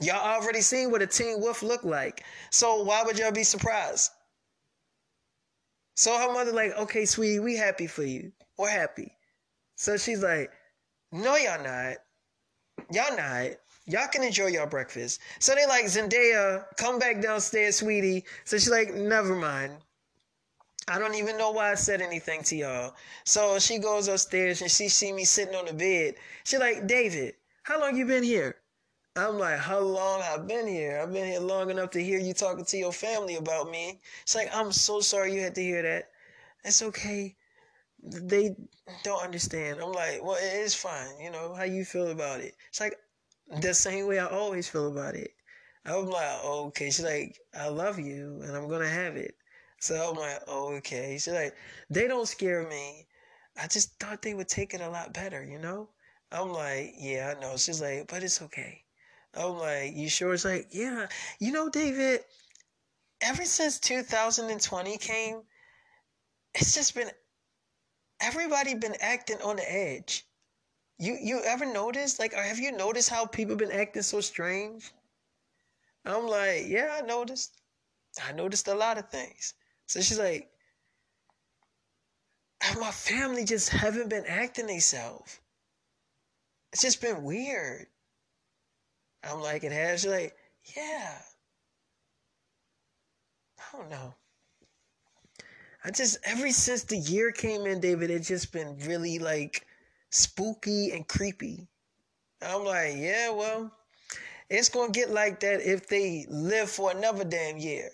Y'all 0.00 0.16
already 0.16 0.60
seen 0.60 0.90
what 0.90 1.02
a 1.02 1.06
teen 1.06 1.40
wolf 1.40 1.62
looked 1.62 1.84
like, 1.84 2.24
so 2.50 2.82
why 2.82 3.02
would 3.04 3.18
y'all 3.18 3.30
be 3.30 3.44
surprised? 3.44 4.10
So 5.96 6.18
her 6.18 6.32
mother 6.32 6.52
like, 6.52 6.72
okay, 6.76 7.04
sweetie, 7.04 7.38
we 7.38 7.56
happy 7.56 7.86
for 7.86 8.02
you. 8.02 8.32
We're 8.58 8.70
happy. 8.70 9.12
So 9.76 9.96
she's 9.96 10.22
like, 10.22 10.50
no, 11.12 11.36
y'all 11.36 11.62
not. 11.62 11.96
Y'all 12.90 13.16
not. 13.16 13.50
Y'all 13.86 14.08
can 14.08 14.22
enjoy 14.22 14.46
your 14.46 14.66
breakfast. 14.66 15.20
So 15.38 15.54
they 15.54 15.66
like, 15.66 15.84
Zendaya, 15.84 16.64
come 16.76 16.98
back 16.98 17.20
downstairs, 17.20 17.76
sweetie. 17.76 18.24
So 18.44 18.56
she's 18.56 18.70
like, 18.70 18.94
never 18.94 19.34
mind. 19.34 19.74
I 20.88 20.98
don't 20.98 21.14
even 21.14 21.38
know 21.38 21.50
why 21.50 21.70
I 21.70 21.74
said 21.74 22.00
anything 22.00 22.42
to 22.44 22.56
y'all. 22.56 22.94
So 23.24 23.58
she 23.58 23.78
goes 23.78 24.08
upstairs 24.08 24.62
and 24.62 24.70
she 24.70 24.88
see 24.88 25.12
me 25.12 25.24
sitting 25.24 25.54
on 25.54 25.66
the 25.66 25.74
bed. 25.74 26.14
She 26.44 26.58
like, 26.58 26.86
David, 26.86 27.34
how 27.62 27.80
long 27.80 27.96
you 27.96 28.06
been 28.06 28.22
here? 28.22 28.56
I'm 29.16 29.38
like, 29.38 29.58
how 29.58 29.78
long 29.78 30.22
I've 30.22 30.48
been 30.48 30.66
here? 30.66 31.00
I've 31.00 31.12
been 31.12 31.26
here 31.26 31.40
long 31.40 31.70
enough 31.70 31.90
to 31.90 32.02
hear 32.02 32.18
you 32.18 32.34
talking 32.34 32.64
to 32.64 32.76
your 32.76 32.92
family 32.92 33.36
about 33.36 33.70
me. 33.70 34.00
It's 34.22 34.34
like, 34.34 34.48
I'm 34.52 34.72
so 34.72 35.00
sorry 35.00 35.34
you 35.34 35.40
had 35.40 35.54
to 35.54 35.62
hear 35.62 35.82
that. 35.82 36.10
It's 36.64 36.82
okay. 36.82 37.36
They 38.02 38.56
don't 39.04 39.22
understand. 39.22 39.80
I'm 39.80 39.92
like, 39.92 40.22
well, 40.22 40.36
it 40.36 40.56
is 40.56 40.74
fine. 40.74 41.20
You 41.20 41.30
know, 41.30 41.54
how 41.54 41.64
you 41.64 41.84
feel 41.84 42.08
about 42.08 42.40
it. 42.40 42.54
It's 42.68 42.80
like 42.80 42.96
the 43.48 43.74
same 43.74 44.06
way 44.06 44.18
I 44.18 44.26
always 44.26 44.68
feel 44.68 44.90
about 44.90 45.14
it. 45.14 45.32
I'm 45.86 46.06
like, 46.06 46.44
okay. 46.44 46.86
She's 46.86 47.04
like, 47.04 47.38
I 47.58 47.68
love 47.68 47.98
you 47.98 48.40
and 48.42 48.56
I'm 48.56 48.68
to 48.68 48.88
have 48.88 49.16
it. 49.16 49.34
So 49.80 50.10
I'm 50.10 50.16
like, 50.16 50.48
okay. 50.48 51.18
She's 51.18 51.34
like, 51.34 51.54
they 51.90 52.08
don't 52.08 52.26
scare 52.26 52.66
me. 52.68 53.06
I 53.60 53.66
just 53.66 53.98
thought 54.00 54.22
they 54.22 54.34
would 54.34 54.48
take 54.48 54.74
it 54.74 54.80
a 54.80 54.88
lot 54.88 55.12
better, 55.12 55.44
you 55.44 55.58
know? 55.58 55.90
I'm 56.32 56.52
like, 56.52 56.94
yeah, 56.98 57.34
I 57.36 57.40
know. 57.40 57.56
She's 57.56 57.80
like, 57.80 58.08
but 58.08 58.22
it's 58.22 58.42
okay. 58.42 58.82
I'm 59.34 59.58
like, 59.58 59.94
you 59.94 60.08
sure? 60.08 60.34
It's 60.34 60.44
like, 60.44 60.68
yeah. 60.72 61.06
You 61.38 61.52
know, 61.52 61.68
David, 61.68 62.20
ever 63.20 63.44
since 63.44 63.78
2020 63.78 64.98
came, 64.98 65.42
it's 66.54 66.74
just 66.74 66.94
been 66.94 67.10
everybody 68.20 68.74
been 68.74 68.96
acting 69.00 69.40
on 69.42 69.56
the 69.56 69.72
edge. 69.72 70.26
You 70.98 71.16
you 71.20 71.40
ever 71.44 71.66
noticed? 71.66 72.18
Like, 72.18 72.34
have 72.34 72.58
you 72.58 72.72
noticed 72.72 73.08
how 73.10 73.26
people 73.26 73.56
been 73.56 73.72
acting 73.72 74.02
so 74.02 74.20
strange? 74.20 74.92
I'm 76.04 76.26
like, 76.26 76.64
yeah, 76.66 76.98
I 76.98 77.06
noticed. 77.06 77.60
I 78.22 78.32
noticed 78.32 78.68
a 78.68 78.74
lot 78.74 78.98
of 78.98 79.08
things. 79.10 79.54
So 79.86 80.00
she's 80.00 80.18
like, 80.18 80.50
my 82.78 82.90
family 82.90 83.44
just 83.44 83.68
haven't 83.70 84.08
been 84.08 84.24
acting 84.26 84.66
themselves. 84.66 85.40
It's 86.72 86.82
just 86.82 87.00
been 87.00 87.22
weird. 87.22 87.86
I'm 89.22 89.40
like, 89.40 89.64
it 89.64 89.72
has. 89.72 90.02
She's 90.02 90.10
like, 90.10 90.36
yeah. 90.76 91.18
I 93.58 93.76
don't 93.76 93.90
know. 93.90 94.14
I 95.84 95.90
just 95.90 96.18
ever 96.24 96.50
since 96.50 96.84
the 96.84 96.96
year 96.96 97.30
came 97.30 97.66
in, 97.66 97.80
David, 97.80 98.10
it's 98.10 98.28
just 98.28 98.52
been 98.52 98.76
really 98.86 99.18
like 99.18 99.66
spooky 100.14 100.92
and 100.92 101.06
creepy. 101.08 101.66
I'm 102.40 102.64
like, 102.64 102.94
yeah, 102.96 103.30
well, 103.30 103.72
it's 104.48 104.68
gonna 104.68 104.92
get 104.92 105.10
like 105.10 105.40
that 105.40 105.60
if 105.60 105.88
they 105.88 106.26
live 106.28 106.70
for 106.70 106.90
another 106.90 107.24
damn 107.24 107.58
year. 107.58 107.90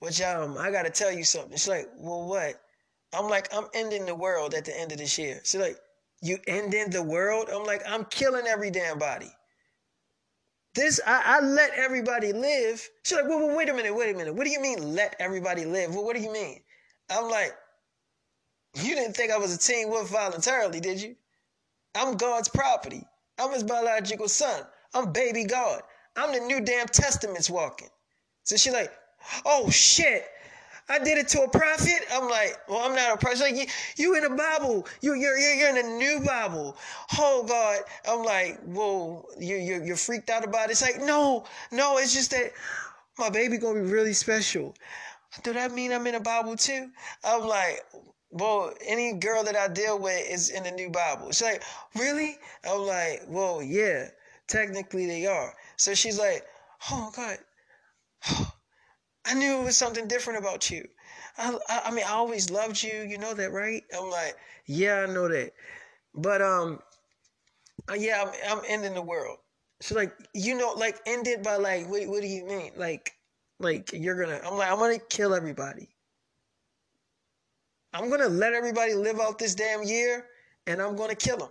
Which 0.00 0.20
um, 0.20 0.56
I 0.58 0.70
gotta 0.70 0.90
tell 0.90 1.12
you 1.12 1.24
something. 1.24 1.52
She's 1.52 1.68
like, 1.68 1.88
well, 1.96 2.28
what? 2.28 2.60
I'm 3.14 3.28
like, 3.28 3.54
I'm 3.54 3.66
ending 3.72 4.04
the 4.04 4.14
world 4.14 4.54
at 4.54 4.64
the 4.64 4.78
end 4.78 4.90
of 4.90 4.98
this 4.98 5.16
year. 5.16 5.40
She's 5.44 5.60
like, 5.60 5.76
you 6.20 6.38
ending 6.46 6.90
the 6.90 7.02
world? 7.02 7.48
I'm 7.52 7.64
like, 7.64 7.82
I'm 7.86 8.04
killing 8.06 8.46
every 8.46 8.70
damn 8.70 8.98
body. 8.98 9.30
This 10.74 11.00
I, 11.06 11.38
I 11.38 11.40
let 11.40 11.72
everybody 11.74 12.32
live. 12.32 12.88
She's 13.04 13.16
like, 13.16 13.28
well, 13.28 13.46
well, 13.46 13.56
wait 13.56 13.68
a 13.68 13.74
minute, 13.74 13.94
wait 13.94 14.14
a 14.14 14.18
minute. 14.18 14.34
What 14.34 14.44
do 14.44 14.50
you 14.50 14.60
mean 14.60 14.94
let 14.94 15.14
everybody 15.18 15.64
live? 15.64 15.94
Well, 15.94 16.04
what 16.04 16.16
do 16.16 16.22
you 16.22 16.32
mean? 16.32 16.60
I'm 17.10 17.30
like, 17.30 17.54
you 18.74 18.94
didn't 18.94 19.14
think 19.14 19.30
I 19.30 19.38
was 19.38 19.54
a 19.54 19.58
teen 19.58 19.88
wolf 19.90 20.08
voluntarily, 20.08 20.80
did 20.80 21.00
you? 21.00 21.14
I'm 21.94 22.16
God's 22.16 22.48
property. 22.48 23.04
I'm 23.38 23.52
his 23.52 23.64
biological 23.64 24.28
son. 24.28 24.62
I'm 24.94 25.12
baby 25.12 25.44
God. 25.44 25.82
I'm 26.16 26.32
the 26.32 26.40
new 26.40 26.60
damn 26.60 26.86
testaments 26.86 27.48
walking. 27.48 27.88
So 28.44 28.56
she's 28.56 28.72
like, 28.72 28.92
oh 29.44 29.70
shit. 29.70 30.24
I 30.88 30.98
did 30.98 31.16
it 31.16 31.28
to 31.28 31.42
a 31.42 31.48
prophet. 31.48 32.00
I'm 32.12 32.28
like, 32.28 32.58
well, 32.68 32.80
I'm 32.80 32.94
not 32.94 33.14
a 33.14 33.16
prophet. 33.16 33.38
She's 33.38 33.52
like, 33.52 33.56
you, 33.56 33.66
you 33.96 34.16
in 34.16 34.24
the 34.24 34.36
Bible. 34.36 34.86
You, 35.00 35.14
you're, 35.14 35.38
you're, 35.38 35.54
you're 35.54 35.68
in 35.68 35.76
the 35.76 35.96
new 35.96 36.20
Bible. 36.26 36.76
Oh 37.18 37.44
God. 37.48 37.80
I'm 38.08 38.24
like, 38.24 38.60
whoa, 38.64 39.24
you, 39.38 39.56
you're, 39.56 39.84
you're 39.84 39.96
freaked 39.96 40.28
out 40.28 40.44
about 40.44 40.68
it. 40.68 40.72
It's 40.72 40.82
like, 40.82 41.00
no, 41.00 41.44
no, 41.70 41.98
it's 41.98 42.12
just 42.12 42.32
that 42.32 42.52
my 43.18 43.30
baby 43.30 43.58
gonna 43.58 43.80
be 43.80 43.88
really 43.88 44.12
special. 44.12 44.74
Do 45.42 45.52
that 45.54 45.72
mean 45.72 45.92
I'm 45.92 46.06
in 46.06 46.14
the 46.14 46.20
Bible 46.20 46.56
too? 46.56 46.90
I'm 47.24 47.46
like, 47.46 47.80
well, 48.32 48.72
any 48.86 49.12
girl 49.12 49.44
that 49.44 49.56
I 49.56 49.68
deal 49.68 49.98
with 49.98 50.28
is 50.28 50.48
in 50.48 50.64
the 50.64 50.70
new 50.70 50.88
Bible. 50.88 51.30
She's 51.30 51.42
like, 51.42 51.62
really? 51.94 52.38
I'm 52.64 52.80
like, 52.80 53.22
well, 53.28 53.62
yeah, 53.62 54.08
technically 54.48 55.06
they 55.06 55.26
are. 55.26 55.54
So 55.76 55.94
she's 55.94 56.18
like, 56.18 56.44
oh 56.90 57.12
God, 57.14 57.38
I 59.26 59.34
knew 59.34 59.60
it 59.60 59.64
was 59.64 59.76
something 59.76 60.08
different 60.08 60.38
about 60.38 60.70
you. 60.70 60.88
I, 61.36 61.56
I, 61.68 61.80
I 61.86 61.90
mean, 61.90 62.04
I 62.06 62.12
always 62.12 62.50
loved 62.50 62.82
you. 62.82 63.06
You 63.06 63.18
know 63.18 63.34
that, 63.34 63.52
right? 63.52 63.84
I'm 63.96 64.10
like, 64.10 64.36
yeah, 64.66 65.06
I 65.06 65.12
know 65.12 65.28
that. 65.28 65.52
But 66.14 66.40
um, 66.40 66.80
uh, 67.90 67.94
yeah, 67.94 68.22
I'm, 68.22 68.58
I'm 68.58 68.64
ending 68.66 68.94
the 68.94 69.02
world. 69.02 69.38
She's 69.82 69.96
like, 69.96 70.14
you 70.34 70.56
know, 70.56 70.72
like 70.72 71.00
ended 71.06 71.42
by 71.42 71.56
like, 71.56 71.88
what, 71.88 72.06
what 72.06 72.22
do 72.22 72.28
you 72.28 72.46
mean? 72.46 72.72
Like, 72.76 73.12
like 73.58 73.92
you're 73.92 74.18
gonna? 74.22 74.40
I'm 74.44 74.56
like, 74.56 74.70
I'm 74.70 74.78
gonna 74.78 74.98
kill 74.98 75.34
everybody. 75.34 75.88
I'm 77.92 78.08
going 78.08 78.20
to 78.20 78.28
let 78.28 78.54
everybody 78.54 78.94
live 78.94 79.20
out 79.20 79.38
this 79.38 79.54
damn 79.54 79.82
year 79.82 80.26
and 80.66 80.80
I'm 80.80 80.96
going 80.96 81.10
to 81.10 81.16
kill 81.16 81.36
them. 81.36 81.50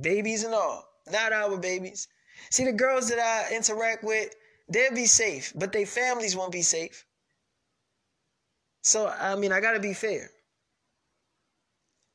Babies 0.00 0.44
and 0.44 0.54
all. 0.54 0.88
Not 1.10 1.32
our 1.32 1.56
babies. 1.56 2.08
See, 2.50 2.64
the 2.64 2.72
girls 2.72 3.08
that 3.08 3.18
I 3.18 3.54
interact 3.54 4.04
with, 4.04 4.34
they'll 4.68 4.94
be 4.94 5.06
safe, 5.06 5.52
but 5.54 5.72
their 5.72 5.86
families 5.86 6.36
won't 6.36 6.52
be 6.52 6.62
safe. 6.62 7.04
So, 8.82 9.08
I 9.08 9.36
mean, 9.36 9.52
I 9.52 9.60
got 9.60 9.72
to 9.72 9.80
be 9.80 9.92
fair. 9.92 10.30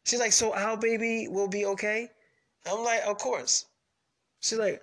She's 0.06 0.20
like, 0.20 0.32
so 0.32 0.54
our 0.54 0.78
baby 0.78 1.28
will 1.28 1.48
be 1.48 1.66
okay? 1.66 2.10
I'm 2.66 2.84
like, 2.84 3.02
of 3.06 3.18
course. 3.18 3.66
She's 4.40 4.60
like, 4.60 4.82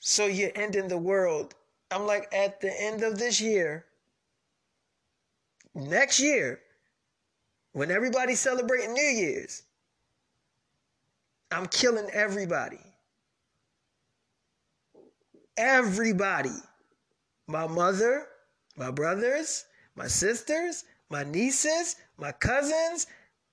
so 0.00 0.26
you're 0.26 0.52
ending 0.54 0.88
the 0.88 0.98
world. 0.98 1.54
I'm 1.90 2.06
like, 2.06 2.28
at 2.32 2.60
the 2.60 2.72
end 2.80 3.02
of 3.02 3.18
this 3.18 3.40
year, 3.40 3.84
next 5.74 6.18
year, 6.18 6.60
when 7.72 7.90
everybody's 7.90 8.40
celebrating 8.40 8.92
New 8.92 9.02
Year's, 9.02 9.62
I'm 11.50 11.66
killing 11.66 12.08
everybody. 12.12 12.78
Everybody. 15.56 16.50
My 17.46 17.66
mother, 17.66 18.26
my 18.76 18.90
brothers, 18.90 19.64
my 19.96 20.06
sisters, 20.06 20.84
my 21.10 21.24
nieces, 21.24 21.96
my 22.16 22.32
cousins, 22.32 23.06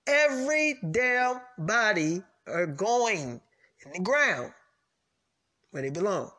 every 0.08 0.76
damn 0.92 1.42
body 1.58 2.22
are 2.48 2.66
going 2.66 3.42
in 3.86 3.92
the 3.92 4.00
ground 4.00 4.54
where 5.72 5.84
they 5.84 5.90
belong. 5.90 6.32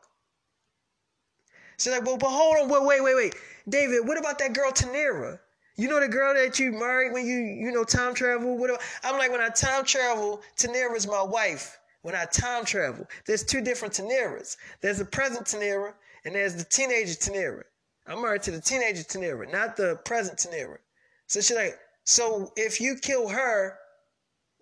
She's 1.77 1.93
like, 1.93 2.05
well, 2.05 2.17
but 2.17 2.29
hold 2.29 2.57
on, 2.57 2.69
wait, 2.69 2.83
wait, 2.83 3.03
wait, 3.03 3.15
wait. 3.15 3.35
David, 3.67 4.07
what 4.07 4.17
about 4.17 4.39
that 4.39 4.53
girl 4.53 4.71
Tanera? 4.71 5.39
You 5.81 5.87
know 5.87 5.99
the 5.99 6.07
girl 6.07 6.35
that 6.35 6.59
you 6.59 6.71
married 6.73 7.11
when 7.11 7.25
you, 7.25 7.37
you 7.37 7.71
know, 7.71 7.83
time 7.83 8.13
travel? 8.13 8.55
Whatever. 8.55 8.77
I'm 9.03 9.17
like, 9.17 9.31
when 9.31 9.41
I 9.41 9.49
time 9.49 9.83
travel, 9.83 10.43
Tanera's 10.55 11.07
my 11.07 11.23
wife. 11.23 11.79
When 12.03 12.13
I 12.13 12.25
time 12.25 12.65
travel, 12.65 13.07
there's 13.25 13.43
two 13.43 13.61
different 13.61 13.95
Taneras. 13.95 14.57
There's 14.81 14.99
the 14.99 15.05
present 15.05 15.47
Tanera 15.47 15.95
and 16.23 16.35
there's 16.35 16.53
the 16.53 16.65
teenager 16.65 17.15
Tanera. 17.15 17.63
I'm 18.05 18.21
married 18.21 18.43
to 18.43 18.51
the 18.51 18.61
teenager 18.61 19.01
Tanera, 19.01 19.51
not 19.51 19.75
the 19.75 19.95
present 20.05 20.37
Tanera. 20.37 20.77
So 21.25 21.41
she's 21.41 21.57
like, 21.57 21.79
so 22.03 22.53
if 22.55 22.79
you 22.79 22.95
kill 22.95 23.27
her, 23.29 23.79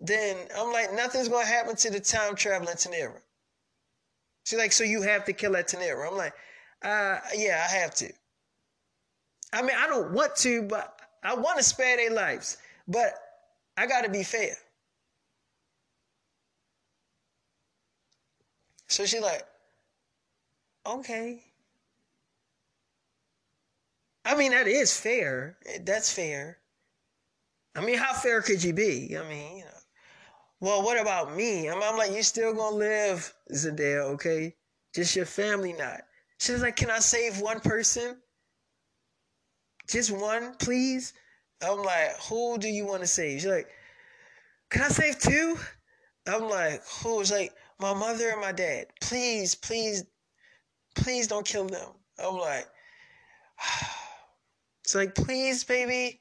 then 0.00 0.38
I'm 0.56 0.72
like, 0.72 0.94
nothing's 0.94 1.28
gonna 1.28 1.44
happen 1.44 1.76
to 1.76 1.90
the 1.90 2.00
time 2.00 2.34
traveling 2.34 2.76
Tanera. 2.76 3.20
She's 4.44 4.58
like, 4.58 4.72
so 4.72 4.84
you 4.84 5.02
have 5.02 5.26
to 5.26 5.34
kill 5.34 5.52
that 5.52 5.68
Tanera. 5.68 6.10
I'm 6.10 6.16
like, 6.16 6.32
uh, 6.80 7.18
yeah, 7.36 7.66
I 7.68 7.74
have 7.76 7.94
to. 7.96 8.10
I 9.52 9.60
mean, 9.60 9.76
I 9.76 9.86
don't 9.86 10.12
want 10.12 10.34
to, 10.36 10.62
but 10.62 10.99
I 11.22 11.34
want 11.34 11.58
to 11.58 11.64
spare 11.64 11.96
their 11.96 12.12
lives, 12.12 12.56
but 12.88 13.14
I 13.76 13.86
got 13.86 14.02
to 14.02 14.10
be 14.10 14.22
fair. 14.22 14.56
So 18.88 19.06
she 19.06 19.20
like, 19.20 19.46
okay. 20.86 21.42
I 24.24 24.34
mean, 24.34 24.50
that 24.50 24.66
is 24.66 24.98
fair. 24.98 25.56
That's 25.82 26.12
fair. 26.12 26.58
I 27.76 27.80
mean, 27.84 27.98
how 27.98 28.12
fair 28.12 28.42
could 28.42 28.62
you 28.62 28.72
be? 28.72 29.16
I 29.16 29.28
mean, 29.28 29.58
you 29.58 29.64
know. 29.64 29.70
Well, 30.60 30.82
what 30.82 31.00
about 31.00 31.34
me? 31.34 31.68
I'm, 31.68 31.82
I'm 31.82 31.96
like, 31.96 32.12
you 32.12 32.22
still 32.22 32.52
gonna 32.52 32.76
live, 32.76 33.32
Zendaya, 33.52 34.02
okay? 34.14 34.54
Just 34.94 35.16
your 35.16 35.24
family 35.24 35.72
not. 35.72 36.02
She's 36.38 36.60
like, 36.60 36.76
can 36.76 36.90
I 36.90 36.98
save 36.98 37.40
one 37.40 37.60
person? 37.60 38.18
Just 39.90 40.12
one, 40.12 40.54
please? 40.60 41.12
I'm 41.60 41.82
like, 41.82 42.16
who 42.28 42.58
do 42.58 42.68
you 42.68 42.86
want 42.86 43.02
to 43.02 43.08
save? 43.08 43.40
She's 43.40 43.50
like, 43.50 43.68
can 44.70 44.82
I 44.82 44.88
save 44.88 45.18
two? 45.18 45.58
I'm 46.28 46.48
like, 46.48 46.82
who? 47.02 47.20
She's 47.20 47.32
like, 47.32 47.52
my 47.80 47.92
mother 47.92 48.28
and 48.30 48.40
my 48.40 48.52
dad. 48.52 48.86
Please, 49.00 49.56
please, 49.56 50.04
please 50.94 51.26
don't 51.26 51.44
kill 51.44 51.66
them. 51.66 51.88
I'm 52.22 52.36
like, 52.38 52.68
it's 54.84 54.94
like, 54.94 55.16
please, 55.16 55.64
baby, 55.64 56.20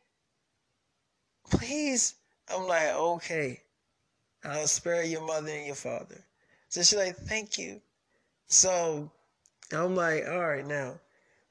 please. 1.52 2.16
I'm 2.52 2.66
like, 2.66 2.96
okay, 2.96 3.62
I'll 4.44 4.66
spare 4.66 5.04
your 5.04 5.26
mother 5.26 5.52
and 5.52 5.68
your 5.68 5.76
father. 5.76 6.26
So 6.70 6.82
she's 6.82 6.98
like, 6.98 7.16
thank 7.16 7.60
you. 7.60 7.82
So 8.48 9.12
I'm 9.72 9.96
like, 9.96 10.26
all 10.28 10.40
right, 10.40 10.66
now, 10.66 11.00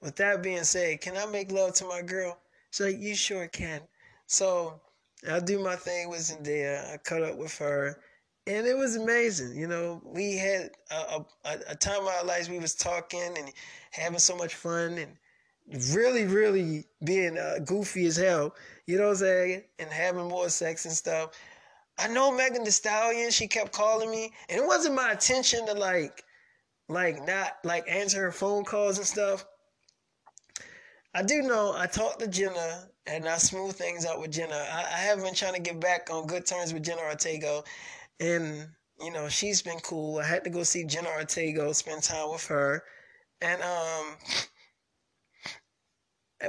with 0.00 0.16
that 0.16 0.42
being 0.42 0.64
said, 0.64 1.00
can 1.00 1.16
I 1.16 1.26
make 1.26 1.52
love 1.52 1.74
to 1.74 1.84
my 1.84 2.02
girl? 2.02 2.38
She's 2.70 2.86
like, 2.86 3.00
you 3.00 3.14
sure 3.14 3.48
can. 3.48 3.80
So 4.26 4.80
I 5.30 5.40
do 5.40 5.62
my 5.62 5.76
thing 5.76 6.10
with 6.10 6.20
Zendaya. 6.20 6.92
I 6.92 6.96
cut 6.98 7.22
up 7.22 7.36
with 7.36 7.56
her 7.58 7.98
and 8.48 8.66
it 8.66 8.76
was 8.76 8.96
amazing. 8.96 9.56
You 9.56 9.66
know, 9.66 10.00
we 10.04 10.36
had 10.38 10.70
a, 10.90 11.24
a, 11.44 11.58
a 11.70 11.74
time 11.74 12.00
of 12.00 12.08
our 12.08 12.24
lives. 12.24 12.48
We 12.48 12.58
was 12.58 12.74
talking 12.74 13.34
and 13.36 13.52
having 13.90 14.18
so 14.18 14.36
much 14.36 14.54
fun 14.54 14.96
and 14.96 15.16
really, 15.92 16.24
really 16.24 16.86
being 17.04 17.36
uh, 17.36 17.58
goofy 17.64 18.06
as 18.06 18.16
hell. 18.16 18.54
You 18.86 18.96
know 18.96 19.04
what 19.04 19.10
I'm 19.10 19.16
saying? 19.16 19.62
And 19.78 19.90
having 19.90 20.28
more 20.28 20.48
sex 20.48 20.86
and 20.86 20.94
stuff. 20.94 21.30
I 21.98 22.08
know 22.08 22.32
Megan 22.32 22.64
Thee 22.64 22.70
Stallion. 22.70 23.30
She 23.30 23.48
kept 23.48 23.72
calling 23.72 24.10
me, 24.10 24.32
and 24.48 24.58
it 24.58 24.66
wasn't 24.66 24.94
my 24.94 25.12
intention 25.12 25.66
to 25.66 25.74
like, 25.74 26.24
like 26.88 27.26
not 27.26 27.58
like 27.64 27.84
answer 27.86 28.22
her 28.22 28.32
phone 28.32 28.64
calls 28.64 28.96
and 28.96 29.06
stuff. 29.06 29.44
I 31.18 31.22
do 31.22 31.42
know 31.42 31.74
I 31.76 31.88
talked 31.88 32.20
to 32.20 32.28
Jenna 32.28 32.88
and 33.04 33.26
I 33.28 33.38
smooth 33.38 33.74
things 33.74 34.06
out 34.06 34.20
with 34.20 34.30
Jenna. 34.30 34.54
I, 34.54 34.82
I 34.82 34.98
have 34.98 35.20
been 35.20 35.34
trying 35.34 35.54
to 35.54 35.60
get 35.60 35.80
back 35.80 36.10
on 36.12 36.28
good 36.28 36.46
terms 36.46 36.72
with 36.72 36.84
Jenna 36.84 37.02
Ortega 37.02 37.64
and 38.20 38.68
you 39.00 39.10
know 39.12 39.28
she's 39.28 39.60
been 39.60 39.80
cool. 39.80 40.20
I 40.20 40.24
had 40.24 40.44
to 40.44 40.50
go 40.50 40.62
see 40.62 40.84
Jenna 40.84 41.08
Ortega, 41.08 41.74
spend 41.74 42.04
time 42.04 42.30
with 42.30 42.46
her, 42.46 42.84
and 43.40 43.60
um, 43.62 44.16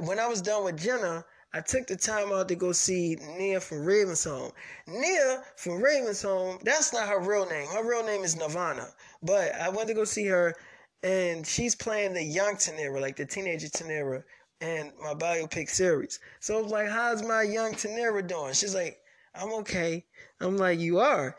when 0.05 0.19
I 0.19 0.27
was 0.27 0.39
done 0.39 0.63
with 0.63 0.77
Jenna, 0.77 1.25
I 1.51 1.61
took 1.61 1.87
the 1.87 1.95
time 1.95 2.31
out 2.31 2.47
to 2.49 2.55
go 2.55 2.71
see 2.71 3.17
Nia 3.39 3.59
from 3.59 3.83
Raven's 3.83 4.23
Home. 4.25 4.51
Nia 4.85 5.41
from 5.57 5.81
Raven's 5.81 6.21
Home, 6.21 6.59
that's 6.63 6.93
not 6.93 7.09
her 7.09 7.19
real 7.19 7.47
name. 7.47 7.67
Her 7.69 7.83
real 7.83 8.05
name 8.05 8.23
is 8.23 8.35
Nirvana. 8.35 8.89
But 9.23 9.55
I 9.55 9.69
went 9.69 9.87
to 9.87 9.95
go 9.95 10.03
see 10.03 10.27
her, 10.27 10.53
and 11.01 11.47
she's 11.47 11.73
playing 11.73 12.13
the 12.13 12.23
young 12.23 12.55
Tanera, 12.55 13.01
like 13.01 13.15
the 13.15 13.25
teenager 13.25 13.67
Tanera, 13.67 14.23
in 14.61 14.91
my 15.01 15.13
biopic 15.13 15.69
series. 15.69 16.19
So 16.39 16.57
I 16.57 16.61
was 16.61 16.71
like, 16.71 16.89
how's 16.89 17.23
my 17.23 17.43
young 17.43 17.73
Tanera 17.73 18.25
doing? 18.27 18.53
She's 18.53 18.75
like, 18.75 18.97
I'm 19.35 19.53
okay. 19.53 20.05
I'm 20.41 20.57
like, 20.57 20.79
you 20.79 20.99
are. 20.99 21.35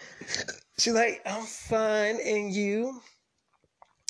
She's 0.79 0.95
like, 0.95 1.21
I'm 1.27 1.45
fine, 1.45 2.19
and 2.25 2.53
you? 2.53 3.01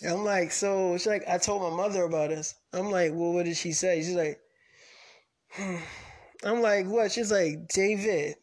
I'm 0.08 0.24
like, 0.24 0.52
so 0.52 0.96
she's 0.96 1.06
like, 1.06 1.24
I 1.28 1.38
told 1.38 1.62
my 1.62 1.76
mother 1.76 2.04
about 2.04 2.30
us. 2.30 2.54
I'm 2.72 2.90
like, 2.90 3.12
well, 3.12 3.32
what 3.32 3.44
did 3.44 3.56
she 3.56 3.72
say? 3.72 4.02
She's 4.02 4.14
like, 4.14 4.40
hmm. 5.50 5.76
I'm 6.44 6.62
like, 6.62 6.86
what? 6.86 7.12
She's 7.12 7.30
like, 7.30 7.68
David. 7.68 8.36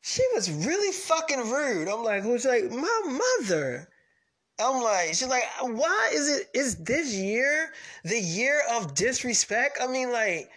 She 0.00 0.22
was 0.34 0.50
really 0.50 0.92
fucking 0.92 1.48
rude. 1.48 1.86
I'm 1.86 2.02
like, 2.02 2.24
who's 2.24 2.44
like, 2.44 2.68
my 2.72 3.20
mother. 3.40 3.88
I'm 4.62 4.82
like, 4.82 5.08
she's 5.08 5.28
like, 5.28 5.44
why 5.60 6.10
is 6.12 6.28
it, 6.28 6.50
is 6.54 6.76
this 6.76 7.14
year 7.14 7.72
the 8.04 8.18
year 8.18 8.62
of 8.72 8.94
disrespect? 8.94 9.78
I 9.80 9.86
mean, 9.86 10.12
like, 10.12 10.50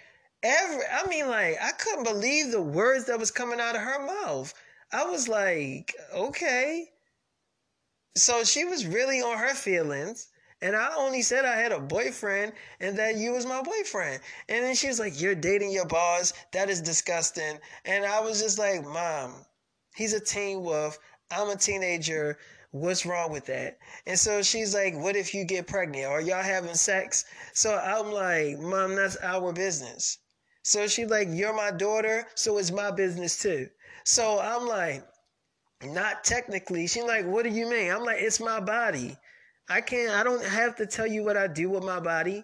every 0.43 0.83
I 0.91 1.07
mean 1.09 1.27
like 1.27 1.57
I 1.61 1.71
couldn't 1.71 2.03
believe 2.03 2.51
the 2.51 2.61
words 2.61 3.05
that 3.05 3.19
was 3.19 3.31
coming 3.31 3.59
out 3.59 3.75
of 3.75 3.81
her 3.81 4.05
mouth. 4.05 4.53
I 4.93 5.05
was 5.05 5.27
like, 5.27 5.93
okay. 6.13 6.89
So 8.15 8.43
she 8.43 8.63
was 8.63 8.85
really 8.85 9.21
on 9.21 9.37
her 9.37 9.53
feelings. 9.53 10.29
And 10.61 10.75
I 10.75 10.93
only 10.95 11.21
said 11.21 11.43
I 11.43 11.57
had 11.57 11.73
a 11.73 11.79
boyfriend 11.79 12.53
and 12.79 12.97
that 12.97 13.17
you 13.17 13.33
was 13.33 13.45
my 13.45 13.61
boyfriend. 13.61 14.21
And 14.47 14.63
then 14.63 14.73
she 14.75 14.87
was 14.87 14.99
like, 14.99 15.19
You're 15.19 15.35
dating 15.35 15.71
your 15.71 15.85
boss. 15.85 16.33
That 16.53 16.69
is 16.69 16.81
disgusting. 16.81 17.59
And 17.83 18.05
I 18.05 18.21
was 18.21 18.41
just 18.41 18.57
like, 18.57 18.83
Mom, 18.85 19.45
he's 19.95 20.13
a 20.13 20.19
teen 20.19 20.61
wolf. 20.61 20.97
I'm 21.29 21.49
a 21.49 21.55
teenager. 21.55 22.37
What's 22.75 23.05
wrong 23.05 23.31
with 23.31 23.45
that? 23.45 23.77
And 24.05 24.19
so 24.19 24.43
she's 24.43 24.73
like, 24.75 24.97
What 24.97 25.15
if 25.15 25.33
you 25.33 25.45
get 25.45 25.65
pregnant? 25.65 26.07
Are 26.07 26.19
y'all 26.19 26.43
having 26.43 26.75
sex? 26.75 27.23
So 27.53 27.73
I'm 27.73 28.11
like, 28.11 28.59
Mom, 28.59 28.97
that's 28.97 29.15
our 29.23 29.53
business. 29.53 30.17
So 30.61 30.85
she's 30.85 31.09
like, 31.09 31.29
You're 31.31 31.53
my 31.55 31.71
daughter, 31.71 32.27
so 32.35 32.57
it's 32.57 32.71
my 32.71 32.91
business 32.91 33.41
too. 33.41 33.69
So 34.03 34.41
I'm 34.41 34.67
like, 34.67 35.07
Not 35.85 36.25
technically. 36.25 36.85
She's 36.87 37.05
like, 37.05 37.25
What 37.25 37.45
do 37.45 37.49
you 37.49 37.69
mean? 37.69 37.93
I'm 37.93 38.03
like, 38.03 38.19
It's 38.19 38.41
my 38.41 38.59
body. 38.59 39.15
I 39.69 39.79
can't, 39.79 40.11
I 40.11 40.23
don't 40.25 40.43
have 40.43 40.75
to 40.75 40.85
tell 40.85 41.07
you 41.07 41.23
what 41.23 41.37
I 41.37 41.47
do 41.47 41.69
with 41.69 41.85
my 41.85 42.01
body. 42.01 42.43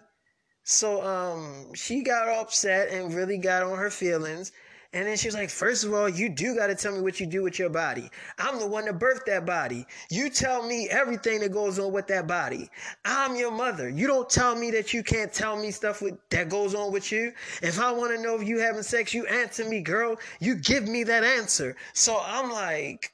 So 0.64 1.02
um, 1.04 1.74
she 1.74 2.02
got 2.02 2.30
upset 2.30 2.88
and 2.88 3.14
really 3.14 3.36
got 3.36 3.64
on 3.64 3.76
her 3.76 3.90
feelings. 3.90 4.50
And 4.92 5.06
then 5.06 5.16
she 5.16 5.28
was 5.28 5.34
like, 5.34 5.48
First 5.50 5.84
of 5.84 5.94
all, 5.94 6.08
you 6.08 6.28
do 6.28 6.54
got 6.54 6.66
to 6.66 6.74
tell 6.74 6.92
me 6.92 7.00
what 7.00 7.18
you 7.18 7.26
do 7.26 7.42
with 7.42 7.58
your 7.58 7.70
body. 7.70 8.10
I'm 8.38 8.58
the 8.58 8.66
one 8.66 8.84
that 8.84 8.98
birthed 8.98 9.24
that 9.26 9.46
body. 9.46 9.86
You 10.10 10.28
tell 10.28 10.62
me 10.62 10.88
everything 10.90 11.40
that 11.40 11.52
goes 11.52 11.78
on 11.78 11.92
with 11.92 12.06
that 12.08 12.26
body. 12.26 12.68
I'm 13.04 13.36
your 13.36 13.50
mother. 13.50 13.88
You 13.88 14.06
don't 14.06 14.28
tell 14.28 14.54
me 14.54 14.70
that 14.72 14.92
you 14.92 15.02
can't 15.02 15.32
tell 15.32 15.56
me 15.56 15.70
stuff 15.70 16.02
with, 16.02 16.18
that 16.30 16.48
goes 16.50 16.74
on 16.74 16.92
with 16.92 17.10
you. 17.10 17.32
If 17.62 17.80
I 17.80 17.90
want 17.92 18.14
to 18.14 18.20
know 18.20 18.34
if 18.34 18.46
you 18.46 18.58
having 18.58 18.82
sex, 18.82 19.14
you 19.14 19.26
answer 19.26 19.64
me, 19.64 19.80
girl. 19.80 20.16
You 20.40 20.56
give 20.56 20.86
me 20.86 21.04
that 21.04 21.24
answer. 21.24 21.74
So 21.94 22.20
I'm 22.22 22.50
like, 22.50 23.12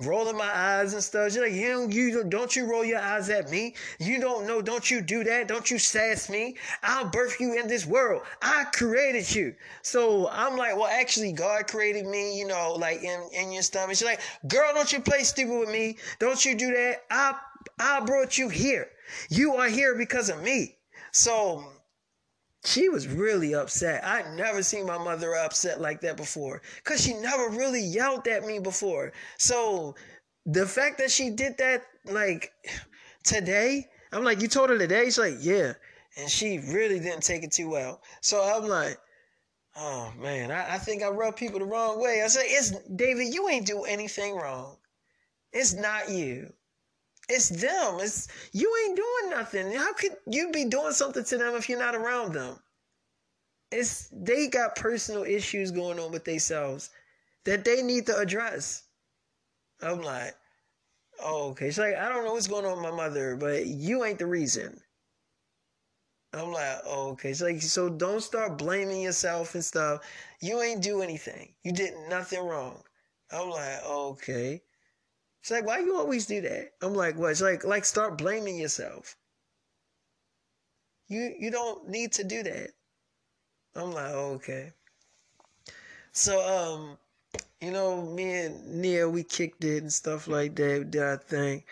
rolling 0.00 0.36
my 0.36 0.50
eyes 0.54 0.94
and 0.94 1.02
stuff. 1.02 1.32
She's 1.32 1.40
like, 1.40 1.52
you 1.52 1.68
don't, 1.68 1.92
you 1.92 2.24
don't 2.24 2.54
you 2.54 2.70
roll 2.70 2.84
your 2.84 3.00
eyes 3.00 3.28
at 3.30 3.50
me? 3.50 3.74
You 3.98 4.20
don't 4.20 4.46
know, 4.46 4.62
don't 4.62 4.90
you 4.90 5.00
do 5.00 5.24
that? 5.24 5.48
Don't 5.48 5.70
you 5.70 5.78
sass 5.78 6.28
me? 6.28 6.56
I'll 6.82 7.08
birth 7.08 7.40
you 7.40 7.58
in 7.58 7.68
this 7.68 7.86
world. 7.86 8.22
I 8.42 8.64
created 8.72 9.34
you. 9.34 9.54
So 9.82 10.28
I'm 10.30 10.56
like, 10.56 10.76
well, 10.76 10.86
actually, 10.86 11.32
God 11.32 11.66
created 11.66 12.06
me, 12.06 12.38
you 12.38 12.46
know, 12.46 12.74
like 12.74 13.02
in, 13.02 13.28
in 13.32 13.52
your 13.52 13.62
stomach. 13.62 13.96
She's 13.96 14.04
like, 14.04 14.20
girl, 14.48 14.72
don't 14.74 14.92
you 14.92 15.00
play 15.00 15.22
stupid 15.22 15.58
with 15.58 15.70
me? 15.70 15.96
Don't 16.18 16.44
you 16.44 16.54
do 16.54 16.72
that? 16.72 17.04
I 17.10 17.34
I 17.78 18.00
brought 18.00 18.38
you 18.38 18.48
here. 18.48 18.88
You 19.28 19.54
are 19.56 19.68
here 19.68 19.94
because 19.96 20.28
of 20.28 20.42
me. 20.42 20.76
So 21.12 21.64
she 22.64 22.88
was 22.88 23.08
really 23.08 23.54
upset. 23.54 24.04
I'd 24.04 24.34
never 24.36 24.62
seen 24.62 24.86
my 24.86 24.98
mother 24.98 25.34
upset 25.34 25.80
like 25.80 26.00
that 26.02 26.16
before 26.16 26.60
because 26.76 27.02
she 27.02 27.14
never 27.14 27.48
really 27.48 27.82
yelled 27.82 28.26
at 28.28 28.44
me 28.44 28.58
before. 28.58 29.12
So 29.38 29.94
the 30.46 30.66
fact 30.66 30.98
that 30.98 31.10
she 31.10 31.30
did 31.30 31.56
that, 31.58 31.82
like 32.04 32.52
today, 33.24 33.88
I'm 34.12 34.24
like, 34.24 34.42
you 34.42 34.48
told 34.48 34.70
her 34.70 34.78
today? 34.78 35.04
She's 35.06 35.18
like, 35.18 35.36
yeah. 35.40 35.72
And 36.18 36.28
she 36.28 36.58
really 36.58 36.98
didn't 36.98 37.22
take 37.22 37.44
it 37.44 37.52
too 37.52 37.70
well. 37.70 38.02
So 38.20 38.42
I'm 38.42 38.68
like, 38.68 38.98
oh 39.76 40.12
man, 40.18 40.50
I, 40.50 40.74
I 40.74 40.78
think 40.78 41.02
I 41.02 41.08
rub 41.08 41.36
people 41.36 41.60
the 41.60 41.64
wrong 41.64 42.00
way. 42.00 42.22
I 42.22 42.26
said, 42.26 42.44
it's 42.46 42.72
David, 42.94 43.32
you 43.32 43.48
ain't 43.48 43.66
do 43.66 43.84
anything 43.84 44.34
wrong. 44.34 44.76
It's 45.52 45.74
not 45.74 46.10
you. 46.10 46.52
It's 47.30 47.48
them. 47.48 47.98
It's 48.00 48.26
you 48.52 48.70
ain't 48.84 48.96
doing 48.96 49.30
nothing. 49.30 49.72
How 49.72 49.92
could 49.94 50.16
you 50.26 50.50
be 50.50 50.64
doing 50.64 50.92
something 50.92 51.22
to 51.24 51.38
them 51.38 51.54
if 51.54 51.68
you're 51.68 51.78
not 51.78 51.94
around 51.94 52.32
them? 52.34 52.58
It's 53.70 54.08
they 54.12 54.48
got 54.48 54.74
personal 54.74 55.22
issues 55.22 55.70
going 55.70 56.00
on 56.00 56.10
with 56.10 56.24
themselves 56.24 56.90
that 57.44 57.64
they 57.64 57.82
need 57.82 58.06
to 58.06 58.18
address. 58.18 58.82
I'm 59.80 60.02
like, 60.02 60.34
oh, 61.22 61.50
okay. 61.50 61.66
She's 61.66 61.78
like, 61.78 61.94
I 61.94 62.08
don't 62.08 62.24
know 62.24 62.32
what's 62.32 62.48
going 62.48 62.66
on 62.66 62.82
with 62.82 62.90
my 62.90 62.96
mother, 62.96 63.36
but 63.36 63.64
you 63.64 64.04
ain't 64.04 64.18
the 64.18 64.26
reason. 64.26 64.80
I'm 66.32 66.52
like, 66.52 66.78
oh, 66.84 67.10
okay. 67.10 67.28
She's 67.28 67.42
like, 67.42 67.62
so 67.62 67.88
don't 67.88 68.22
start 68.22 68.58
blaming 68.58 69.02
yourself 69.02 69.54
and 69.54 69.64
stuff. 69.64 70.00
You 70.40 70.62
ain't 70.62 70.82
do 70.82 71.00
anything. 71.02 71.54
You 71.62 71.70
did 71.72 71.94
nothing 72.08 72.44
wrong. 72.44 72.82
I'm 73.30 73.50
like, 73.50 73.84
okay. 73.84 74.62
She's 75.42 75.52
like, 75.52 75.66
why 75.66 75.78
you 75.80 75.96
always 75.96 76.26
do 76.26 76.40
that? 76.42 76.72
I'm 76.82 76.94
like, 76.94 77.16
what? 77.16 77.30
She's 77.30 77.42
like, 77.42 77.64
like 77.64 77.84
start 77.84 78.18
blaming 78.18 78.58
yourself. 78.58 79.16
You 81.08 81.34
you 81.38 81.50
don't 81.50 81.88
need 81.88 82.12
to 82.12 82.24
do 82.24 82.42
that. 82.42 82.70
I'm 83.74 83.92
like, 83.92 84.10
oh, 84.10 84.32
okay. 84.34 84.72
So 86.12 86.40
um, 86.44 86.98
you 87.60 87.70
know, 87.70 88.02
me 88.02 88.32
and 88.32 88.80
Nia, 88.80 89.08
we 89.08 89.22
kicked 89.22 89.64
it 89.64 89.82
and 89.82 89.92
stuff 89.92 90.28
like 90.28 90.54
that, 90.56 90.90
did 90.90 91.02
our 91.02 91.16
thing. 91.16 91.62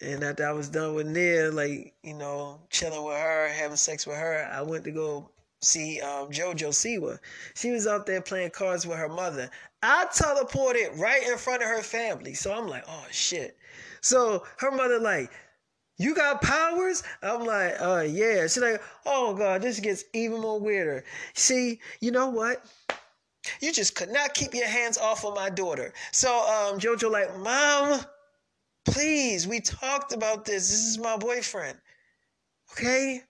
And 0.00 0.22
after 0.22 0.46
I 0.46 0.52
was 0.52 0.68
done 0.68 0.94
with 0.94 1.06
Nia, 1.06 1.50
like, 1.50 1.94
you 2.02 2.14
know, 2.14 2.60
chilling 2.70 3.04
with 3.04 3.16
her, 3.16 3.48
having 3.48 3.76
sex 3.76 4.06
with 4.06 4.16
her, 4.16 4.48
I 4.52 4.62
went 4.62 4.84
to 4.84 4.90
go 4.90 5.30
see 5.64 6.00
um, 6.00 6.28
JoJo 6.30 6.68
Siwa. 6.68 7.18
She 7.54 7.70
was 7.70 7.86
out 7.86 8.06
there 8.06 8.20
playing 8.20 8.50
cards 8.50 8.86
with 8.86 8.98
her 8.98 9.08
mother. 9.08 9.50
I 9.82 10.06
teleported 10.06 10.98
right 10.98 11.26
in 11.28 11.36
front 11.36 11.62
of 11.62 11.68
her 11.68 11.82
family. 11.82 12.34
So 12.34 12.52
I'm 12.52 12.68
like, 12.68 12.84
oh 12.88 13.06
shit. 13.10 13.56
So 14.00 14.44
her 14.58 14.70
mother 14.70 14.98
like, 14.98 15.30
you 15.98 16.14
got 16.14 16.42
powers? 16.42 17.02
I'm 17.22 17.44
like, 17.44 17.80
uh 17.80 18.04
yeah. 18.08 18.42
She's 18.42 18.58
like, 18.58 18.82
oh 19.06 19.34
god, 19.34 19.62
this 19.62 19.80
gets 19.80 20.04
even 20.12 20.40
more 20.40 20.60
weirder. 20.60 21.04
See, 21.34 21.80
you 22.00 22.10
know 22.10 22.28
what? 22.28 22.64
You 23.60 23.72
just 23.72 23.94
could 23.94 24.10
not 24.10 24.34
keep 24.34 24.54
your 24.54 24.66
hands 24.66 24.98
off 24.98 25.24
of 25.24 25.34
my 25.34 25.50
daughter. 25.50 25.92
So 26.12 26.30
um 26.30 26.78
Jojo 26.80 27.10
like, 27.10 27.36
Mom, 27.38 28.00
please, 28.84 29.46
we 29.46 29.60
talked 29.60 30.12
about 30.12 30.44
this. 30.44 30.70
This 30.70 30.86
is 30.86 30.98
my 30.98 31.16
boyfriend. 31.16 31.78
Okay? 32.72 33.22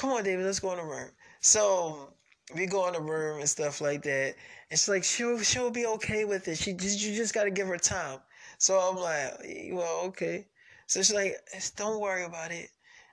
Come 0.00 0.12
on, 0.12 0.24
David, 0.24 0.46
let's 0.46 0.60
go 0.60 0.72
in 0.72 0.78
the 0.78 0.84
room. 0.84 1.10
So 1.40 2.14
we 2.54 2.64
go 2.64 2.86
in 2.86 2.94
the 2.94 3.02
room 3.02 3.40
and 3.40 3.48
stuff 3.48 3.82
like 3.82 4.00
that. 4.04 4.34
It's 4.70 4.88
like 4.88 5.04
she'll 5.04 5.38
she'll 5.40 5.70
be 5.70 5.84
okay 5.84 6.24
with 6.24 6.48
it. 6.48 6.56
She 6.56 6.72
just 6.72 7.02
you 7.02 7.14
just 7.14 7.34
gotta 7.34 7.50
give 7.50 7.68
her 7.68 7.76
time. 7.76 8.20
So 8.56 8.78
I'm 8.78 8.96
like, 8.96 9.34
well, 9.72 10.04
okay. 10.06 10.46
So 10.86 11.02
she's 11.02 11.12
like, 11.14 11.36
don't 11.76 12.00
worry 12.00 12.24
about 12.24 12.50
it. 12.50 12.70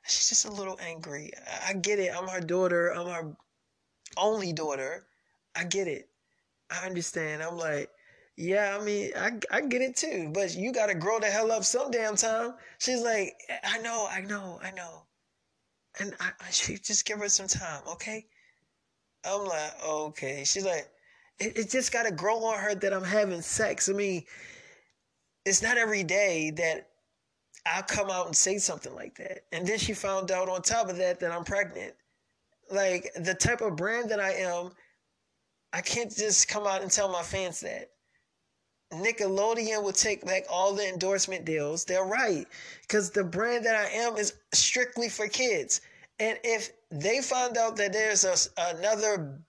She's 0.08 0.30
just 0.30 0.46
a 0.46 0.52
little 0.52 0.80
angry. 0.82 1.32
I 1.68 1.74
get 1.74 2.00
it. 2.00 2.14
I'm 2.16 2.30
her 2.30 2.40
daughter. 2.40 2.94
I'm 2.96 3.08
her 3.08 3.36
only 4.16 4.54
daughter. 4.54 5.08
I 5.58 5.66
get 5.66 5.90
it. 5.90 6.08
I 6.72 6.86
understand. 6.86 7.44
I'm 7.44 7.58
like, 7.58 7.90
yeah, 8.38 8.78
I 8.80 8.84
mean, 8.86 9.12
I, 9.18 9.32
I 9.52 9.62
get 9.62 9.82
it 9.82 9.98
too, 9.98 10.32
but 10.34 10.56
you 10.56 10.72
got 10.72 10.88
to 10.88 10.96
grow 10.96 11.20
the 11.20 11.28
hell 11.28 11.52
up 11.52 11.66
some 11.66 11.92
damn 11.92 12.16
time. 12.16 12.54
She's 12.80 13.02
like, 13.02 13.36
I 13.66 13.80
know, 13.80 14.08
I 14.10 14.22
know, 14.22 14.62
I 14.64 14.72
know. 14.72 15.07
And 16.00 16.14
I, 16.20 16.32
I 16.40 16.52
she 16.52 16.78
just 16.78 17.06
give 17.06 17.20
her 17.20 17.30
some 17.30 17.48
time, 17.48 17.82
okay? 17.88 18.26
I'm 19.26 19.46
like, 19.46 19.74
okay. 19.86 20.44
She's 20.46 20.66
like, 20.66 20.88
it, 21.40 21.58
it 21.58 21.70
just 21.70 21.92
got 21.92 22.04
to 22.04 22.12
grow 22.12 22.44
on 22.46 22.60
her 22.60 22.76
that 22.76 22.94
I'm 22.94 23.04
having 23.04 23.42
sex. 23.42 23.90
I 23.90 23.94
mean, 23.94 24.24
it's 25.46 25.62
not 25.62 25.78
every 25.78 26.04
day 26.04 26.52
that 26.52 26.90
I'll 27.66 27.84
come 27.84 28.10
out 28.10 28.28
and 28.28 28.36
say 28.36 28.58
something 28.58 28.94
like 28.96 29.18
that. 29.18 29.46
And 29.52 29.68
then 29.68 29.78
she 29.78 29.94
found 29.94 30.32
out 30.32 30.50
on 30.50 30.62
top 30.62 30.90
of 30.90 30.98
that 30.98 31.20
that 31.20 31.32
I'm 31.32 31.44
pregnant. 31.44 31.94
Like 32.70 33.12
the 33.16 33.34
type 33.34 33.62
of 33.62 33.76
brand 33.76 34.10
that 34.12 34.20
I 34.20 34.32
am, 34.34 34.72
I 35.74 35.82
can't 35.82 36.14
just 36.14 36.48
come 36.48 36.68
out 36.68 36.82
and 36.82 36.92
tell 36.92 37.10
my 37.10 37.24
fans 37.24 37.62
that. 37.62 37.90
Nickelodeon 38.94 39.84
will 39.84 39.92
take 39.92 40.26
back 40.26 40.46
all 40.50 40.74
the 40.74 40.88
endorsement 40.88 41.46
deals. 41.46 41.84
They're 41.84 42.06
right. 42.06 42.48
Because 42.82 43.12
the 43.12 43.24
brand 43.24 43.66
that 43.66 43.76
I 43.76 43.90
am 43.90 44.16
is 44.16 44.34
strictly 44.54 45.10
for 45.10 45.28
kids. 45.28 45.82
And 46.20 46.40
if 46.44 46.72
they 46.90 47.22
find 47.22 47.58
out 47.58 47.76
that 47.78 47.94
there's 47.94 48.24
a, 48.24 48.36
another 48.58 49.40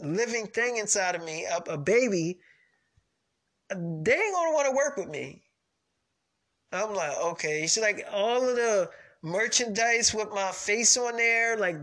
living 0.00 0.46
thing 0.46 0.76
inside 0.76 1.14
of 1.14 1.24
me, 1.24 1.44
a, 1.44 1.72
a 1.72 1.78
baby, 1.78 2.38
they 3.70 3.74
ain't 4.14 4.34
gonna 4.34 4.52
want 4.52 4.68
to 4.68 4.76
work 4.76 4.96
with 4.96 5.08
me. 5.08 5.42
I'm 6.72 6.94
like, 6.94 7.16
okay. 7.18 7.62
She's 7.62 7.82
like, 7.82 8.06
all 8.12 8.48
of 8.48 8.56
the 8.56 8.90
merchandise 9.22 10.14
with 10.14 10.30
my 10.32 10.52
face 10.52 10.96
on 10.96 11.16
there, 11.16 11.56
like 11.56 11.76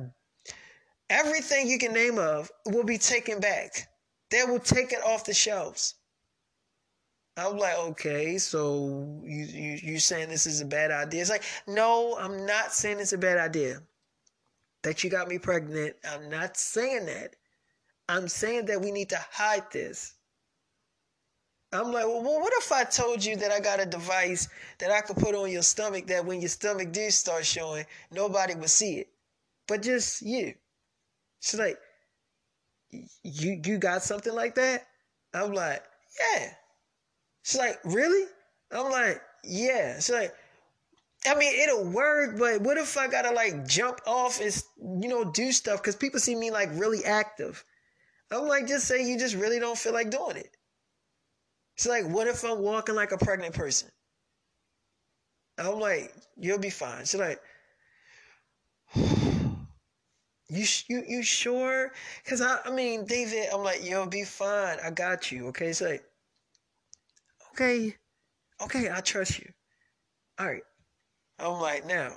everything 1.09 1.67
you 1.67 1.77
can 1.77 1.93
name 1.93 2.17
of, 2.17 2.49
will 2.65 2.83
be 2.83 2.97
taken 2.97 3.39
back. 3.39 3.89
They 4.29 4.43
will 4.43 4.59
take 4.59 4.93
it 4.93 5.03
off 5.05 5.25
the 5.25 5.33
shelves. 5.33 5.95
I'm 7.35 7.57
like, 7.57 7.77
okay, 7.79 8.37
so 8.37 9.21
you 9.23 9.45
you 9.45 9.79
you 9.81 9.99
saying 9.99 10.29
this 10.29 10.45
is 10.45 10.61
a 10.61 10.65
bad 10.65 10.91
idea? 10.91 11.21
It's 11.21 11.29
like, 11.29 11.43
no, 11.67 12.15
I'm 12.19 12.45
not 12.45 12.73
saying 12.73 12.99
it's 12.99 13.13
a 13.13 13.17
bad 13.17 13.37
idea. 13.37 13.81
That 14.83 15.03
you 15.03 15.09
got 15.09 15.27
me 15.29 15.39
pregnant. 15.39 15.95
I'm 16.07 16.29
not 16.29 16.57
saying 16.57 17.05
that. 17.07 17.35
I'm 18.09 18.27
saying 18.27 18.65
that 18.65 18.81
we 18.81 18.91
need 18.91 19.09
to 19.09 19.25
hide 19.31 19.71
this. 19.71 20.13
I'm 21.71 21.91
like, 21.91 22.05
well, 22.05 22.21
what 22.21 22.53
if 22.57 22.71
I 22.71 22.83
told 22.83 23.25
you 23.25 23.35
that 23.37 23.51
I 23.51 23.59
got 23.59 23.79
a 23.79 23.85
device 23.85 24.47
that 24.77 24.91
I 24.91 25.01
could 25.01 25.17
put 25.17 25.33
on 25.33 25.49
your 25.49 25.63
stomach 25.63 26.05
that 26.07 26.23
when 26.23 26.39
your 26.39 26.49
stomach 26.49 26.91
do 26.91 27.09
start 27.09 27.45
showing, 27.45 27.85
nobody 28.11 28.53
would 28.53 28.69
see 28.69 28.97
it, 28.99 29.07
but 29.67 29.81
just 29.81 30.21
you. 30.21 30.53
She's 31.39 31.59
like, 31.59 31.79
you 32.91 33.59
you 33.65 33.77
got 33.79 34.03
something 34.03 34.33
like 34.33 34.53
that? 34.55 34.85
I'm 35.33 35.53
like, 35.53 35.83
yeah. 36.19 36.53
She's 37.43 37.59
like, 37.59 37.79
really? 37.83 38.27
I'm 38.71 38.91
like, 38.91 39.21
yeah. 39.43 39.95
She's 39.95 40.11
like, 40.11 40.33
I 41.25 41.35
mean, 41.35 41.53
it'll 41.61 41.85
work, 41.85 42.37
but 42.37 42.61
what 42.61 42.77
if 42.77 42.97
I 42.97 43.07
gotta 43.07 43.31
like 43.31 43.67
jump 43.67 43.99
off 44.07 44.39
and 44.41 44.63
you 45.03 45.09
know 45.09 45.25
do 45.25 45.51
stuff 45.51 45.81
because 45.81 45.95
people 45.95 46.19
see 46.19 46.35
me 46.35 46.51
like 46.51 46.69
really 46.73 47.03
active. 47.05 47.63
I'm 48.31 48.47
like, 48.47 48.67
just 48.67 48.87
say 48.87 49.05
you 49.05 49.17
just 49.19 49.35
really 49.35 49.59
don't 49.59 49.77
feel 49.77 49.93
like 49.93 50.11
doing 50.11 50.37
it. 50.37 50.57
She's 51.75 51.87
like, 51.87 52.05
what 52.07 52.27
if 52.27 52.43
I'm 52.43 52.57
walking 52.59 52.95
like 52.95 53.11
a 53.11 53.17
pregnant 53.19 53.53
person? 53.53 53.91
I'm 55.57 55.79
like, 55.79 56.13
you'll 56.37 56.59
be 56.59 56.69
fine. 56.69 57.05
She's 57.05 57.19
like, 57.19 57.41
you 58.95 60.65
you 60.87 61.03
you 61.07 61.23
sure? 61.23 61.91
Cause 62.25 62.41
I 62.41 62.59
I 62.65 62.71
mean, 62.71 63.05
David, 63.05 63.49
I'm 63.53 63.63
like, 63.63 63.83
you'll 63.83 64.05
be 64.07 64.23
fine. 64.23 64.77
I 64.83 64.91
got 64.91 65.31
you. 65.31 65.47
Okay, 65.47 65.67
it's 65.67 65.81
like, 65.81 66.03
okay, 67.53 67.95
okay, 68.61 68.89
I 68.91 69.01
trust 69.01 69.39
you. 69.39 69.49
All 70.39 70.47
right. 70.47 70.63
I'm 71.39 71.59
like, 71.59 71.85
now, 71.85 72.13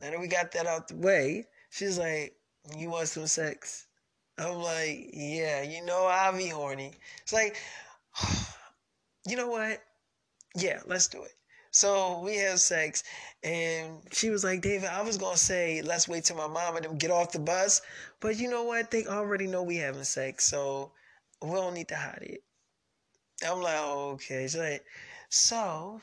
now 0.00 0.10
that 0.10 0.20
we 0.20 0.28
got 0.28 0.52
that 0.52 0.66
out 0.66 0.88
the 0.88 0.96
way, 0.96 1.46
she's 1.70 1.98
like, 1.98 2.34
you 2.76 2.90
want 2.90 3.08
some 3.08 3.26
sex? 3.26 3.86
I'm 4.38 4.56
like, 4.56 5.10
yeah, 5.12 5.62
you 5.62 5.84
know 5.84 6.06
I'll 6.06 6.36
be 6.36 6.48
horny. 6.48 6.94
It's 7.22 7.32
like, 7.32 7.56
you 9.26 9.36
know 9.36 9.48
what? 9.48 9.82
Yeah, 10.56 10.80
let's 10.86 11.08
do 11.08 11.22
it. 11.22 11.34
So 11.72 12.20
we 12.20 12.36
have 12.38 12.58
sex, 12.58 13.04
and 13.44 14.00
she 14.12 14.30
was 14.30 14.42
like, 14.42 14.60
David, 14.60 14.88
I 14.88 15.02
was 15.02 15.16
gonna 15.16 15.36
say 15.36 15.82
let's 15.82 16.08
wait 16.08 16.24
till 16.24 16.36
my 16.36 16.48
mom 16.48 16.74
and 16.76 16.84
them 16.84 16.98
get 16.98 17.12
off 17.12 17.30
the 17.32 17.38
bus, 17.38 17.80
but 18.20 18.38
you 18.38 18.50
know 18.50 18.64
what? 18.64 18.90
They 18.90 19.06
already 19.06 19.46
know 19.46 19.62
we 19.62 19.76
having 19.76 20.02
sex, 20.02 20.46
so 20.48 20.90
we 21.40 21.52
don't 21.52 21.74
need 21.74 21.88
to 21.88 21.96
hide 21.96 22.22
it. 22.22 22.42
I'm 23.46 23.60
like, 23.60 23.76
oh, 23.78 24.10
okay. 24.14 24.42
She's 24.42 24.56
like, 24.56 24.84
so, 25.28 26.00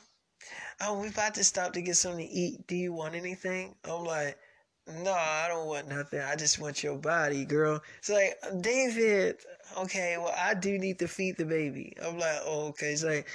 oh, 0.80 1.00
we 1.00 1.08
about 1.08 1.34
to 1.34 1.44
stop 1.44 1.72
to 1.74 1.82
get 1.82 1.96
something 1.96 2.26
to 2.26 2.32
eat. 2.32 2.66
Do 2.66 2.76
you 2.76 2.92
want 2.92 3.14
anything? 3.14 3.74
I'm 3.84 4.04
like, 4.04 4.38
no, 4.86 5.12
I 5.12 5.46
don't 5.48 5.66
want 5.66 5.88
nothing. 5.88 6.20
I 6.20 6.34
just 6.34 6.58
want 6.58 6.82
your 6.82 6.96
body, 6.96 7.44
girl. 7.44 7.82
It's 7.98 8.08
like, 8.08 8.38
David, 8.62 9.36
okay, 9.76 10.16
well, 10.18 10.34
I 10.36 10.54
do 10.54 10.78
need 10.78 10.98
to 11.00 11.08
feed 11.08 11.36
the 11.36 11.44
baby. 11.44 11.94
I'm 12.02 12.18
like, 12.18 12.40
oh, 12.44 12.68
okay. 12.68 12.92
It's 12.92 13.04
like, 13.04 13.28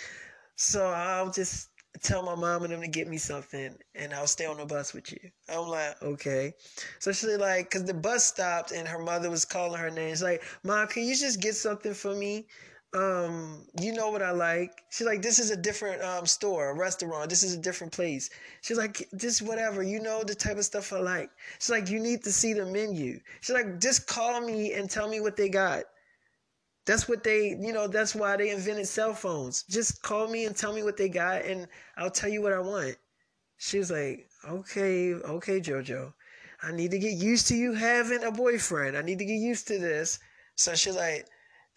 so 0.56 0.88
I'll 0.88 1.32
just 1.32 1.70
tell 2.02 2.24
my 2.24 2.36
mom 2.36 2.64
and 2.64 2.74
them 2.74 2.82
to 2.82 2.88
get 2.88 3.08
me 3.08 3.18
something 3.18 3.76
and 3.94 4.14
I'll 4.14 4.28
stay 4.28 4.46
on 4.46 4.58
the 4.58 4.66
bus 4.66 4.94
with 4.94 5.12
you. 5.12 5.20
I'm 5.48 5.68
like, 5.68 6.02
okay. 6.02 6.54
So 7.00 7.12
she's 7.12 7.38
like, 7.38 7.70
because 7.70 7.86
the 7.86 7.94
bus 7.94 8.24
stopped 8.26 8.72
and 8.72 8.88
her 8.88 9.00
mother 9.00 9.30
was 9.30 9.46
calling 9.46 9.80
her 9.80 9.92
name. 9.92 10.10
She's 10.10 10.24
like, 10.24 10.44
Mom, 10.64 10.88
can 10.88 11.04
you 11.04 11.16
just 11.16 11.40
get 11.40 11.56
something 11.56 11.94
for 11.94 12.16
me? 12.16 12.48
Um, 12.94 13.66
you 13.82 13.92
know 13.92 14.12
what 14.12 14.22
I 14.22 14.32
like. 14.32 14.84
She's 14.90 15.08
like, 15.08 15.22
this 15.22 15.40
is 15.40 15.50
a 15.50 15.58
different 15.58 16.02
um 16.04 16.26
store, 16.26 16.70
a 16.70 16.76
restaurant. 16.76 17.30
This 17.30 17.44
is 17.44 17.56
a 17.56 17.60
different 17.60 17.92
place. 17.94 18.30
She's 18.62 18.78
like, 18.78 19.08
just 19.18 19.42
whatever. 19.42 19.82
You 19.82 20.00
know 20.00 20.24
the 20.24 20.36
type 20.36 20.58
of 20.58 20.66
stuff 20.66 20.94
I 20.94 21.00
like. 21.00 21.32
She's 21.60 21.72
like, 21.72 21.90
you 21.90 22.00
need 22.00 22.24
to 22.24 22.32
see 22.32 22.54
the 22.54 22.66
menu. 22.66 23.20
She's 23.42 23.56
like, 23.56 23.80
just 23.80 24.08
call 24.08 24.42
me 24.42 24.74
and 24.74 24.90
tell 24.90 25.10
me 25.10 25.20
what 25.22 25.38
they 25.38 25.50
got. 25.50 25.86
That's 26.86 27.08
what 27.08 27.24
they, 27.24 27.58
you 27.60 27.72
know, 27.72 27.88
that's 27.88 28.14
why 28.14 28.36
they 28.36 28.52
invented 28.52 28.88
cell 28.88 29.14
phones. 29.14 29.64
Just 29.64 30.04
call 30.04 30.28
me 30.28 30.46
and 30.46 30.56
tell 30.56 30.74
me 30.74 30.84
what 30.84 30.98
they 30.98 31.10
got, 31.10 31.44
and 31.46 31.68
I'll 31.98 32.12
tell 32.12 32.30
you 32.30 32.42
what 32.42 32.54
I 32.54 32.60
want. 32.60 32.98
She's 33.58 33.90
like, 33.90 34.28
okay, 34.48 35.14
okay, 35.14 35.62
JoJo. 35.62 36.14
I 36.62 36.72
need 36.74 36.92
to 36.92 37.00
get 37.00 37.14
used 37.14 37.48
to 37.48 37.56
you 37.56 37.74
having 37.74 38.24
a 38.24 38.32
boyfriend. 38.32 38.98
I 38.98 39.02
need 39.02 39.20
to 39.20 39.26
get 39.26 39.40
used 39.40 39.68
to 39.70 39.80
this. 39.80 40.20
So 40.56 40.76
she's 40.76 40.96
like, 40.96 41.28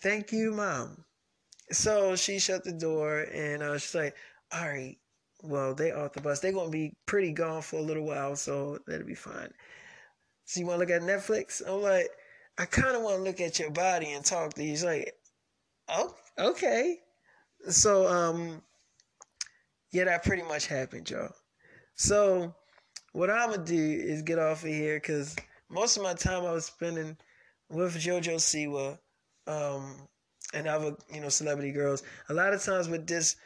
thank 0.03 0.33
you, 0.33 0.53
mom. 0.53 1.06
So 1.71 2.17
she 2.17 2.39
shut 2.39 2.65
the 2.65 2.73
door 2.73 3.27
and 3.33 3.63
uh, 3.63 3.79
she's 3.79 3.95
like, 3.95 4.15
all 4.53 4.69
right, 4.69 4.97
well, 5.43 5.75
they 5.75 5.93
off 5.93 6.13
the 6.13 6.21
bus. 6.21 6.41
They're 6.41 6.53
going 6.53 6.67
to 6.67 6.73
be 6.73 6.95
pretty 7.07 7.33
gone 7.33 7.63
for 7.63 7.77
a 7.77 7.83
little 7.83 8.05
while, 8.05 8.37
so 8.37 8.79
that'll 8.87 9.07
be 9.07 9.15
fine. 9.15 9.51
So 10.45 10.61
you 10.61 10.67
want 10.67 10.81
to 10.81 10.81
look 10.81 10.91
at 10.91 11.03
Netflix? 11.03 11.63
I'm 11.67 11.83
like, 11.83 12.09
I 12.59 12.65
kind 12.65 12.97
of 12.97 13.03
want 13.03 13.17
to 13.17 13.23
look 13.23 13.41
at 13.41 13.59
your 13.59 13.71
body 13.71 14.13
and 14.13 14.25
talk 14.25 14.55
to 14.55 14.63
you. 14.63 14.71
He's 14.71 14.85
like, 14.85 15.13
oh, 15.89 16.15
okay. 16.39 16.99
So, 17.69 18.07
um, 18.07 18.63
yeah, 19.91 20.05
that 20.05 20.25
pretty 20.25 20.43
much 20.45 20.67
happened, 20.67 21.11
y'all. 21.11 21.33
So, 21.97 22.55
what 23.13 23.31
I'm 23.31 23.53
to 23.53 23.59
do 23.59 23.75
is 23.75 24.23
get 24.23 24.39
off 24.39 24.63
of 24.63 24.69
here 24.69 24.99
because 24.99 25.35
most 25.69 25.97
of 25.97 26.03
my 26.03 26.15
time 26.15 26.45
I 26.45 26.53
was 26.53 26.67
spending 26.67 27.17
with 27.69 27.97
JoJo 27.97 28.37
Siwa. 28.37 28.99
Um, 29.47 30.09
and 30.55 30.67
other 30.67 30.97
you 31.13 31.21
know 31.21 31.29
celebrity 31.29 31.73
girls. 31.73 32.03
A 32.29 32.35
lot 32.35 32.55
of 32.55 32.63
times 32.63 32.89
with 32.89 33.07
this 33.07 33.37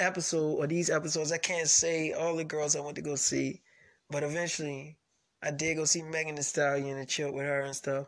episode 0.00 0.54
or 0.54 0.66
these 0.66 0.90
episodes, 0.90 1.32
I 1.32 1.38
can't 1.38 1.68
say 1.68 2.12
all 2.12 2.36
the 2.36 2.44
girls 2.44 2.76
I 2.76 2.80
went 2.80 2.96
to 2.96 3.02
go 3.02 3.16
see, 3.16 3.62
but 4.10 4.22
eventually 4.22 4.96
I 5.42 5.50
did 5.50 5.76
go 5.76 5.84
see 5.84 6.02
Megan 6.02 6.34
Thee 6.36 6.42
Stallion 6.42 6.98
and 6.98 7.08
chill 7.08 7.32
with 7.32 7.44
her 7.44 7.60
and 7.60 7.74
stuff. 7.74 8.06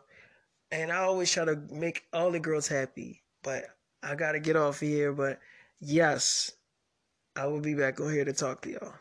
And 0.71 0.91
I 0.91 0.97
always 0.97 1.31
try 1.31 1.45
to 1.45 1.55
make 1.69 2.03
all 2.13 2.31
the 2.31 2.39
girls 2.39 2.67
happy, 2.67 3.23
but 3.43 3.65
I 4.03 4.15
gotta 4.15 4.39
get 4.39 4.55
off 4.55 4.79
here. 4.79 5.11
But 5.11 5.39
yes, 5.79 6.51
I 7.35 7.47
will 7.47 7.59
be 7.59 7.73
back 7.73 7.99
on 7.99 8.11
here 8.11 8.25
to 8.25 8.33
talk 8.33 8.61
to 8.61 8.71
y'all. 8.71 8.93